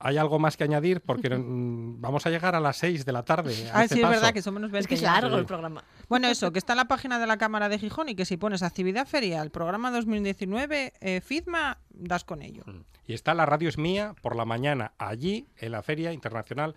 ¿Hay 0.00 0.16
algo 0.16 0.38
más 0.38 0.56
que 0.56 0.62
añadir? 0.62 1.00
Porque 1.00 1.28
mm, 1.36 2.00
vamos 2.00 2.24
a 2.24 2.30
llegar 2.30 2.54
a 2.54 2.60
las 2.60 2.76
6 2.76 3.04
de 3.04 3.12
la 3.12 3.24
tarde. 3.24 3.52
Ah, 3.72 3.82
este 3.82 3.96
sí, 3.96 4.00
es 4.00 4.06
paso. 4.06 4.20
verdad 4.20 4.32
que 4.32 4.42
somos 4.42 4.60
menos 4.62 4.78
Es 4.78 4.86
que 4.86 4.94
es 4.94 5.00
20 5.00 5.02
ya. 5.02 5.20
largo 5.20 5.36
Sí. 5.36 5.40
el 5.40 5.46
programa. 5.46 5.82
Bueno, 6.08 6.28
eso, 6.28 6.52
que 6.52 6.60
está 6.60 6.74
en 6.74 6.76
la 6.76 6.84
página 6.86 7.18
de 7.18 7.26
la 7.26 7.36
Cámara 7.36 7.68
de 7.68 7.78
Gijón 7.80 8.08
y 8.08 8.14
que 8.14 8.24
si 8.24 8.36
pones 8.36 8.62
actividad 8.62 9.06
ferial, 9.08 9.50
programa 9.50 9.90
2019, 9.90 10.92
eh, 11.00 11.20
FIDMA, 11.20 11.78
das 11.90 12.22
con 12.24 12.42
ello. 12.42 12.62
Mm. 12.66 12.82
Y 13.06 13.14
está 13.14 13.34
la 13.34 13.44
radio 13.46 13.68
es 13.68 13.76
mía 13.78 14.14
por 14.22 14.36
la 14.36 14.44
mañana 14.44 14.92
allí 14.98 15.48
en 15.56 15.72
la 15.72 15.82
Feria 15.82 16.12
Internacional 16.12 16.76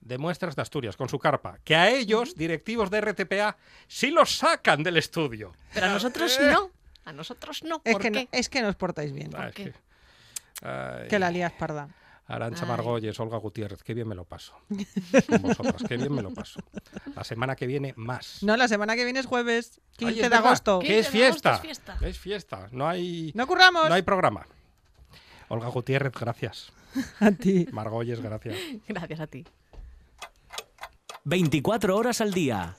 de 0.00 0.18
Muestras 0.18 0.56
de 0.56 0.62
Asturias 0.62 0.96
con 0.96 1.08
su 1.08 1.18
carpa. 1.18 1.58
Que 1.64 1.76
a 1.76 1.90
ellos, 1.90 2.34
directivos 2.34 2.90
de 2.90 3.00
RTPA, 3.00 3.56
sí 3.86 4.10
los 4.10 4.36
sacan 4.38 4.82
del 4.82 4.96
estudio. 4.96 5.52
Pero 5.72 5.86
a 5.86 5.90
nosotros 5.90 6.36
no. 6.50 6.70
A 7.06 7.12
nosotros 7.12 7.62
no. 7.62 7.80
Es 7.84 7.92
¿Por 7.94 8.02
que, 8.02 8.10
no, 8.10 8.20
es 8.32 8.48
que 8.50 8.60
nos 8.62 8.76
portáis 8.76 9.12
bien. 9.12 9.30
Ah, 9.34 9.50
qué? 9.54 9.72
que- 9.72 9.74
Ay, 10.66 11.08
Que 11.08 11.18
la 11.18 11.30
lías 11.30 11.52
parda. 11.52 11.88
Arancha. 12.28 12.66
Margolles, 12.66 13.18
Olga 13.20 13.36
Gutiérrez, 13.38 13.84
qué 13.84 13.94
bien 13.94 14.08
me 14.08 14.16
lo 14.16 14.24
paso. 14.24 14.52
Con 15.28 15.42
vosotras, 15.42 15.82
qué 15.88 15.96
bien 15.96 16.12
me 16.12 16.22
lo 16.22 16.34
paso. 16.34 16.58
La 17.14 17.22
semana 17.22 17.54
que 17.54 17.68
viene 17.68 17.94
más. 17.96 18.42
No, 18.42 18.56
la 18.56 18.66
semana 18.66 18.96
que 18.96 19.04
viene 19.04 19.20
es 19.20 19.26
jueves, 19.26 19.80
15 19.96 20.04
Ay, 20.06 20.16
es 20.18 20.22
de 20.24 20.28
verdad, 20.30 20.46
agosto. 20.46 20.78
Que 20.80 20.98
es 20.98 21.06
15 21.06 21.18
de 21.18 21.26
agosto 21.26 21.48
fiesta. 21.50 21.54
es 21.54 21.60
fiesta. 21.60 22.06
Es 22.08 22.18
fiesta. 22.18 22.68
No 22.72 22.88
hay, 22.88 23.30
¡No 23.36 23.46
curramos! 23.46 23.88
no 23.88 23.94
hay 23.94 24.02
programa. 24.02 24.44
Olga 25.48 25.68
Gutiérrez, 25.68 26.12
gracias. 26.12 26.72
A 27.20 27.30
ti. 27.30 27.68
Margolles, 27.70 28.20
gracias. 28.20 28.56
Gracias 28.88 29.20
a 29.20 29.26
ti. 29.28 29.44
24 31.24 31.94
horas 31.96 32.20
al 32.20 32.32
día. 32.32 32.74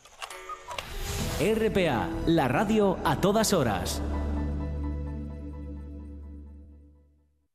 RPA, 1.40 2.10
la 2.26 2.48
radio 2.48 2.98
a 3.06 3.22
todas 3.22 3.54
horas. 3.54 4.02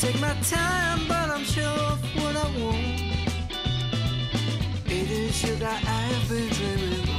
Take 0.00 0.18
my 0.18 0.34
time, 0.40 1.06
but 1.08 1.28
I'm 1.28 1.44
sure 1.44 1.62
of 1.64 2.00
what 2.16 2.34
I 2.34 2.48
want. 2.58 2.78
It 4.86 5.10
is 5.10 5.42
you 5.44 5.54
that 5.56 5.84
I 5.84 6.00
have 6.12 6.28
been 6.30 6.48
dreaming 6.48 7.09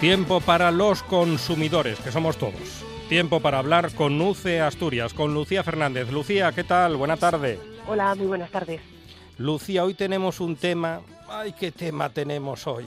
Tiempo 0.00 0.40
para 0.40 0.70
los 0.70 1.02
consumidores, 1.02 1.98
que 2.00 2.12
somos 2.12 2.36
todos. 2.38 2.84
Tiempo 3.08 3.40
para 3.40 3.58
hablar 3.58 3.92
con 3.94 4.20
UCE 4.20 4.60
Asturias, 4.60 5.12
con 5.14 5.34
Lucía 5.34 5.64
Fernández. 5.64 6.10
Lucía, 6.12 6.52
¿qué 6.52 6.62
tal? 6.62 6.96
Buena 6.96 7.16
tarde. 7.16 7.58
Hola, 7.86 8.14
muy 8.14 8.26
buenas 8.26 8.50
tardes. 8.50 8.80
Lucía, 9.38 9.84
hoy 9.84 9.94
tenemos 9.94 10.40
un 10.40 10.56
tema. 10.56 11.00
Ay, 11.28 11.52
qué 11.58 11.72
tema 11.72 12.10
tenemos 12.10 12.66
hoy. 12.66 12.86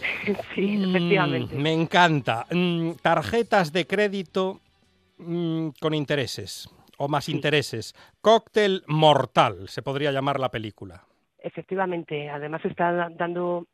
sí, 0.54 0.76
Mm, 0.78 0.90
efectivamente. 0.96 1.54
me 1.56 1.72
encanta. 1.72 2.46
Mm, 2.50 2.92
tarjetas 3.02 3.72
de 3.72 3.86
crédito 3.86 4.60
mm, 5.18 5.68
con 5.80 5.92
intereses 5.94 6.70
o 6.96 7.08
más 7.08 7.24
Sí. 7.26 7.32
intereses. 7.32 7.94
Cóctel 8.22 8.82
mortal, 8.86 9.68
se 9.68 9.82
podría 9.82 10.12
llamar 10.12 10.40
la 10.40 10.50
película. 10.50 11.02
Efectivamente. 11.38 12.28
Además 12.30 12.64
está 12.64 12.92
da- 12.92 13.08
dando 13.10 13.66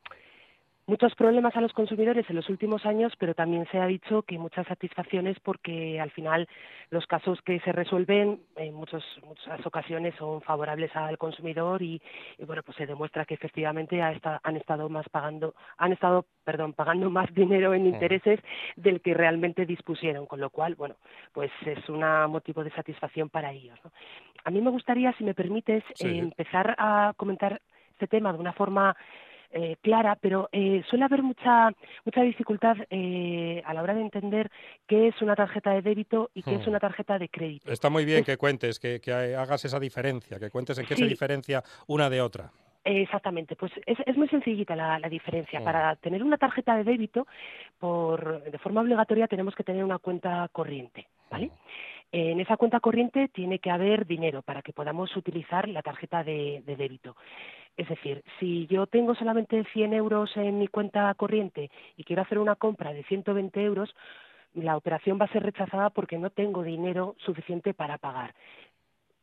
muchos 0.86 1.14
problemas 1.14 1.56
a 1.56 1.60
los 1.60 1.72
consumidores 1.72 2.28
en 2.28 2.36
los 2.36 2.48
últimos 2.48 2.84
años, 2.86 3.12
pero 3.18 3.34
también 3.34 3.66
se 3.70 3.78
ha 3.78 3.86
dicho 3.86 4.22
que 4.22 4.38
muchas 4.38 4.66
satisfacciones 4.66 5.38
porque 5.40 6.00
al 6.00 6.10
final 6.10 6.48
los 6.90 7.06
casos 7.06 7.40
que 7.42 7.60
se 7.60 7.72
resuelven 7.72 8.40
en 8.56 8.74
muchos, 8.74 9.04
muchas 9.24 9.64
ocasiones 9.64 10.14
son 10.16 10.42
favorables 10.42 10.94
al 10.96 11.18
consumidor 11.18 11.82
y, 11.82 12.02
y, 12.38 12.44
bueno 12.44 12.62
pues 12.64 12.76
se 12.76 12.86
demuestra 12.86 13.24
que 13.24 13.34
efectivamente 13.34 14.02
ha 14.02 14.12
esta- 14.12 14.40
han 14.42 14.56
estado 14.56 14.88
más 14.88 15.08
pagando 15.08 15.54
han 15.78 15.92
estado 15.92 16.26
perdón 16.44 16.72
pagando 16.72 17.10
más 17.10 17.32
dinero 17.34 17.74
en 17.74 17.86
intereses 17.86 18.40
del 18.76 19.00
que 19.00 19.14
realmente 19.14 19.64
dispusieron 19.66 20.26
con 20.26 20.40
lo 20.40 20.50
cual 20.50 20.74
bueno 20.74 20.96
pues 21.32 21.50
es 21.64 21.88
un 21.88 22.00
motivo 22.28 22.64
de 22.64 22.70
satisfacción 22.72 23.28
para 23.30 23.52
ellos 23.52 23.78
¿no? 23.84 23.92
a 24.44 24.50
mí 24.50 24.60
me 24.60 24.70
gustaría 24.70 25.12
si 25.14 25.24
me 25.24 25.34
permites 25.34 25.84
Sí. 25.94 26.08
eh, 26.08 26.18
empezar 26.18 26.74
a 26.78 27.12
comentar 27.16 27.60
este 27.92 28.06
tema 28.08 28.32
de 28.32 28.38
una 28.40 28.52
forma 28.52 28.96
eh, 29.52 29.76
clara, 29.80 30.16
pero 30.20 30.48
eh, 30.52 30.82
suele 30.88 31.04
haber 31.04 31.22
mucha 31.22 31.70
mucha 32.04 32.22
dificultad 32.22 32.76
eh, 32.90 33.62
a 33.64 33.74
la 33.74 33.82
hora 33.82 33.94
de 33.94 34.00
entender 34.02 34.50
qué 34.86 35.08
es 35.08 35.22
una 35.22 35.36
tarjeta 35.36 35.70
de 35.72 35.82
débito 35.82 36.30
y 36.34 36.42
qué 36.42 36.54
es 36.56 36.66
Hmm. 36.66 36.70
una 36.70 36.80
tarjeta 36.80 37.18
de 37.18 37.28
crédito. 37.28 37.70
Está 37.70 37.90
muy 37.90 38.04
bien 38.04 38.20
Es- 38.20 38.26
que 38.26 38.36
cuentes, 38.36 38.78
que, 38.80 39.00
que 39.00 39.12
hagas 39.12 39.64
esa 39.64 39.78
diferencia, 39.78 40.38
que 40.38 40.50
cuentes 40.50 40.78
en 40.78 40.86
qué 40.86 40.96
se 40.96 41.06
diferencia 41.06 41.62
una 41.86 42.08
de 42.10 42.20
otra. 42.20 42.50
Exactamente, 42.84 43.54
pues 43.54 43.70
es, 43.86 43.96
es 44.04 44.16
muy 44.16 44.26
sencillita 44.28 44.74
la, 44.74 44.98
la 44.98 45.08
diferencia. 45.08 45.60
Mm. 45.60 45.64
Para 45.64 45.94
tener 45.96 46.22
una 46.24 46.36
tarjeta 46.36 46.76
de 46.76 46.82
débito, 46.82 47.28
por, 47.78 48.42
de 48.42 48.58
forma 48.58 48.80
obligatoria 48.80 49.28
tenemos 49.28 49.54
que 49.54 49.62
tener 49.64 49.84
una 49.84 49.98
cuenta 49.98 50.48
corriente, 50.50 51.06
¿vale? 51.30 51.50
En 52.14 52.40
esa 52.40 52.58
cuenta 52.58 52.78
corriente 52.78 53.28
tiene 53.28 53.58
que 53.58 53.70
haber 53.70 54.06
dinero 54.06 54.42
para 54.42 54.60
que 54.60 54.74
podamos 54.74 55.16
utilizar 55.16 55.66
la 55.66 55.80
tarjeta 55.80 56.22
de, 56.22 56.62
débito. 56.66 57.16
Es 57.74 57.88
decir, 57.88 58.22
si 58.38 58.66
yo 58.66 58.86
tengo 58.86 59.14
solamente 59.14 59.64
100 59.72 59.94
euros 59.94 60.36
en 60.36 60.58
mi 60.58 60.68
cuenta 60.68 61.12
corriente 61.14 61.70
y 61.96 62.04
quiero 62.04 62.20
hacer 62.20 62.38
una 62.38 62.54
compra 62.54 62.92
de 62.92 63.02
120 63.04 63.62
euros, 63.62 63.94
la 64.52 64.76
operación 64.76 65.18
va 65.18 65.24
a 65.24 65.32
ser 65.32 65.42
rechazada 65.42 65.88
porque 65.88 66.18
no 66.18 66.28
tengo 66.28 66.62
dinero 66.62 67.16
suficiente 67.18 67.72
para 67.72 67.96
pagar. 67.96 68.34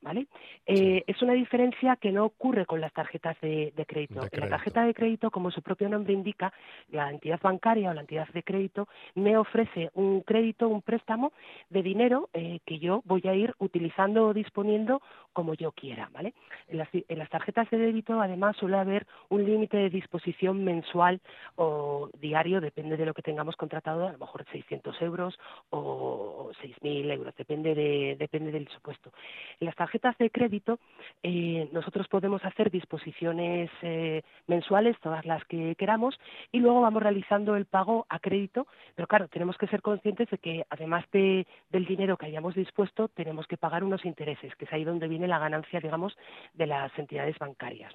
¿Vale? 0.01 0.27
Eh, 0.65 1.03
es 1.07 1.21
una 1.21 1.33
diferencia 1.33 1.97
que 1.97 2.11
no 2.11 2.23
ocurre 2.23 2.65
con 2.65 2.79
las 2.79 2.93
tarjetas 2.93 3.39
de, 3.41 3.73
de 3.75 3.85
crédito. 3.85 4.21
De 4.21 4.29
En 4.31 4.39
la 4.39 4.49
tarjeta 4.49 4.85
de 4.85 4.93
crédito, 4.93 5.29
como 5.29 5.51
su 5.51 5.61
propio 5.61 5.89
nombre 5.89 6.13
indica, 6.13 6.53
la 6.89 7.09
entidad 7.09 7.39
bancaria 7.41 7.89
o 7.89 7.93
la 7.93 8.01
entidad 8.01 8.27
de 8.29 8.43
crédito 8.43 8.87
me 9.15 9.35
ofrece 9.37 9.89
un 9.95 10.21
crédito, 10.21 10.69
un 10.69 10.81
préstamo 10.81 11.33
de 11.69 11.83
dinero 11.83 12.29
eh, 12.33 12.59
que 12.65 12.79
yo 12.79 13.01
voy 13.05 13.23
a 13.25 13.33
ir 13.33 13.53
utilizando 13.59 14.27
o 14.27 14.33
disponiendo 14.33 15.01
como 15.33 15.53
yo 15.53 15.71
quiera, 15.71 16.09
¿vale? 16.13 16.33
En 16.67 16.77
las, 16.77 16.89
en 16.93 17.17
las 17.17 17.29
tarjetas 17.29 17.69
de 17.69 17.77
débito, 17.77 18.21
además, 18.21 18.55
suele 18.57 18.77
haber 18.77 19.05
un 19.29 19.45
límite 19.45 19.77
de 19.77 19.89
disposición 19.89 20.63
mensual 20.63 21.21
o 21.55 22.09
diario, 22.19 22.61
depende 22.61 22.97
de 22.97 23.05
lo 23.05 23.13
que 23.13 23.21
tengamos 23.21 23.55
contratado, 23.55 24.07
a 24.07 24.11
lo 24.11 24.17
mejor 24.17 24.45
600 24.51 25.01
euros 25.01 25.37
o 25.69 26.51
6.000 26.61 27.11
euros, 27.11 27.35
depende, 27.35 27.75
de, 27.75 28.15
depende 28.17 28.51
del 28.51 28.67
supuesto. 28.69 29.11
En 29.59 29.65
las 29.65 29.75
tarjetas 29.89 30.17
de 30.19 30.29
crédito, 30.29 30.77
eh, 31.23 31.67
nosotros 31.71 32.07
podemos 32.07 32.45
hacer 32.45 32.69
disposiciones 32.69 33.71
eh, 33.81 34.21
mensuales, 34.45 34.95
todas 35.01 35.25
las 35.25 35.43
que 35.45 35.73
queramos, 35.75 36.19
y 36.51 36.59
luego 36.59 36.81
vamos 36.81 37.01
realizando 37.01 37.55
el 37.55 37.65
pago 37.65 38.05
a 38.07 38.19
crédito, 38.19 38.67
pero 38.93 39.07
claro, 39.07 39.27
tenemos 39.29 39.57
que 39.57 39.65
ser 39.65 39.81
conscientes 39.81 40.29
de 40.29 40.37
que 40.37 40.63
además 40.69 41.05
de, 41.11 41.47
del 41.71 41.85
dinero 41.85 42.17
que 42.17 42.27
hayamos 42.27 42.53
dispuesto, 42.53 43.07
tenemos 43.07 43.47
que 43.47 43.57
pagar 43.57 43.83
unos 43.83 44.05
intereses, 44.05 44.55
que 44.57 44.65
es 44.65 44.73
ahí 44.73 44.83
donde 44.83 45.07
viene 45.07 45.27
la 45.27 45.39
ganancia, 45.39 45.79
digamos, 45.79 46.15
de 46.53 46.67
las 46.67 46.91
entidades 46.99 47.39
bancarias. 47.39 47.91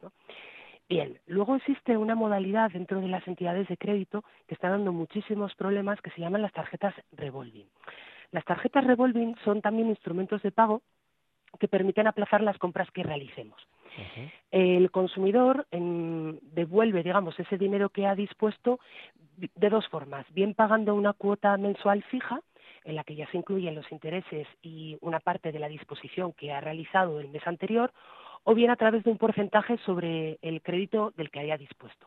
Bien, 0.88 1.20
luego 1.26 1.54
existe 1.54 1.96
una 1.96 2.16
modalidad 2.16 2.72
dentro 2.72 3.00
de 3.00 3.08
las 3.08 3.26
entidades 3.28 3.68
de 3.68 3.76
crédito 3.76 4.24
que 4.48 4.54
está 4.54 4.68
dando 4.68 4.92
muchísimos 4.92 5.54
problemas 5.54 6.00
que 6.00 6.10
se 6.10 6.20
llaman 6.20 6.42
las 6.42 6.52
tarjetas 6.52 6.94
revolving. 7.12 7.68
Las 8.32 8.44
tarjetas 8.44 8.84
revolving 8.84 9.36
son 9.44 9.62
también 9.62 9.88
instrumentos 9.88 10.42
de 10.42 10.50
pago 10.50 10.82
que 11.58 11.68
permiten 11.68 12.06
aplazar 12.06 12.42
las 12.42 12.58
compras 12.58 12.90
que 12.90 13.02
realicemos. 13.02 13.60
El 14.50 14.90
consumidor 14.90 15.66
em, 15.70 16.38
devuelve, 16.42 17.02
digamos, 17.02 17.38
ese 17.38 17.56
dinero 17.58 17.90
que 17.90 18.06
ha 18.06 18.14
dispuesto 18.14 18.80
de 19.36 19.70
dos 19.70 19.86
formas, 19.88 20.26
bien 20.32 20.54
pagando 20.54 20.94
una 20.94 21.12
cuota 21.12 21.56
mensual 21.56 22.02
fija, 22.04 22.40
en 22.84 22.96
la 22.96 23.04
que 23.04 23.14
ya 23.14 23.30
se 23.30 23.38
incluyen 23.38 23.74
los 23.74 23.90
intereses 23.92 24.46
y 24.62 24.98
una 25.00 25.20
parte 25.20 25.52
de 25.52 25.58
la 25.58 25.68
disposición 25.68 26.32
que 26.32 26.52
ha 26.52 26.60
realizado 26.60 27.20
el 27.20 27.28
mes 27.28 27.46
anterior, 27.46 27.92
o 28.42 28.54
bien 28.54 28.70
a 28.70 28.76
través 28.76 29.04
de 29.04 29.10
un 29.10 29.18
porcentaje 29.18 29.78
sobre 29.86 30.38
el 30.42 30.60
crédito 30.60 31.12
del 31.16 31.30
que 31.30 31.40
haya 31.40 31.56
dispuesto. 31.56 32.06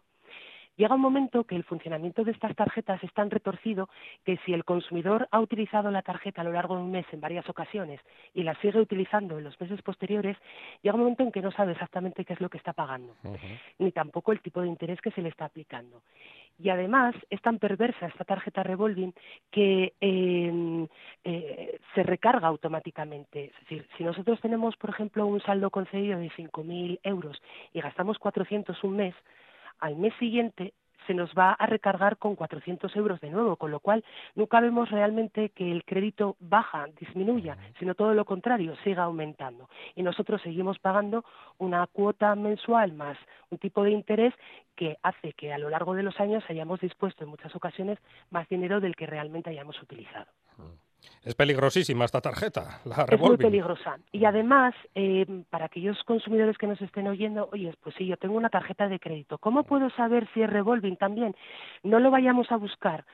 Llega 0.78 0.94
un 0.94 1.02
momento 1.02 1.44
que 1.44 1.56
el 1.56 1.64
funcionamiento 1.64 2.24
de 2.24 2.32
estas 2.32 2.56
tarjetas 2.56 3.04
es 3.04 3.12
tan 3.14 3.32
retorcido 3.32 3.90
que 4.24 4.38
si 4.46 4.54
el 4.54 4.64
consumidor 4.64 5.28
ha 5.32 5.40
utilizado 5.40 5.90
la 5.90 6.04
tarjeta 6.04 6.42
a 6.42 6.44
lo 6.44 6.52
largo 6.52 6.76
de 6.76 6.84
un 6.84 6.92
mes 6.92 7.06
en 7.12 7.20
varias 7.20 7.50
ocasiones 7.50 8.00
y 8.36 8.44
la 8.44 8.54
sigue 8.62 8.80
utilizando 8.80 9.40
en 9.40 9.44
los 9.44 9.60
meses 9.60 9.82
posteriores, 9.82 10.38
llega 10.84 10.94
un 10.94 11.02
momento 11.02 11.24
en 11.24 11.32
que 11.32 11.42
no 11.42 11.52
sabe 11.52 11.72
exactamente 11.72 12.24
qué 12.26 12.34
es 12.34 12.42
lo 12.42 12.50
que 12.50 12.60
está 12.60 12.74
pagando, 12.74 13.16
ni 13.80 13.92
tampoco 13.92 14.32
el 14.32 14.42
tipo 14.42 14.62
de 14.62 14.68
interés 14.68 15.02
que 15.02 15.10
se 15.12 15.22
le 15.24 15.30
está 15.30 15.46
aplicando. 15.46 16.04
Y 16.60 16.70
además 16.70 17.16
es 17.32 17.42
tan 17.42 17.58
perversa 17.58 18.06
esta 18.06 18.24
tarjeta 18.24 18.62
revolving 18.62 19.14
que 19.50 19.94
eh, 20.00 20.88
eh, 21.24 21.80
se 21.96 22.04
recarga 22.04 22.48
automáticamente. 22.48 23.46
Es 23.46 23.60
decir, 23.62 23.88
si 23.98 24.04
nosotros 24.04 24.40
tenemos, 24.42 24.76
por 24.78 24.92
ejemplo, 24.92 25.26
un 25.26 25.42
saldo 25.42 25.72
concedido 25.72 26.20
de 26.20 26.30
5.000 26.30 27.00
euros 27.04 27.42
y 27.74 27.82
gastamos 27.82 28.20
400 28.20 28.84
un 28.84 28.96
mes, 28.96 29.16
al 29.80 29.96
mes 29.96 30.14
siguiente 30.20 30.74
se 31.08 31.14
nos 31.14 31.32
va 31.32 31.54
a 31.54 31.66
recargar 31.66 32.18
con 32.18 32.36
400 32.36 32.94
euros 32.96 33.20
de 33.22 33.30
nuevo, 33.30 33.56
con 33.56 33.72
lo 33.72 33.80
cual 33.80 34.04
nunca 34.36 34.60
vemos 34.60 34.92
realmente 34.92 35.50
que 35.50 35.72
el 35.72 35.86
crédito 35.86 36.36
baja, 36.40 36.86
disminuya, 37.00 37.58
sino 37.80 37.96
todo 37.96 38.14
lo 38.14 38.26
contrario, 38.26 38.76
siga 38.84 39.04
aumentando. 39.04 39.70
Y 39.96 40.04
nosotros 40.04 40.42
seguimos 40.42 40.78
pagando 40.80 41.24
una 41.58 41.88
cuota 41.88 42.36
mensual 42.36 42.92
más 42.94 43.18
un 43.50 43.58
tipo 43.58 43.84
de 43.84 43.92
interés 43.92 44.34
que 44.76 44.98
hace 45.02 45.34
que 45.34 45.54
a 45.54 45.58
lo 45.58 45.70
largo 45.70 45.96
de 45.96 46.04
los 46.04 46.20
años 46.20 46.44
hayamos 46.50 46.82
dispuesto 46.82 47.24
en 47.24 47.30
muchas 47.30 47.56
ocasiones 47.56 47.98
más 48.30 48.48
dinero 48.50 48.82
del 48.82 48.96
que 48.96 49.06
realmente 49.06 49.50
hayamos 49.50 49.82
utilizado. 49.82 50.28
Es 51.24 51.36
peligrosísima 51.36 52.06
esta 52.06 52.22
tarjeta, 52.22 52.80
la 52.86 52.92
Es 52.92 52.98
muy 52.98 53.06
revolving. 53.08 53.38
peligrosa. 53.38 53.98
Y 54.12 54.24
además, 54.26 54.74
eh, 54.96 55.26
para 55.50 55.66
aquellos 55.66 56.02
consumidores 56.06 56.58
que 56.58 56.68
nos 56.68 56.82
estén 56.82 57.08
oyendo, 57.08 57.50
oye, 57.52 57.74
pues 57.82 57.96
sí, 57.98 58.06
yo 58.08 58.18
tengo 58.18 58.36
una 58.36 58.50
tarjeta 58.50 58.88
de 58.88 59.00
crédito. 59.00 59.38
¿Cómo 59.38 59.64
puedo 59.64 59.90
saber 59.92 60.28
si 60.34 60.42
es 60.42 60.50
revolving 60.50 60.96
también? 60.96 61.36
No 61.84 62.00
lo 62.00 62.12
vayamos 62.12 62.52
a 62.52 62.56
buscar. 62.58 63.06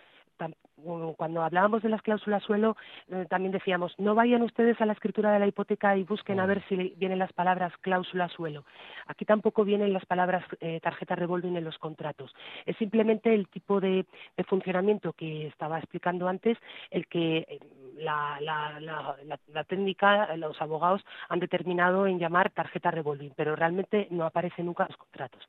Cuando 1.16 1.44
hablábamos 1.44 1.82
de 1.84 1.90
las 1.90 2.02
cláusulas 2.02 2.44
suelo, 2.44 2.76
eh, 3.10 3.26
también 3.30 3.52
decíamos, 3.54 3.94
no 4.00 4.16
vayan 4.16 4.42
ustedes 4.42 4.80
a 4.82 4.86
la 4.86 4.94
escritura 4.94 5.32
de 5.32 5.40
la 5.40 5.48
hipoteca 5.48 5.96
y 5.96 6.04
busquen 6.04 6.40
a 6.40 6.46
ver 6.46 6.62
si 6.68 6.76
vienen 6.98 7.20
las 7.20 7.32
palabras 7.32 7.72
cláusula 7.82 8.28
suelo. 8.30 8.66
Aquí 9.08 9.24
tampoco 9.24 9.64
vienen 9.64 9.94
las 9.94 10.06
palabras 10.06 10.44
eh, 10.60 10.80
tarjeta 10.82 11.16
revolving 11.16 11.56
en 11.56 11.64
los 11.64 11.78
contratos. 11.78 12.34
Es 12.66 12.76
simplemente 12.78 13.34
el 13.34 13.48
tipo 13.48 13.80
de, 13.80 14.06
de 14.36 14.44
funcionamiento 14.44 15.14
que 15.14 15.48
estaba 15.48 15.78
explicando 15.78 16.28
antes, 16.28 16.58
el 16.92 17.08
que 17.08 17.38
eh, 17.38 17.60
la, 17.98 18.40
la, 18.42 18.80
la, 18.80 19.16
la- 19.24 19.40
la 19.54 19.64
técnica, 19.64 20.36
los 20.38 20.62
abogados 20.62 21.06
han 21.30 21.40
determinado 21.40 22.08
en 22.08 22.20
llamar 22.20 22.50
tarjeta 22.52 22.92
revolving, 22.92 23.32
pero 23.36 23.56
realmente 23.56 24.08
no 24.10 24.26
aparece 24.26 24.64
nunca 24.64 24.84
en 24.84 24.90
los 24.90 24.98
contratos. 24.98 25.48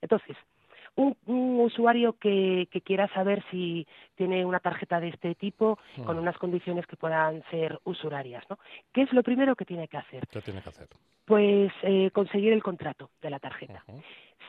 Entonces, 0.00 0.36
un, 0.96 1.16
un 1.26 1.60
usuario 1.60 2.14
que, 2.14 2.68
que 2.70 2.80
quiera 2.80 3.08
saber 3.14 3.42
si 3.50 3.86
tiene 4.16 4.44
una 4.44 4.60
tarjeta 4.60 5.00
de 5.00 5.08
este 5.08 5.34
tipo 5.34 5.78
con 6.04 6.18
unas 6.18 6.36
condiciones 6.38 6.86
que 6.86 6.96
puedan 6.96 7.42
ser 7.50 7.78
usurarias, 7.84 8.44
¿no? 8.50 8.58
¿Qué 8.92 9.02
es 9.02 9.12
lo 9.12 9.22
primero 9.22 9.56
que 9.56 9.64
tiene 9.64 9.88
que 9.88 9.96
hacer? 9.96 10.26
¿Qué 10.28 10.40
tiene 10.42 10.62
que 10.62 10.68
hacer? 10.68 10.88
Pues 11.24 11.72
eh, 11.82 12.10
conseguir 12.12 12.52
el 12.52 12.62
contrato 12.62 13.10
de 13.22 13.30
la 13.30 13.38
tarjeta. 13.38 13.84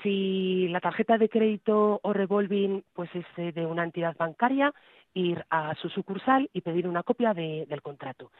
Si 0.01 0.67
la 0.69 0.79
tarjeta 0.79 1.17
de 1.17 1.29
crédito 1.29 1.99
o 2.01 2.13
revolving 2.13 2.83
pues 2.93 3.13
es 3.15 3.25
eh, 3.37 3.51
de 3.51 3.65
una 3.65 3.83
entidad 3.83 4.15
bancaria, 4.17 4.73
ir 5.13 5.45
a 5.49 5.75
su 5.75 5.89
sucursal 5.89 6.49
y 6.53 6.61
pedir 6.61 6.87
una 6.87 7.03
copia 7.03 7.33
de- 7.33 7.65
del 7.67 7.81
contrato. 7.81 8.31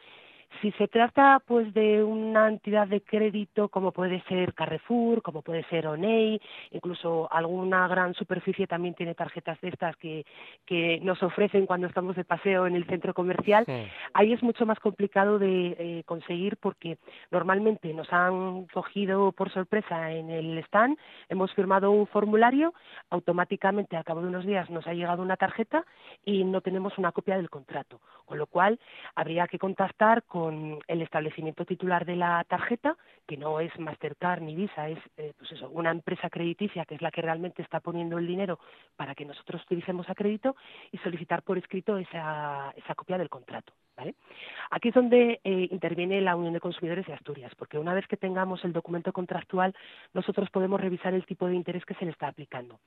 Si 0.60 0.70
se 0.72 0.88
trata 0.88 1.40
pues 1.46 1.72
de 1.74 2.04
una 2.04 2.48
entidad 2.48 2.86
de 2.88 3.00
crédito 3.00 3.68
como 3.68 3.92
puede 3.92 4.22
ser 4.28 4.54
Carrefour, 4.54 5.22
como 5.22 5.42
puede 5.42 5.64
ser 5.64 5.86
Oney, 5.86 6.40
incluso 6.70 7.28
alguna 7.32 7.88
gran 7.88 8.14
superficie 8.14 8.66
también 8.66 8.94
tiene 8.94 9.14
tarjetas 9.14 9.60
de 9.60 9.68
estas 9.68 9.96
que, 9.96 10.24
que 10.66 11.00
nos 11.02 11.22
ofrecen 11.22 11.66
cuando 11.66 11.86
estamos 11.86 12.16
de 12.16 12.24
paseo 12.24 12.66
en 12.66 12.76
el 12.76 12.84
centro 12.86 13.14
comercial, 13.14 13.64
Sí. 13.66 13.86
ahí 14.14 14.32
es 14.32 14.42
mucho 14.42 14.66
más 14.66 14.78
complicado 14.80 15.38
de 15.38 15.76
eh, 15.78 16.02
conseguir 16.04 16.56
porque 16.58 16.98
normalmente 17.30 17.92
nos 17.94 18.12
han 18.12 18.66
cogido 18.66 19.32
por 19.32 19.50
sorpresa 19.50 20.10
en 20.12 20.30
el 20.30 20.58
stand, 20.58 20.98
hemos 21.28 21.52
firmado 21.54 21.90
un 21.90 22.06
formulario, 22.06 22.74
automáticamente 23.10 23.96
a 23.96 24.04
cabo 24.04 24.20
de 24.20 24.28
unos 24.28 24.44
días 24.44 24.68
nos 24.70 24.86
ha 24.86 24.94
llegado 24.94 25.22
una 25.22 25.36
tarjeta 25.36 25.84
y 26.24 26.44
no 26.44 26.60
tenemos 26.60 26.98
una 26.98 27.12
copia 27.12 27.36
del 27.36 27.50
contrato, 27.50 28.00
con 28.24 28.38
lo 28.38 28.46
cual 28.46 28.78
habría 29.14 29.46
que 29.46 29.58
contactar 29.58 30.22
con 30.24 30.41
el 30.50 31.02
establecimiento 31.02 31.64
titular 31.64 32.04
de 32.04 32.16
la 32.16 32.44
tarjeta, 32.44 32.96
que 33.26 33.36
no 33.36 33.60
es 33.60 33.76
Mastercard 33.78 34.42
ni 34.42 34.54
Visa, 34.54 34.88
es 34.88 34.98
eh, 35.16 35.32
pues 35.38 35.52
eso, 35.52 35.68
una 35.70 35.90
empresa 35.90 36.30
crediticia 36.30 36.84
que 36.84 36.94
es 36.94 37.02
la 37.02 37.10
que 37.10 37.22
realmente 37.22 37.62
está 37.62 37.80
poniendo 37.80 38.18
el 38.18 38.26
dinero 38.26 38.58
para 38.96 39.14
que 39.14 39.24
nosotros 39.24 39.62
utilicemos 39.64 40.08
a 40.08 40.14
crédito 40.14 40.56
y 40.90 40.98
solicitar 40.98 41.42
por 41.42 41.58
escrito 41.58 41.98
esa, 41.98 42.72
esa 42.76 42.94
copia 42.94 43.18
del 43.18 43.28
contrato. 43.28 43.72
Aquí 44.70 44.88
es 44.88 44.94
donde 44.94 45.40
eh, 45.44 45.68
interviene 45.70 46.20
la 46.20 46.34
Unión 46.34 46.54
de 46.54 46.60
Consumidores 46.60 47.06
de 47.06 47.12
Asturias, 47.12 47.52
porque 47.56 47.78
una 47.78 47.94
vez 47.94 48.06
que 48.06 48.16
tengamos 48.16 48.64
el 48.64 48.72
documento 48.72 49.12
contractual, 49.12 49.74
nosotros 50.12 50.50
podemos 50.50 50.80
revisar 50.80 51.14
el 51.14 51.26
tipo 51.26 51.46
de 51.46 51.54
interés 51.54 51.84
que 51.84 51.94
se 51.94 52.04
le 52.04 52.10
está 52.10 52.28
aplicando. 52.28 52.80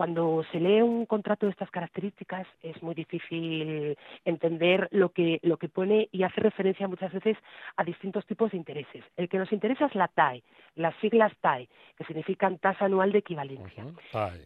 Cuando 0.00 0.42
se 0.50 0.58
lee 0.58 0.80
un 0.80 1.04
contrato 1.04 1.44
de 1.44 1.52
estas 1.52 1.70
características 1.70 2.46
es 2.62 2.82
muy 2.82 2.94
difícil 2.94 3.98
entender 4.24 4.88
lo 4.92 5.10
que, 5.10 5.40
lo 5.42 5.58
que 5.58 5.68
pone 5.68 6.08
y 6.10 6.22
hace 6.22 6.40
referencia 6.40 6.88
muchas 6.88 7.12
veces 7.12 7.36
a 7.76 7.84
distintos 7.84 8.24
tipos 8.24 8.50
de 8.50 8.56
intereses. 8.56 9.04
El 9.18 9.28
que 9.28 9.36
nos 9.36 9.52
interesa 9.52 9.84
es 9.84 9.94
la 9.94 10.08
TAE, 10.08 10.42
las 10.74 10.94
siglas 11.02 11.34
TAE, 11.42 11.68
que 11.98 12.04
significan 12.04 12.56
tasa 12.56 12.86
anual 12.86 13.12
de 13.12 13.18
equivalencia. 13.18 13.84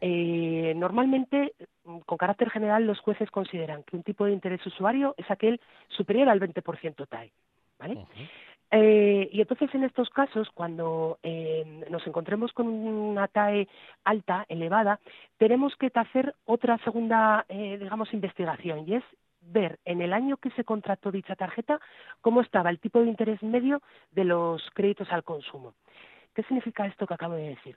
Eh, 0.01 0.73
normalmente, 0.75 1.53
mm, 1.85 1.99
con 1.99 2.19
carácter 2.19 2.51
general, 2.51 2.85
los 2.85 2.99
jueces 2.99 3.31
consideran 3.31 3.85
que 3.85 3.95
un 3.95 4.03
tipo 4.03 4.25
de 4.25 4.33
interés 4.33 4.67
usuario 4.67 5.15
es 5.17 5.31
aquel 5.31 5.61
superior 5.87 6.31
al 6.31 6.41
20% 6.41 7.07
TAE. 7.07 7.31
¿vale? 7.79 8.05
Eh, 8.77 9.29
y 9.31 9.41
entonces 9.41 9.73
en 9.73 9.85
estos 9.85 10.11
casos, 10.11 10.51
cuando 10.53 11.21
eh, 11.23 11.85
nos 11.91 12.05
encontremos 12.09 12.53
con 12.53 12.67
una 12.67 13.29
TAE 13.29 13.69
alta, 14.03 14.47
elevada, 14.49 14.99
tenemos 15.39 15.77
que 15.77 15.93
hacer 15.95 16.35
otra 16.45 16.77
segunda, 16.79 17.47
eh, 17.49 17.79
digamos, 17.79 18.13
investigación 18.13 18.85
y 18.89 18.97
es 18.97 19.05
ver 19.43 19.79
en 19.85 20.01
el 20.03 20.13
año 20.13 20.39
que 20.39 20.51
se 20.53 20.65
contrató 20.65 21.13
dicha 21.13 21.37
tarjeta 21.37 21.81
cómo 22.21 22.41
estaba 22.41 22.69
el 22.69 22.81
tipo 22.81 22.99
de 22.99 23.07
interés 23.07 23.41
medio 23.45 23.81
de 24.11 24.25
los 24.25 24.61
créditos 24.75 25.13
al 25.13 25.23
consumo. 25.23 25.75
¿Qué 26.35 26.43
significa 26.43 26.85
esto 26.85 27.07
que 27.07 27.15
acabo 27.15 27.35
de 27.35 27.51
decir? 27.51 27.77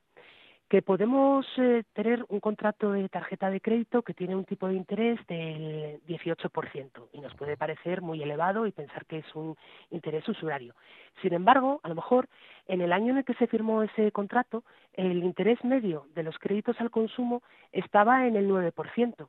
Que 0.69 0.81
podemos 0.81 1.45
eh, 1.57 1.83
tener 1.93 2.25
un 2.27 2.41
contrato 2.41 2.91
de 2.91 3.07
tarjeta 3.07 3.49
de 3.49 3.61
crédito 3.61 4.01
que 4.01 4.13
tiene 4.13 4.35
un 4.35 4.43
tipo 4.43 4.67
de 4.67 4.75
interés 4.75 5.19
del 5.27 6.01
18% 6.07 7.07
y 7.13 7.21
nos 7.21 7.33
puede 7.35 7.55
parecer 7.55 8.01
muy 8.01 8.21
elevado 8.21 8.67
y 8.67 8.73
pensar 8.73 9.05
que 9.05 9.19
es 9.19 9.35
un 9.35 9.55
interés 9.91 10.27
usurario. 10.27 10.75
Sin 11.21 11.33
embargo, 11.33 11.79
a 11.83 11.89
lo 11.89 11.95
mejor 11.95 12.27
en 12.67 12.81
el 12.81 12.91
año 12.91 13.11
en 13.11 13.19
el 13.19 13.25
que 13.25 13.35
se 13.35 13.47
firmó 13.47 13.81
ese 13.81 14.11
contrato, 14.11 14.63
el 14.93 15.23
interés 15.23 15.63
medio 15.63 16.07
de 16.15 16.23
los 16.23 16.37
créditos 16.37 16.79
al 16.81 16.91
consumo 16.91 17.43
estaba 17.71 18.27
en 18.27 18.35
el 18.35 18.49
9%. 18.49 19.27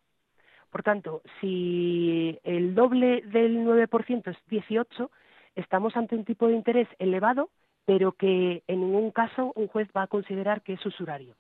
Por 0.71 0.83
tanto, 0.83 1.23
si 1.41 2.39
el 2.43 2.75
doble 2.75 3.23
del 3.23 3.65
9% 3.65 4.29
es 4.29 4.37
18, 4.49 5.11
estamos 5.55 5.97
ante 5.97 6.17
un 6.17 6.25
tipo 6.25 6.49
de 6.49 6.55
interés 6.55 6.89
elevado 6.99 7.49
pero 7.89 8.13
que 8.13 8.63
en 8.67 8.81
ningún 8.83 9.11
caso 9.13 9.51
un 9.57 9.67
juez 9.67 9.89
va 9.97 10.03
a 10.03 10.09
considerar 10.09 10.61
que 10.61 10.75
es 10.75 10.85
usurario, 10.85 11.35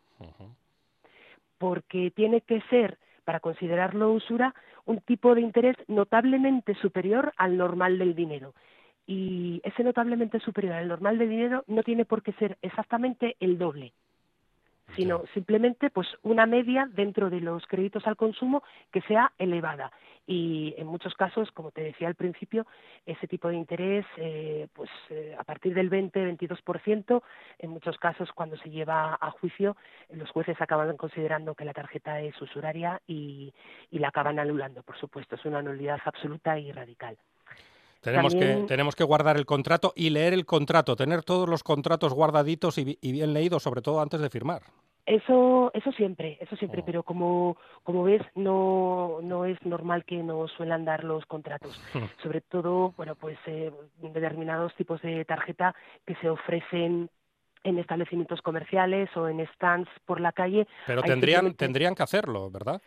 porque 1.59 2.11
tiene 2.11 2.41
que 2.41 2.63
ser, 2.71 2.97
para 3.27 3.39
considerarlo 3.39 4.13
usura, 4.13 4.55
un 4.87 4.99
tipo 5.03 5.35
de 5.35 5.43
interés 5.43 5.77
notablemente 5.89 6.75
superior 6.77 7.35
al 7.37 7.59
normal 7.59 7.99
del 7.99 8.15
dinero. 8.15 8.55
Y 9.07 9.61
ese 9.63 9.85
notablemente 9.85 10.41
superior 10.41 10.73
al 10.73 10.89
normal 10.89 11.19
del 11.19 11.29
dinero 11.29 11.65
no 11.67 11.83
tiene 11.83 12.07
por 12.07 12.23
qué 12.23 12.33
ser 12.33 12.57
exactamente 12.63 13.37
el 13.41 13.59
doble, 13.59 13.93
sino 14.97 15.23
simplemente 15.35 15.91
pues 15.91 16.09
una 16.23 16.47
media 16.47 16.89
dentro 16.93 17.31
de 17.31 17.41
los 17.41 17.67
créditos 17.67 18.07
al 18.07 18.17
consumo 18.17 18.63
que 18.93 19.03
sea 19.03 19.33
elevada. 19.39 19.93
Y 20.27 20.75
en 20.77 20.87
muchos 20.87 21.15
casos 21.15 21.51
como 21.53 21.71
te 21.71 21.83
decía 21.83 22.09
al 22.09 22.15
principio 22.15 22.67
ese 23.07 23.27
tipo 23.27 23.49
de 23.49 23.57
interés 23.57 24.05
eh, 24.19 24.69
pues 24.75 24.91
eh, 25.09 25.35
a 25.39 25.45
partir 25.45 25.75
del 25.75 25.91
20-22% 25.91 27.23
en 27.59 27.71
muchos 27.71 27.97
casos 27.99 28.31
cuando 28.33 28.57
se 28.59 28.69
lleva 28.69 29.17
a 29.19 29.31
juicio 29.31 29.77
los 30.11 30.31
jueces 30.31 30.61
acaban 30.61 30.97
considerando 30.99 31.55
que 31.55 31.65
la 31.65 31.73
tarjeta 31.73 32.21
es 32.21 32.41
usuraria 32.43 33.01
y, 33.07 33.55
y 33.91 33.99
la 33.99 34.09
acaban 34.09 34.39
anulando 34.39 34.83
por 34.83 34.99
supuesto. 34.99 35.37
Es 35.37 35.45
una 35.47 35.63
nulidad 35.63 36.01
absoluta 36.05 36.59
y 36.59 36.73
radical 36.73 37.17
Tenemos, 38.01 38.35
que, 38.35 38.65
tenemos 38.69 38.95
que 38.95 39.05
guardar 39.05 39.37
el 39.37 39.45
contrato 39.47 39.93
y 39.97 40.11
leer 40.11 40.33
el 40.33 40.47
contrato, 40.47 40.95
tener 40.97 41.23
todos 41.25 41.49
los 41.49 41.63
contratos 41.63 42.15
guardaditos 42.15 42.79
y, 42.79 42.85
bi- 42.85 42.99
y 43.03 43.13
bien 43.13 43.33
leídos, 43.35 43.63
sobre 43.63 43.83
todo 43.83 44.01
antes 44.01 44.21
de 44.21 44.31
firmar. 44.31 44.63
Eso, 45.05 45.71
eso 45.75 45.91
siempre, 45.93 46.37
eso 46.41 46.55
siempre, 46.57 46.83
Oh. 46.83 46.85
pero 46.85 47.03
como, 47.03 47.57
como 47.83 48.05
ves, 48.05 48.21
no, 48.35 49.19
no 49.23 49.47
es 49.47 49.57
normal 49.65 50.05
que 50.05 50.17
nos 50.23 50.51
suelan 50.53 50.85
dar 50.85 51.03
los 51.03 51.25
contratos. 51.27 51.81
Sobre 52.23 52.43
todo, 52.43 52.93
bueno, 52.97 53.15
pues 53.17 53.39
eh, 53.47 53.73
determinados 54.03 54.75
tipos 54.75 55.01
de 55.03 55.25
tarjeta 55.25 55.75
que 56.07 56.15
se 56.17 56.29
ofrecen 56.29 57.09
en 57.65 57.79
establecimientos 57.79 58.41
comerciales 58.43 59.09
o 59.17 59.29
en 59.29 59.45
stands 59.55 59.89
por 60.07 60.21
la 60.21 60.31
calle. 60.33 60.67
Pero 60.87 61.01
Hay 61.03 61.09
tendrían, 61.09 61.39
simplemente- 61.41 61.65
tendrían 61.65 61.95
que 61.95 62.03
hacerlo, 62.03 62.51
¿verdad? 62.51 62.81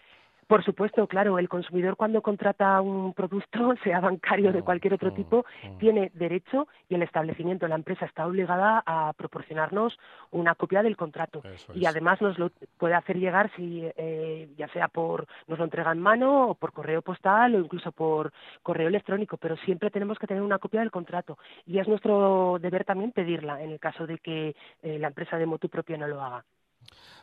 Por 0.48 0.64
supuesto, 0.66 1.08
claro, 1.08 1.40
el 1.40 1.48
consumidor 1.48 1.96
cuando 1.96 2.22
contrata 2.22 2.82
un 2.82 3.14
producto, 3.14 3.74
sea 3.84 4.00
bancario 4.00 4.50
o 4.50 4.54
de 4.54 4.64
cualquier 4.64 4.94
otro 4.94 5.14
tipo, 5.14 5.46
tiene 5.80 6.12
derecho 6.14 6.68
y 6.90 6.96
el 6.96 7.04
establecimiento, 7.04 7.68
la 7.68 7.76
empresa 7.76 8.06
está 8.06 8.28
obligada 8.28 8.84
a 8.86 9.14
proporcionarnos 9.14 9.98
una 10.32 10.56
copia 10.56 10.84
del 10.84 10.98
contrato. 10.98 11.42
Eso 11.46 11.72
Y 11.74 11.84
es. 11.84 11.88
además 11.88 12.22
nos 12.22 12.38
lo 12.38 12.52
puede 12.78 12.96
hacer 12.96 13.18
llegar 13.18 13.52
si 13.56 13.84
eh, 13.96 14.50
ya 14.58 14.68
sea 14.70 14.88
por 14.88 15.28
nos 15.48 15.58
lo 15.58 15.66
entrega 15.66 15.92
en 15.92 16.00
mano 16.00 16.50
o 16.50 16.56
por 16.56 16.74
correo 16.74 17.02
postal 17.02 17.56
o 17.56 17.60
incluso 17.60 17.92
por 17.92 18.34
correo 18.62 18.88
electrónico, 18.88 19.38
pero 19.38 19.56
siempre 19.58 19.90
tenemos 19.90 20.20
que 20.20 20.28
tener 20.28 20.44
una 20.44 20.60
copia 20.60 20.82
del 20.82 20.92
contrato 20.92 21.38
y 21.66 21.80
es 21.80 21.88
nuestro 21.88 22.58
deber 22.60 22.86
también 22.86 23.12
pedirla 23.12 23.62
en 23.62 23.72
el 23.72 23.80
caso 23.80 24.06
de 24.06 24.18
que 24.18 24.56
eh, 24.82 25.00
la 25.00 25.08
empresa 25.08 25.38
de 25.38 25.46
motu 25.46 25.70
propio 25.70 25.98
no 25.98 26.08
lo 26.08 26.22
haga. 26.22 26.44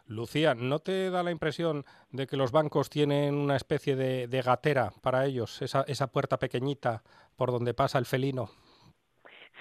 Lucía, 0.06 0.54
¿no 0.54 0.78
te 0.78 1.10
da 1.10 1.22
la 1.22 1.30
impresión 1.30 1.84
de 2.10 2.26
que 2.26 2.36
los 2.36 2.50
bancos 2.50 2.88
tienen 2.88 3.34
una 3.34 3.56
especie 3.56 3.96
de, 3.96 4.42
gatera 4.42 4.92
para 5.02 5.26
ellos, 5.26 5.60
esa, 5.62 5.82
esa 5.82 6.06
puerta 6.06 6.38
pequeñita 6.38 7.02
por 7.36 7.50
donde 7.50 7.74
pasa 7.74 7.98
el 7.98 8.06
felino? 8.06 8.50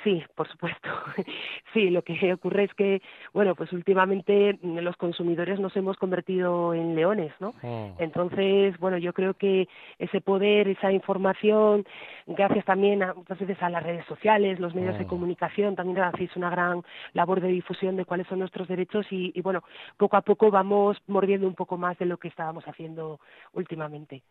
Sí, 0.04 0.24
por 0.36 0.48
supuesto. 0.50 0.90
Sí, 1.74 1.90
lo 1.90 2.02
que 2.02 2.34
ocurre 2.34 2.64
es 2.64 2.74
que, 2.74 3.02
bueno, 3.34 3.54
pues 3.54 3.72
últimamente 3.72 4.58
mm, 4.62 4.78
los 4.80 4.96
consumidores 4.96 5.60
nos 5.60 5.76
hemos 5.76 5.98
convertido 5.98 6.74
en 6.74 6.96
leones, 6.96 7.34
¿no? 7.40 7.54
Mm. 7.62 8.00
Entonces, 8.02 8.78
bueno, 8.80 8.98
yo 8.98 9.14
creo 9.14 9.34
que 9.36 9.68
ese 10.00 10.22
poder, 10.22 10.68
esa 10.70 10.92
información, 10.92 11.86
gracias 12.26 12.66
también 12.66 13.04
a, 13.04 13.14
muchas 13.14 13.38
veces 13.38 13.62
a 13.62 13.70
las 13.70 13.84
redes 13.84 14.06
sociales, 14.06 14.60
los 14.60 14.74
medios 14.74 14.98
de 14.98 15.06
Mm. 15.06 15.08
comunicación, 15.08 15.76
también 15.76 16.00
hacéis 16.00 16.36
una 16.36 16.50
gran 16.50 16.84
labor 17.14 17.42
de 17.42 17.50
difusión 17.50 17.96
de 17.96 18.06
cuáles 18.06 18.28
son 18.28 18.40
nuestros 18.40 18.68
derechos 18.68 19.06
y, 19.12 19.32
y, 19.36 19.42
bueno, 19.42 19.62
poco 19.98 20.18
a 20.18 20.22
poco 20.22 20.50
vamos 20.50 20.98
mordiendo 21.08 21.48
un 21.48 21.56
poco 21.56 21.78
más 21.78 21.98
de 22.00 22.06
lo 22.06 22.18
que 22.18 22.30
estábamos 22.30 22.64
haciendo 22.68 23.20
últimamente. 23.54 24.24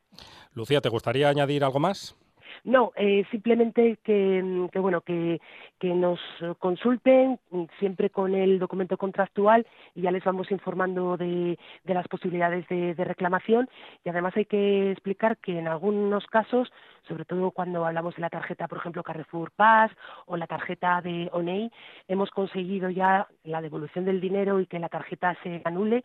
Lucía, 0.54 0.80
¿te 0.80 0.88
gustaría 0.88 1.28
añadir 1.28 1.62
algo 1.62 1.78
más? 1.78 2.16
No, 2.64 2.92
eh, 2.97 3.24
simplemente 3.30 3.99
que, 4.03 4.42
mm, 4.42 4.68
bueno 4.80 5.01
que, 5.01 5.40
nos 5.82 6.20
consulten 6.59 7.38
mm, 7.51 7.64
siempre 7.78 8.11
con 8.11 8.34
el 8.34 8.59
documento 8.59 8.97
contractual 8.97 9.66
y 9.94 10.03
ya 10.03 10.11
les 10.11 10.24
vamos 10.24 10.51
informando 10.51 11.16
de, 11.16 11.59
las 11.84 12.09
posibilidades 12.09 12.66
de, 12.68 13.05
reclamación. 13.05 13.68
Y 14.05 14.09
además 14.09 14.36
hay 14.36 14.47
que 14.47 14.90
explicar 14.90 15.36
que 15.38 15.59
en 15.59 15.68
algunos 15.68 16.26
casos, 16.26 16.72
sobre 17.07 17.24
todo 17.24 17.53
cuando 17.53 17.86
hablamos 17.86 18.16
de 18.16 18.22
la 18.22 18.30
tarjeta, 18.30 18.68
por 18.68 18.78
ejemplo 18.78 19.03
Carrefour 19.03 19.53
Pass 19.53 19.92
o 20.26 20.36
la 20.36 20.47
tarjeta 20.47 21.01
de 21.01 21.28
Oney, 21.32 21.70
hemos 22.09 22.30
conseguido 22.30 22.90
ya 22.90 23.28
la 23.44 23.61
devolución 23.61 24.05
del 24.05 24.20
dinero 24.20 24.61
y 24.61 24.66
que 24.66 24.78
la 24.78 24.88
tarjeta 24.88 25.36
se 25.42 25.62
anule 25.64 26.05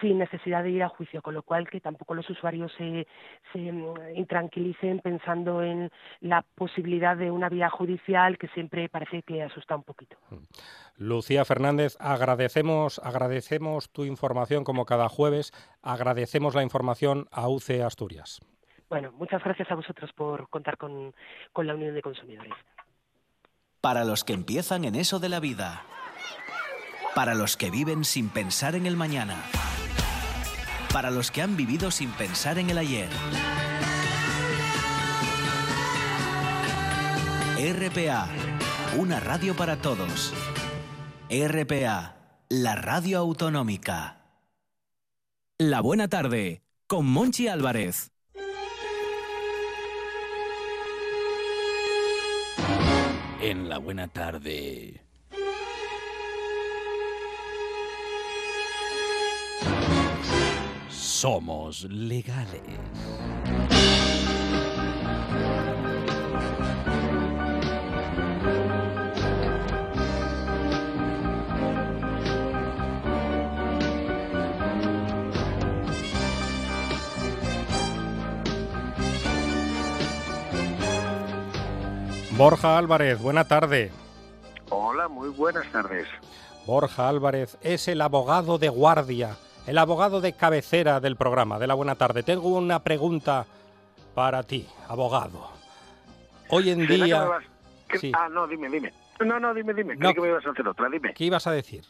sin 0.00 0.18
necesidad 0.18 0.62
de 0.62 0.70
ir 0.70 0.82
a 0.82 0.88
juicio, 0.88 1.22
con 1.22 1.34
lo 1.34 1.42
cual 1.42 1.68
que 1.68 1.80
tampoco 1.80 2.14
los 2.14 2.28
usuarios 2.28 2.72
se, 2.76 3.06
se 3.52 3.58
mm, 3.58 4.16
intranquilicen 4.16 5.00
pensando 5.00 5.62
en 5.62 5.90
la 6.20 6.42
posibilidad 6.54 7.16
de 7.16 7.30
una 7.30 7.48
vía 7.48 7.70
judicial 7.70 8.38
que 8.38 8.48
siempre 8.48 8.88
parece 8.88 9.22
que 9.22 9.42
asusta 9.42 9.76
un 9.76 9.84
poquito. 9.84 10.16
Lucía 10.96 11.44
Fernández, 11.44 11.96
agradecemos, 12.00 13.00
agradecemos 13.02 13.90
tu 13.90 14.04
información 14.04 14.64
como 14.64 14.86
cada 14.86 15.08
jueves, 15.08 15.52
agradecemos 15.82 16.54
la 16.54 16.62
información 16.62 17.26
a 17.30 17.48
UC 17.48 17.82
Asturias. 17.84 18.40
Bueno, 18.88 19.12
muchas 19.12 19.42
gracias 19.42 19.70
a 19.70 19.74
vosotros 19.74 20.10
por 20.12 20.48
contar 20.48 20.76
con, 20.76 21.14
con 21.52 21.66
la 21.66 21.74
Unión 21.74 21.94
de 21.94 22.02
Consumidores. 22.02 22.52
Para 23.80 24.04
los 24.04 24.24
que 24.24 24.32
empiezan 24.32 24.84
en 24.84 24.94
eso 24.94 25.18
de 25.18 25.28
la 25.28 25.40
vida. 25.40 25.82
Para 27.14 27.34
los 27.34 27.56
que 27.56 27.70
viven 27.70 28.04
sin 28.04 28.28
pensar 28.28 28.74
en 28.74 28.86
el 28.86 28.96
mañana. 28.96 29.36
Para 30.96 31.10
los 31.10 31.30
que 31.30 31.42
han 31.42 31.58
vivido 31.58 31.90
sin 31.90 32.10
pensar 32.12 32.58
en 32.58 32.70
el 32.70 32.78
ayer. 32.78 33.10
RPA, 37.58 38.30
una 38.96 39.20
radio 39.20 39.54
para 39.54 39.76
todos. 39.76 40.32
RPA, 41.28 42.16
la 42.48 42.76
radio 42.76 43.18
autonómica. 43.18 44.22
La 45.58 45.82
buena 45.82 46.08
tarde, 46.08 46.62
con 46.86 47.04
Monchi 47.04 47.46
Álvarez. 47.46 48.10
En 53.42 53.68
la 53.68 53.76
buena 53.76 54.08
tarde. 54.08 55.05
Somos 61.16 61.84
legales. 61.84 62.60
Borja 82.36 82.76
Álvarez, 82.76 83.18
buena 83.22 83.48
tarde. 83.48 83.90
Hola, 84.68 85.08
muy 85.08 85.30
buenas 85.30 85.66
tardes. 85.72 86.06
Borja 86.66 87.08
Álvarez 87.08 87.56
es 87.62 87.88
el 87.88 88.02
abogado 88.02 88.58
de 88.58 88.68
guardia, 88.68 89.38
el 89.66 89.78
abogado 89.78 90.20
de 90.20 90.32
cabecera 90.32 91.00
del 91.00 91.16
programa 91.16 91.58
de 91.58 91.66
la 91.66 91.74
buena 91.74 91.94
tarde. 91.96 92.22
Tengo 92.22 92.48
una 92.48 92.82
pregunta 92.82 93.46
para 94.14 94.42
ti, 94.42 94.66
abogado. 94.88 95.50
Hoy 96.48 96.70
en 96.70 96.86
¿Será 96.86 96.88
que 96.98 97.04
día... 97.04 97.28
que- 97.88 97.98
Sí. 97.98 98.12
Ah, 98.16 98.28
no, 98.28 98.46
dime, 98.48 98.68
dime. 98.68 98.92
No, 99.24 99.38
no, 99.40 99.54
dime, 99.54 99.72
dime. 99.74 99.94
No. 99.96 100.12
Que 100.12 100.20
me 100.20 100.28
ibas 100.28 100.44
a 100.46 100.50
hacer 100.50 100.66
otra, 100.66 100.88
dime. 100.88 101.14
¿Qué 101.14 101.24
ibas 101.24 101.46
a 101.46 101.52
decir? 101.52 101.84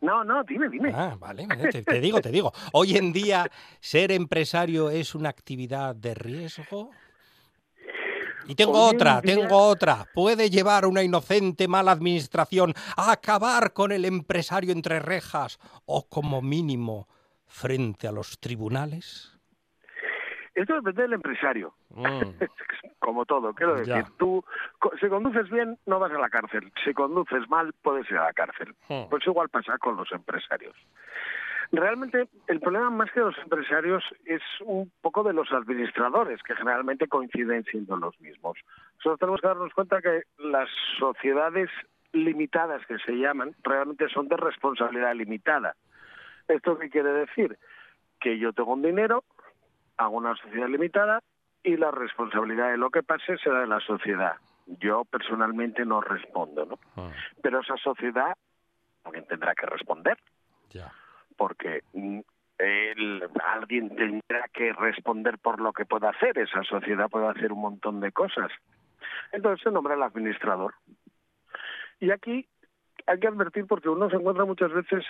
No, 0.00 0.22
no, 0.24 0.44
dime, 0.44 0.68
dime. 0.68 0.92
Ah, 0.94 1.16
vale, 1.18 1.46
vale, 1.46 1.70
te, 1.72 1.82
te 1.82 2.00
digo, 2.00 2.20
te 2.20 2.30
digo. 2.30 2.52
Hoy 2.72 2.96
en 2.96 3.12
día, 3.12 3.50
ser 3.80 4.12
empresario 4.12 4.90
es 4.90 5.14
una 5.14 5.30
actividad 5.30 5.94
de 5.96 6.14
riesgo. 6.14 6.90
Y 8.46 8.54
tengo 8.54 8.72
Hoy 8.88 8.94
otra, 8.94 9.20
día- 9.20 9.34
tengo 9.36 9.56
otra. 9.56 10.06
¿Puede 10.14 10.50
llevar 10.50 10.86
una 10.86 11.02
inocente 11.02 11.66
mala 11.68 11.92
administración 11.92 12.74
a 12.96 13.12
acabar 13.12 13.72
con 13.72 13.92
el 13.92 14.04
empresario 14.04 14.72
entre 14.72 15.00
rejas 15.00 15.58
o 15.86 16.06
como 16.08 16.42
mínimo 16.42 17.08
frente 17.46 18.06
a 18.08 18.12
los 18.12 18.38
tribunales? 18.40 19.30
Esto 20.54 20.74
depende 20.74 21.02
del 21.02 21.14
empresario. 21.14 21.74
Mm, 21.90 22.20
Como 23.00 23.24
todo, 23.26 23.52
quiero 23.54 23.82
Ya. 23.82 23.96
decir. 23.96 24.12
Tú, 24.18 24.42
si 25.00 25.08
conduces 25.08 25.50
bien, 25.50 25.78
no 25.84 25.98
vas 25.98 26.12
a 26.12 26.18
la 26.18 26.30
cárcel. 26.30 26.72
Si 26.84 26.94
conduces 26.94 27.48
mal, 27.48 27.72
puedes 27.82 28.08
ir 28.10 28.16
a 28.16 28.24
la 28.26 28.32
cárcel. 28.32 28.74
Hmm. 28.88 29.08
Pues 29.10 29.26
igual 29.26 29.48
pasa 29.48 29.76
con 29.78 29.96
los 29.96 30.10
empresarios. 30.12 30.74
Realmente, 31.72 32.28
el 32.46 32.60
problema 32.60 32.90
más 32.90 33.10
que 33.12 33.20
de 33.20 33.26
los 33.26 33.38
empresarios 33.38 34.04
es 34.24 34.42
un 34.64 34.90
poco 35.00 35.22
de 35.22 35.32
los 35.32 35.50
administradores, 35.52 36.42
que 36.42 36.54
generalmente 36.54 37.08
coinciden 37.08 37.64
siendo 37.64 37.96
los 37.96 38.18
mismos. 38.20 38.58
Nosotros 38.96 39.20
tenemos 39.20 39.40
que 39.40 39.48
darnos 39.48 39.74
cuenta 39.74 40.02
que 40.02 40.22
las 40.38 40.68
sociedades 40.98 41.70
limitadas 42.12 42.84
que 42.86 42.98
se 42.98 43.12
llaman 43.12 43.54
realmente 43.62 44.08
son 44.08 44.28
de 44.28 44.36
responsabilidad 44.36 45.14
limitada. 45.14 45.74
¿Esto 46.48 46.78
qué 46.78 46.90
quiere 46.90 47.12
decir? 47.12 47.58
Que 48.20 48.38
yo 48.38 48.52
tengo 48.52 48.72
un 48.72 48.82
dinero, 48.82 49.24
hago 49.96 50.16
una 50.16 50.36
sociedad 50.36 50.68
limitada 50.68 51.20
y 51.62 51.76
la 51.76 51.90
responsabilidad 51.90 52.70
de 52.70 52.76
lo 52.76 52.90
que 52.90 53.02
pase 53.02 53.36
será 53.38 53.60
de 53.60 53.66
la 53.66 53.80
sociedad. 53.80 54.34
Yo 54.66 55.04
personalmente 55.04 55.84
no 55.84 56.00
respondo, 56.00 56.64
¿no? 56.66 56.78
mm, 57.02 57.10
Pero 57.42 57.60
esa 57.60 57.76
sociedad 57.78 58.34
también 59.02 59.26
tendrá 59.26 59.54
que 59.54 59.66
responder 59.66 60.16
ya. 60.70 60.92
Porque 61.36 61.82
mm, 61.92 62.20
el- 62.58 63.28
alguien 63.44 63.94
tendrá 63.94 64.48
que 64.52 64.72
responder 64.72 65.38
por 65.38 65.60
lo 65.60 65.72
que 65.72 65.84
pueda 65.84 66.10
hacer. 66.10 66.38
Esa 66.38 66.62
sociedad 66.62 67.08
puede 67.10 67.28
hacer 67.28 67.52
un 67.52 67.60
montón 67.60 68.00
de 68.00 68.12
cosas. 68.12 68.50
Entonces 69.32 69.62
se 69.62 69.70
nombra 69.70 69.94
el 69.94 70.02
administrador. 70.02 70.74
Y 72.00 72.10
aquí 72.10 72.46
hay 73.06 73.20
que 73.20 73.28
advertir 73.28 73.66
porque 73.66 73.88
uno 73.88 74.08
se 74.10 74.16
encuentra 74.16 74.44
muchas 74.44 74.72
veces, 74.72 75.04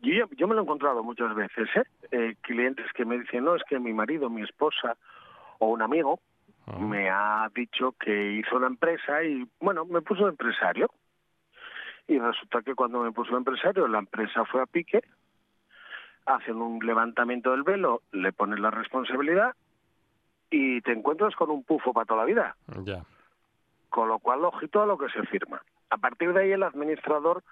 yo, 0.00 0.26
yo 0.36 0.48
me 0.48 0.54
lo 0.54 0.60
he 0.60 0.64
encontrado 0.64 1.02
muchas 1.02 1.34
veces, 1.34 1.68
¿eh? 1.76 1.82
Eh, 2.10 2.34
clientes 2.40 2.86
que 2.94 3.04
me 3.04 3.18
dicen, 3.18 3.44
no, 3.44 3.54
es 3.56 3.62
que 3.68 3.78
mi 3.78 3.92
marido, 3.92 4.28
mi 4.30 4.42
esposa 4.42 4.96
o 5.58 5.68
un 5.68 5.82
amigo 5.82 6.20
me 6.80 7.08
ha 7.10 7.48
dicho 7.54 7.92
que 7.98 8.32
hizo 8.32 8.56
una 8.56 8.66
empresa 8.66 9.22
y, 9.24 9.46
bueno, 9.60 9.84
me 9.86 10.02
puso 10.02 10.28
empresario. 10.28 10.90
Y 12.08 12.18
resulta 12.18 12.62
que 12.62 12.74
cuando 12.74 13.02
me 13.02 13.12
puso 13.12 13.36
empresario, 13.36 13.86
la 13.86 13.98
empresa 13.98 14.44
fue 14.46 14.62
a 14.62 14.66
pique, 14.66 15.02
hacen 16.24 16.56
un 16.56 16.84
levantamiento 16.84 17.52
del 17.52 17.62
velo, 17.62 18.02
le 18.12 18.32
ponen 18.32 18.62
la 18.62 18.70
responsabilidad 18.70 19.54
y 20.50 20.80
te 20.80 20.92
encuentras 20.92 21.36
con 21.36 21.50
un 21.50 21.62
pufo 21.62 21.92
para 21.92 22.06
toda 22.06 22.20
la 22.20 22.26
vida. 22.26 22.56
Ya. 22.82 23.04
Con 23.90 24.08
lo 24.08 24.18
cual, 24.18 24.44
ojito 24.44 24.82
a 24.82 24.86
lo 24.86 24.96
que 24.96 25.10
se 25.10 25.22
firma. 25.26 25.62
A 25.90 25.98
partir 25.98 26.32
de 26.32 26.42
ahí, 26.42 26.52
el 26.52 26.62
administrador 26.62 27.42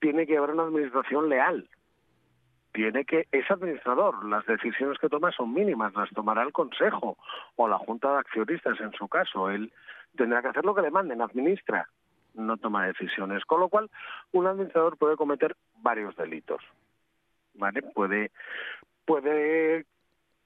tiene 0.00 0.26
que 0.26 0.36
haber 0.36 0.50
una 0.50 0.64
administración 0.64 1.30
leal. 1.30 1.68
Tiene 2.72 3.04
que, 3.04 3.28
es 3.30 3.50
administrador, 3.50 4.24
las 4.24 4.44
decisiones 4.46 4.98
que 4.98 5.08
toma 5.08 5.30
son 5.30 5.54
mínimas, 5.54 5.94
las 5.94 6.10
tomará 6.10 6.42
el 6.42 6.52
consejo 6.52 7.16
o 7.56 7.68
la 7.68 7.78
junta 7.78 8.12
de 8.12 8.18
accionistas 8.18 8.80
en 8.80 8.92
su 8.92 9.08
caso. 9.08 9.48
Él 9.48 9.72
tendrá 10.16 10.42
que 10.42 10.48
hacer 10.48 10.64
lo 10.64 10.74
que 10.74 10.82
le 10.82 10.90
manden, 10.90 11.22
administra, 11.22 11.88
no 12.34 12.56
toma 12.56 12.86
decisiones. 12.86 13.44
Con 13.44 13.60
lo 13.60 13.68
cual, 13.68 13.90
un 14.32 14.46
administrador 14.46 14.96
puede 14.96 15.16
cometer 15.16 15.56
varios 15.78 16.16
delitos. 16.16 16.62
¿Vale? 17.54 17.82
Puede, 17.82 18.32
puede 19.04 19.86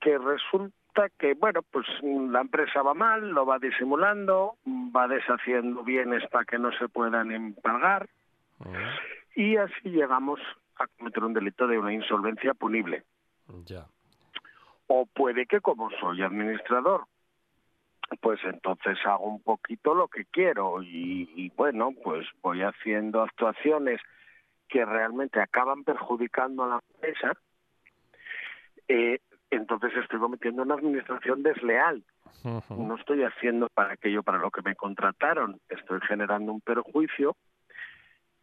que 0.01 0.19
resulta 0.19 1.09
que, 1.19 1.35
bueno, 1.35 1.63
pues 1.71 1.87
la 2.03 2.41
empresa 2.41 2.83
va 2.83 2.95
mal, 2.95 3.31
lo 3.31 3.47
va 3.47 3.59
disimulando, 3.59 4.57
va 4.67 5.09
deshaciendo 5.09 5.83
bienes 5.83 6.29
para 6.31 6.45
que 6.45 6.59
no 6.59 6.71
se 6.73 6.89
puedan 6.89 7.33
embargar 7.33 8.09
mm, 8.59 9.41
y 9.41 9.57
así 9.57 9.91
llegamos 9.91 10.41
a 10.77 10.87
cometer 10.99 11.25
un 11.25 11.33
delito 11.33 11.67
de 11.67 11.79
una 11.79 11.93
insolvencia 11.93 12.55
punible. 12.55 13.05
Ya. 13.65 13.87
O 14.87 15.07
puede 15.07 15.47
que 15.47 15.61
como 15.61 15.91
soy 16.01 16.23
administrador, 16.23 17.05
pues 18.21 18.41
entonces 18.45 18.99
hago 19.05 19.27
un 19.27 19.43
poquito 19.43 19.95
lo 19.95 20.09
que 20.09 20.25
quiero 20.27 20.83
y, 20.83 21.31
y 21.37 21.51
bueno, 21.57 21.93
pues 22.03 22.27
voy 22.43 22.63
haciendo 22.63 23.23
actuaciones 23.23 24.01
que 24.69 24.85
realmente 24.85 25.41
acaban 25.41 25.85
perjudicando 25.85 26.65
a 26.65 26.69
la 26.69 26.81
empresa, 26.95 27.33
eh, 28.87 29.21
entonces 29.51 29.93
estoy 29.97 30.19
cometiendo 30.19 30.63
una 30.63 30.75
administración 30.75 31.43
desleal. 31.43 32.05
No 32.45 32.97
estoy 32.97 33.25
haciendo 33.25 33.69
para 33.69 33.95
aquello 33.95 34.23
para 34.23 34.39
lo 34.39 34.51
que 34.51 34.63
me 34.63 34.77
contrataron, 34.77 35.61
estoy 35.69 36.01
generando 36.07 36.53
un 36.53 36.61
perjuicio 36.61 37.37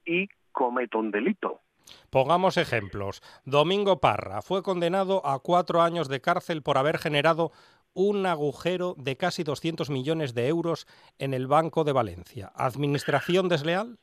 y 0.03 0.27
cometo 0.51 0.99
un 0.99 1.11
delito. 1.11 1.61
Pongamos 2.09 2.57
ejemplos. 2.57 3.21
Domingo 3.45 3.99
Parra 3.99 4.41
fue 4.41 4.63
condenado 4.63 5.25
a 5.25 5.39
cuatro 5.39 5.81
años 5.81 6.09
de 6.09 6.19
cárcel 6.19 6.63
por 6.63 6.77
haber 6.77 6.97
generado 6.97 7.51
un 7.95 8.25
agujero 8.27 8.93
de 8.97 9.15
casi 9.17 9.43
200 9.43 9.89
millones 9.89 10.35
de 10.35 10.47
euros 10.47 10.85
en 11.17 11.33
el 11.33 11.47
Banco 11.47 11.83
de 11.83 11.93
Valencia. 11.93 12.51
¿Administración 12.55 13.49
desleal? 13.49 13.97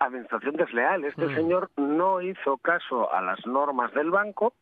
administración 0.00 0.56
desleal. 0.56 1.04
Este 1.04 1.26
Mm. 1.26 1.34
señor 1.36 1.70
no 1.76 2.20
hizo 2.20 2.56
caso 2.58 3.12
a 3.12 3.20
las 3.22 3.44
normas 3.46 3.92
del 3.94 4.10
banco, 4.10 4.54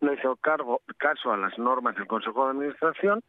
no 0.00 0.12
hizo 0.14 0.36
cargo, 0.36 0.80
caso 0.96 1.30
a 1.32 1.36
las 1.36 1.58
normas 1.58 1.94
del 1.96 2.06
Consejo 2.06 2.44
de 2.46 2.50
Administración 2.52 3.22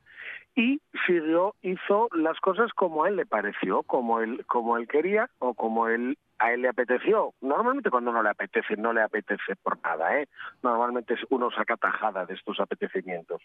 y 0.56 0.80
siguió, 1.06 1.56
hizo 1.62 2.08
las 2.14 2.40
cosas 2.40 2.72
como 2.74 3.04
a 3.04 3.10
él 3.10 3.18
le 3.18 3.26
pareció, 3.26 3.84
como 3.84 4.20
él, 4.22 4.46
como 4.48 4.78
él 4.78 4.88
quería 4.88 5.30
o 5.40 5.54
como 5.54 5.88
él 5.90 6.18
a 6.42 6.54
él 6.54 6.62
le 6.62 6.70
apeteció. 6.70 7.34
Normalmente 7.42 7.90
cuando 7.92 8.14
no 8.14 8.24
le 8.24 8.30
apetece, 8.30 8.78
no 8.78 8.94
le 8.94 9.02
apetece 9.02 9.58
por 9.62 9.78
nada, 9.84 10.18
¿eh? 10.22 10.28
Normalmente 10.64 11.16
es- 11.16 11.26
uno 11.30 11.52
saca 11.52 11.76
tajada 11.76 12.26
de 12.26 12.36
estos 12.36 12.62
apetecimientos. 12.62 13.42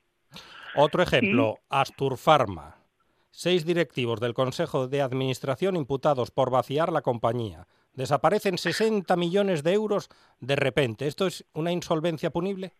Otro 0.76 1.02
ejemplo, 1.02 1.56
Astur 1.68 2.16
Pharma. 2.16 2.76
Seis 3.30 3.64
directivos 3.64 4.20
del 4.20 4.34
Consejo 4.34 4.86
de 4.86 5.02
Administración 5.02 5.76
imputados 5.76 6.30
por 6.30 6.50
vaciar 6.50 6.92
la 6.92 7.02
compañía. 7.02 7.66
Desaparecen 7.94 8.58
60 8.58 9.16
millones 9.16 9.62
de 9.62 9.72
euros 9.72 10.08
de 10.40 10.56
repente. 10.56 11.06
¿Esto 11.06 11.26
es 11.26 11.44
una 11.52 11.72
insolvencia 11.72 12.30
punible? 12.30 12.72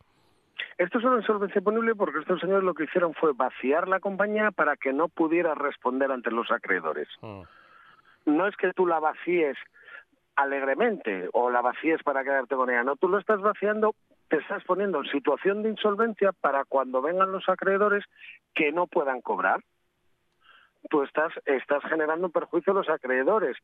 Esto 0.79 0.99
es 0.99 1.05
una 1.05 1.17
insolvencia 1.17 1.61
punible 1.61 1.95
porque 1.95 2.19
estos 2.19 2.41
señores 2.41 2.65
lo 2.65 2.75
que 2.75 2.85
hicieron 2.85 3.15
fue 3.15 3.33
vaciar 3.33 3.89
la 3.89 4.01
compañía 4.01 4.51
para 4.51 4.77
que 4.77 4.93
no 4.93 5.09
pudiera 5.09 5.55
responder 5.55 6.11
ante 6.11 6.31
los 6.31 6.51
acreedores. 6.51 7.09
Mm. 7.21 7.43
no 8.27 8.49
es 8.49 8.57
que 8.57 8.73
tú 8.73 8.87
la 8.87 9.01
vacíes 9.01 9.57
alegremente 10.37 11.29
o 11.33 11.51
la 11.51 11.61
vacíes 11.61 12.03
para 12.03 12.25
quedarte 12.25 12.57
con 12.57 12.71
ella, 12.71 12.83
no, 12.83 12.97
tú 12.97 13.09
lo 13.09 13.19
estás 13.19 13.41
vaciando, 13.41 13.95
te 14.29 14.37
estás 14.37 14.64
poniendo 14.64 14.99
en 15.03 15.11
situación 15.11 15.62
de 15.62 15.70
insolvencia 15.70 16.33
para 16.33 16.64
cuando 16.64 17.03
vengan 17.03 17.33
los 17.33 17.49
acreedores 17.49 18.05
que 18.55 18.72
no 18.72 18.87
puedan 18.87 19.20
cobrar. 19.20 19.61
Tú 20.91 21.03
estás, 21.03 21.33
estás 21.47 21.83
generando 21.85 22.27
un 22.27 22.33
perjuicio 22.33 22.72
a 22.72 22.77
los 22.77 22.89
acreedores 22.89 23.57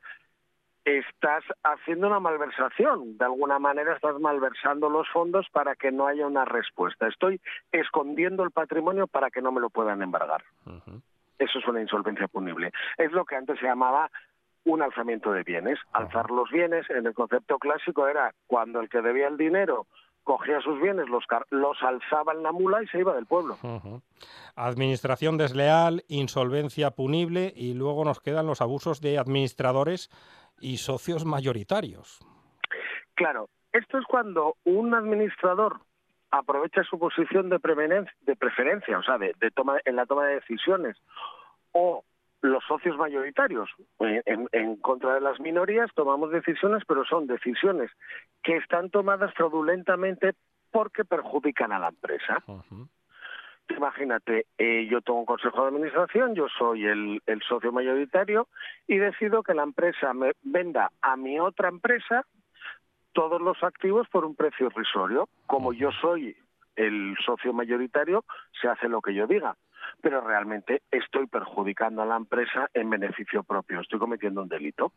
estás 0.84 1.44
haciendo 1.62 2.06
una 2.06 2.20
malversación. 2.20 3.18
De 3.18 3.24
alguna 3.24 3.58
manera 3.58 3.94
estás 3.94 4.18
malversando 4.18 4.88
los 4.88 5.08
fondos 5.08 5.46
para 5.52 5.74
que 5.76 5.92
no 5.92 6.06
haya 6.06 6.26
una 6.26 6.44
respuesta. 6.44 7.06
Estoy 7.06 7.40
escondiendo 7.72 8.44
el 8.44 8.50
patrimonio 8.50 9.06
para 9.06 9.30
que 9.30 9.42
no 9.42 9.52
me 9.52 9.61
lo 9.61 9.70
puedan 9.70 10.02
embargar. 10.02 10.42
Eso 11.38 11.58
es 11.58 11.66
una 11.66 11.80
insolvencia 11.80 12.28
punible. 12.28 12.72
Es 12.96 13.12
lo 13.12 13.24
que 13.24 13.36
antes 13.36 13.58
se 13.58 13.66
llamaba 13.66 14.11
un 14.64 14.82
alzamiento 14.82 15.32
de 15.32 15.42
bienes. 15.42 15.78
Alzar 15.92 16.30
los 16.30 16.50
bienes, 16.50 16.88
en 16.90 17.06
el 17.06 17.14
concepto 17.14 17.58
clásico, 17.58 18.06
era 18.06 18.34
cuando 18.46 18.80
el 18.80 18.88
que 18.88 19.00
debía 19.00 19.28
el 19.28 19.36
dinero 19.36 19.86
cogía 20.24 20.60
sus 20.60 20.80
bienes, 20.80 21.08
los, 21.08 21.24
los 21.50 21.82
alzaba 21.82 22.32
en 22.32 22.42
la 22.42 22.52
mula 22.52 22.82
y 22.82 22.86
se 22.88 22.98
iba 23.00 23.14
del 23.14 23.26
pueblo. 23.26 23.56
Administración 24.54 25.36
desleal, 25.36 26.04
insolvencia 26.08 26.90
punible 26.90 27.52
y 27.56 27.74
luego 27.74 28.04
nos 28.04 28.20
quedan 28.20 28.46
los 28.46 28.60
abusos 28.60 29.00
de 29.00 29.18
administradores 29.18 30.10
y 30.60 30.76
socios 30.76 31.24
mayoritarios. 31.24 32.20
Claro, 33.14 33.48
esto 33.72 33.98
es 33.98 34.04
cuando 34.06 34.56
un 34.64 34.94
administrador 34.94 35.80
aprovecha 36.30 36.82
su 36.84 36.98
posición 36.98 37.48
de, 37.48 37.58
de 38.20 38.36
preferencia, 38.36 38.98
o 38.98 39.02
sea, 39.02 39.18
de, 39.18 39.34
de 39.40 39.50
toma, 39.50 39.78
en 39.84 39.96
la 39.96 40.06
toma 40.06 40.26
de 40.26 40.34
decisiones, 40.34 40.96
o 41.72 42.04
los 42.43 42.64
socios 42.64 42.97
mayoritarios 42.97 43.68
eh, 44.01 44.22
en, 44.26 44.49
en 44.53 44.76
contra 44.76 45.14
de 45.14 45.20
las 45.20 45.38
minorías 45.41 45.91
tomamos 45.95 46.30
decisiones, 46.30 46.82
pero 46.86 47.05
son 47.05 47.26
decisiones 47.26 47.91
que 48.43 48.57
están 48.57 48.91
tomadas 48.91 49.32
fraudulentamente 49.34 50.34
porque 50.70 51.05
perjudican 51.05 51.72
a 51.72 51.78
la 51.78 51.88
empresa. 51.88 52.43
Imagínate, 53.68 54.47
eh, 54.59 54.88
yo 54.91 55.01
tengo 55.01 55.20
un 55.20 55.26
consejo 55.26 55.62
de 55.62 55.68
administración, 55.68 56.34
yo 56.34 56.47
soy 56.59 56.86
el, 56.86 57.22
el 57.26 57.41
socio 57.43 57.70
mayoritario 57.72 58.49
y 58.88 58.97
decido 58.97 59.43
que 59.43 59.55
la 59.55 59.62
empresa 59.62 60.12
me 60.12 60.32
venda 60.43 60.91
a 61.03 61.16
mi 61.16 61.38
otra 61.38 61.68
empresa 61.68 62.24
todos 63.12 63.41
los 63.41 63.62
activos 63.62 64.09
por 64.09 64.24
un 64.24 64.34
precio 64.34 64.66
irrisorio. 64.66 65.28
Como 65.47 65.72
yo 65.72 65.91
soy 66.01 66.36
el 66.76 67.16
socio 67.24 67.53
mayoritario, 67.53 68.24
se 68.61 68.68
hace 68.68 68.88
lo 68.88 69.01
que 69.01 69.14
yo 69.14 69.26
diga. 69.26 69.57
Pero 70.01 70.20
realmente 70.20 70.82
estoy 70.91 71.26
perjudicando 71.26 72.03
a 72.03 72.07
la 72.07 72.16
empresa 72.16 72.68
en 72.74 72.91
beneficio 72.91 73.43
propio. 73.43 73.80
Estoy 73.80 73.99
cometiendo 73.99 74.43
un 74.43 74.49
delito. 74.49 74.93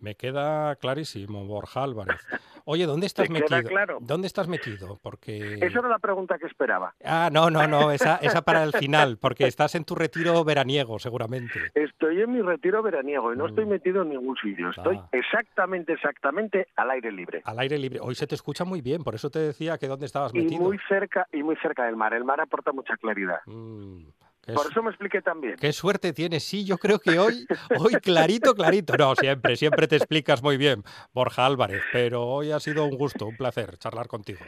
Me 0.00 0.14
queda 0.14 0.74
clarísimo, 0.76 1.44
Borja 1.44 1.82
Álvarez. 1.82 2.16
Oye, 2.64 2.86
¿dónde 2.86 3.06
estás 3.06 3.28
¿Te 3.28 3.34
queda 3.34 3.56
metido? 3.56 3.68
claro? 3.70 3.98
¿Dónde 4.00 4.26
estás 4.26 4.48
metido? 4.48 4.98
Porque 5.02 5.54
Esa 5.54 5.78
era 5.80 5.88
la 5.88 5.98
pregunta 5.98 6.38
que 6.38 6.46
esperaba. 6.46 6.94
Ah, 7.04 7.28
no, 7.32 7.50
no, 7.50 7.66
no, 7.66 7.90
esa, 7.90 8.16
esa 8.22 8.42
para 8.42 8.62
el 8.62 8.72
final, 8.72 9.18
porque 9.18 9.46
estás 9.46 9.74
en 9.74 9.84
tu 9.84 9.94
retiro 9.94 10.42
veraniego, 10.44 10.98
seguramente. 10.98 11.52
Estoy 11.74 12.20
en 12.22 12.32
mi 12.32 12.42
retiro 12.42 12.82
veraniego 12.82 13.32
y 13.32 13.36
no 13.36 13.46
estoy 13.46 13.66
Mm. 13.66 13.68
metido 13.70 14.02
en 14.02 14.10
ningún 14.10 14.36
sitio. 14.36 14.70
Estoy 14.70 14.96
Ah. 14.98 15.08
exactamente, 15.12 15.92
exactamente 15.92 16.68
al 16.76 16.90
aire 16.90 17.12
libre. 17.12 17.42
Al 17.44 17.58
aire 17.58 17.78
libre. 17.78 18.00
Hoy 18.02 18.14
se 18.14 18.26
te 18.26 18.34
escucha 18.34 18.64
muy 18.64 18.80
bien, 18.80 19.02
por 19.04 19.14
eso 19.14 19.30
te 19.30 19.38
decía 19.38 19.76
que 19.78 19.86
dónde 19.88 20.06
estabas 20.06 20.34
y 20.34 20.38
metido. 20.38 20.62
muy 20.62 20.78
cerca 20.88 21.26
y 21.32 21.42
muy 21.42 21.56
cerca 21.56 21.84
del 21.84 21.96
mar. 21.96 22.14
El 22.14 22.24
mar 22.24 22.40
aporta 22.40 22.72
mucha 22.72 22.96
claridad. 22.96 23.40
Mm, 23.46 24.04
Por 24.46 24.70
eso 24.70 24.82
me 24.82 24.90
expliqué 24.90 25.22
también. 25.22 25.56
qué 25.56 25.72
suerte 25.72 26.12
tienes. 26.12 26.44
Sí, 26.44 26.64
yo 26.64 26.78
creo 26.78 26.98
que 26.98 27.18
hoy, 27.18 27.46
hoy 27.78 27.92
clarito, 27.94 28.54
clarito. 28.54 28.96
No, 28.96 29.14
siempre, 29.14 29.56
siempre 29.56 29.86
te 29.86 29.96
explicas 29.96 30.42
muy 30.42 30.56
bien, 30.56 30.82
Borja 31.12 31.46
Álvarez, 31.46 31.82
pero 31.92 32.26
hoy 32.26 32.52
ha 32.52 32.60
sido 32.60 32.84
un 32.84 32.96
gusto, 32.96 33.26
un 33.26 33.36
placer 33.36 33.76
charlar 33.76 34.08
contigo. 34.08 34.40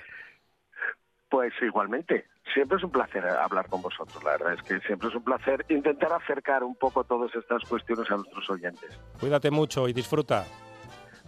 Pues 1.29 1.53
igualmente, 1.63 2.27
siempre 2.53 2.79
es 2.79 2.85
un 2.85 2.91
placer 2.91 3.25
hablar 3.27 3.69
con 3.69 3.81
vosotros. 3.81 4.23
La 4.25 4.33
verdad 4.33 4.55
es 4.55 4.63
que 4.63 4.81
siempre 4.81 5.09
es 5.09 5.15
un 5.15 5.25
placer 5.25 5.65
intentar 5.69 6.13
acercar 6.13 6.63
un 6.65 6.75
poco 6.75 7.05
todas 7.05 7.35
estas 7.35 7.63
cuestiones 7.69 8.11
a 8.11 8.17
nuestros 8.17 8.51
oyentes. 8.51 8.99
Cuídate 9.21 9.51
mucho 9.51 9.89
y 9.89 9.93
disfruta. 9.93 10.45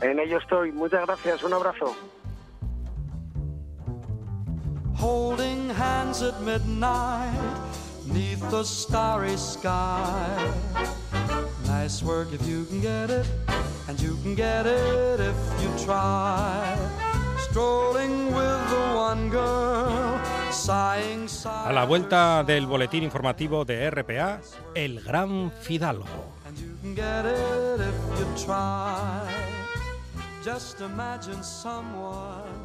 En 0.00 0.18
ello 0.18 0.38
estoy. 0.38 0.72
Muchas 0.72 1.06
gracias. 1.06 1.42
Un 1.42 1.52
abrazo. 1.52 1.94
holding 5.04 5.68
hands 5.70 6.22
at 6.22 6.40
midnight 6.42 7.83
neath 8.06 8.40
the 8.50 8.62
starry 8.64 9.36
sky. 9.36 10.36
Nice 11.66 12.02
work 12.02 12.32
if 12.32 12.46
you 12.46 12.64
can 12.66 12.80
get 12.80 13.10
it, 13.10 13.26
and 13.88 14.00
you 14.00 14.16
can 14.22 14.34
get 14.34 14.66
it 14.66 15.20
if 15.20 15.36
you 15.62 15.70
try. 15.84 16.76
Strolling 17.50 18.26
with 18.34 18.70
the 18.70 18.94
one 18.96 19.30
girl, 19.30 20.18
sighing 20.50 21.28
A 21.46 21.72
la 21.72 21.84
vuelta 21.84 22.42
del 22.44 22.66
boletín 22.66 23.04
informativo 23.04 23.64
de 23.64 23.90
RPA, 23.90 24.40
el 24.74 25.00
gran 25.02 25.52
Fidalgo. 25.60 26.32
and 26.46 26.58
you 26.58 26.76
can 26.82 26.94
get 26.94 27.24
it 27.24 27.80
if 27.80 27.94
you 28.18 28.26
try. 28.44 29.20
Just 30.44 30.80
imagine 30.80 31.42
someone 31.42 32.63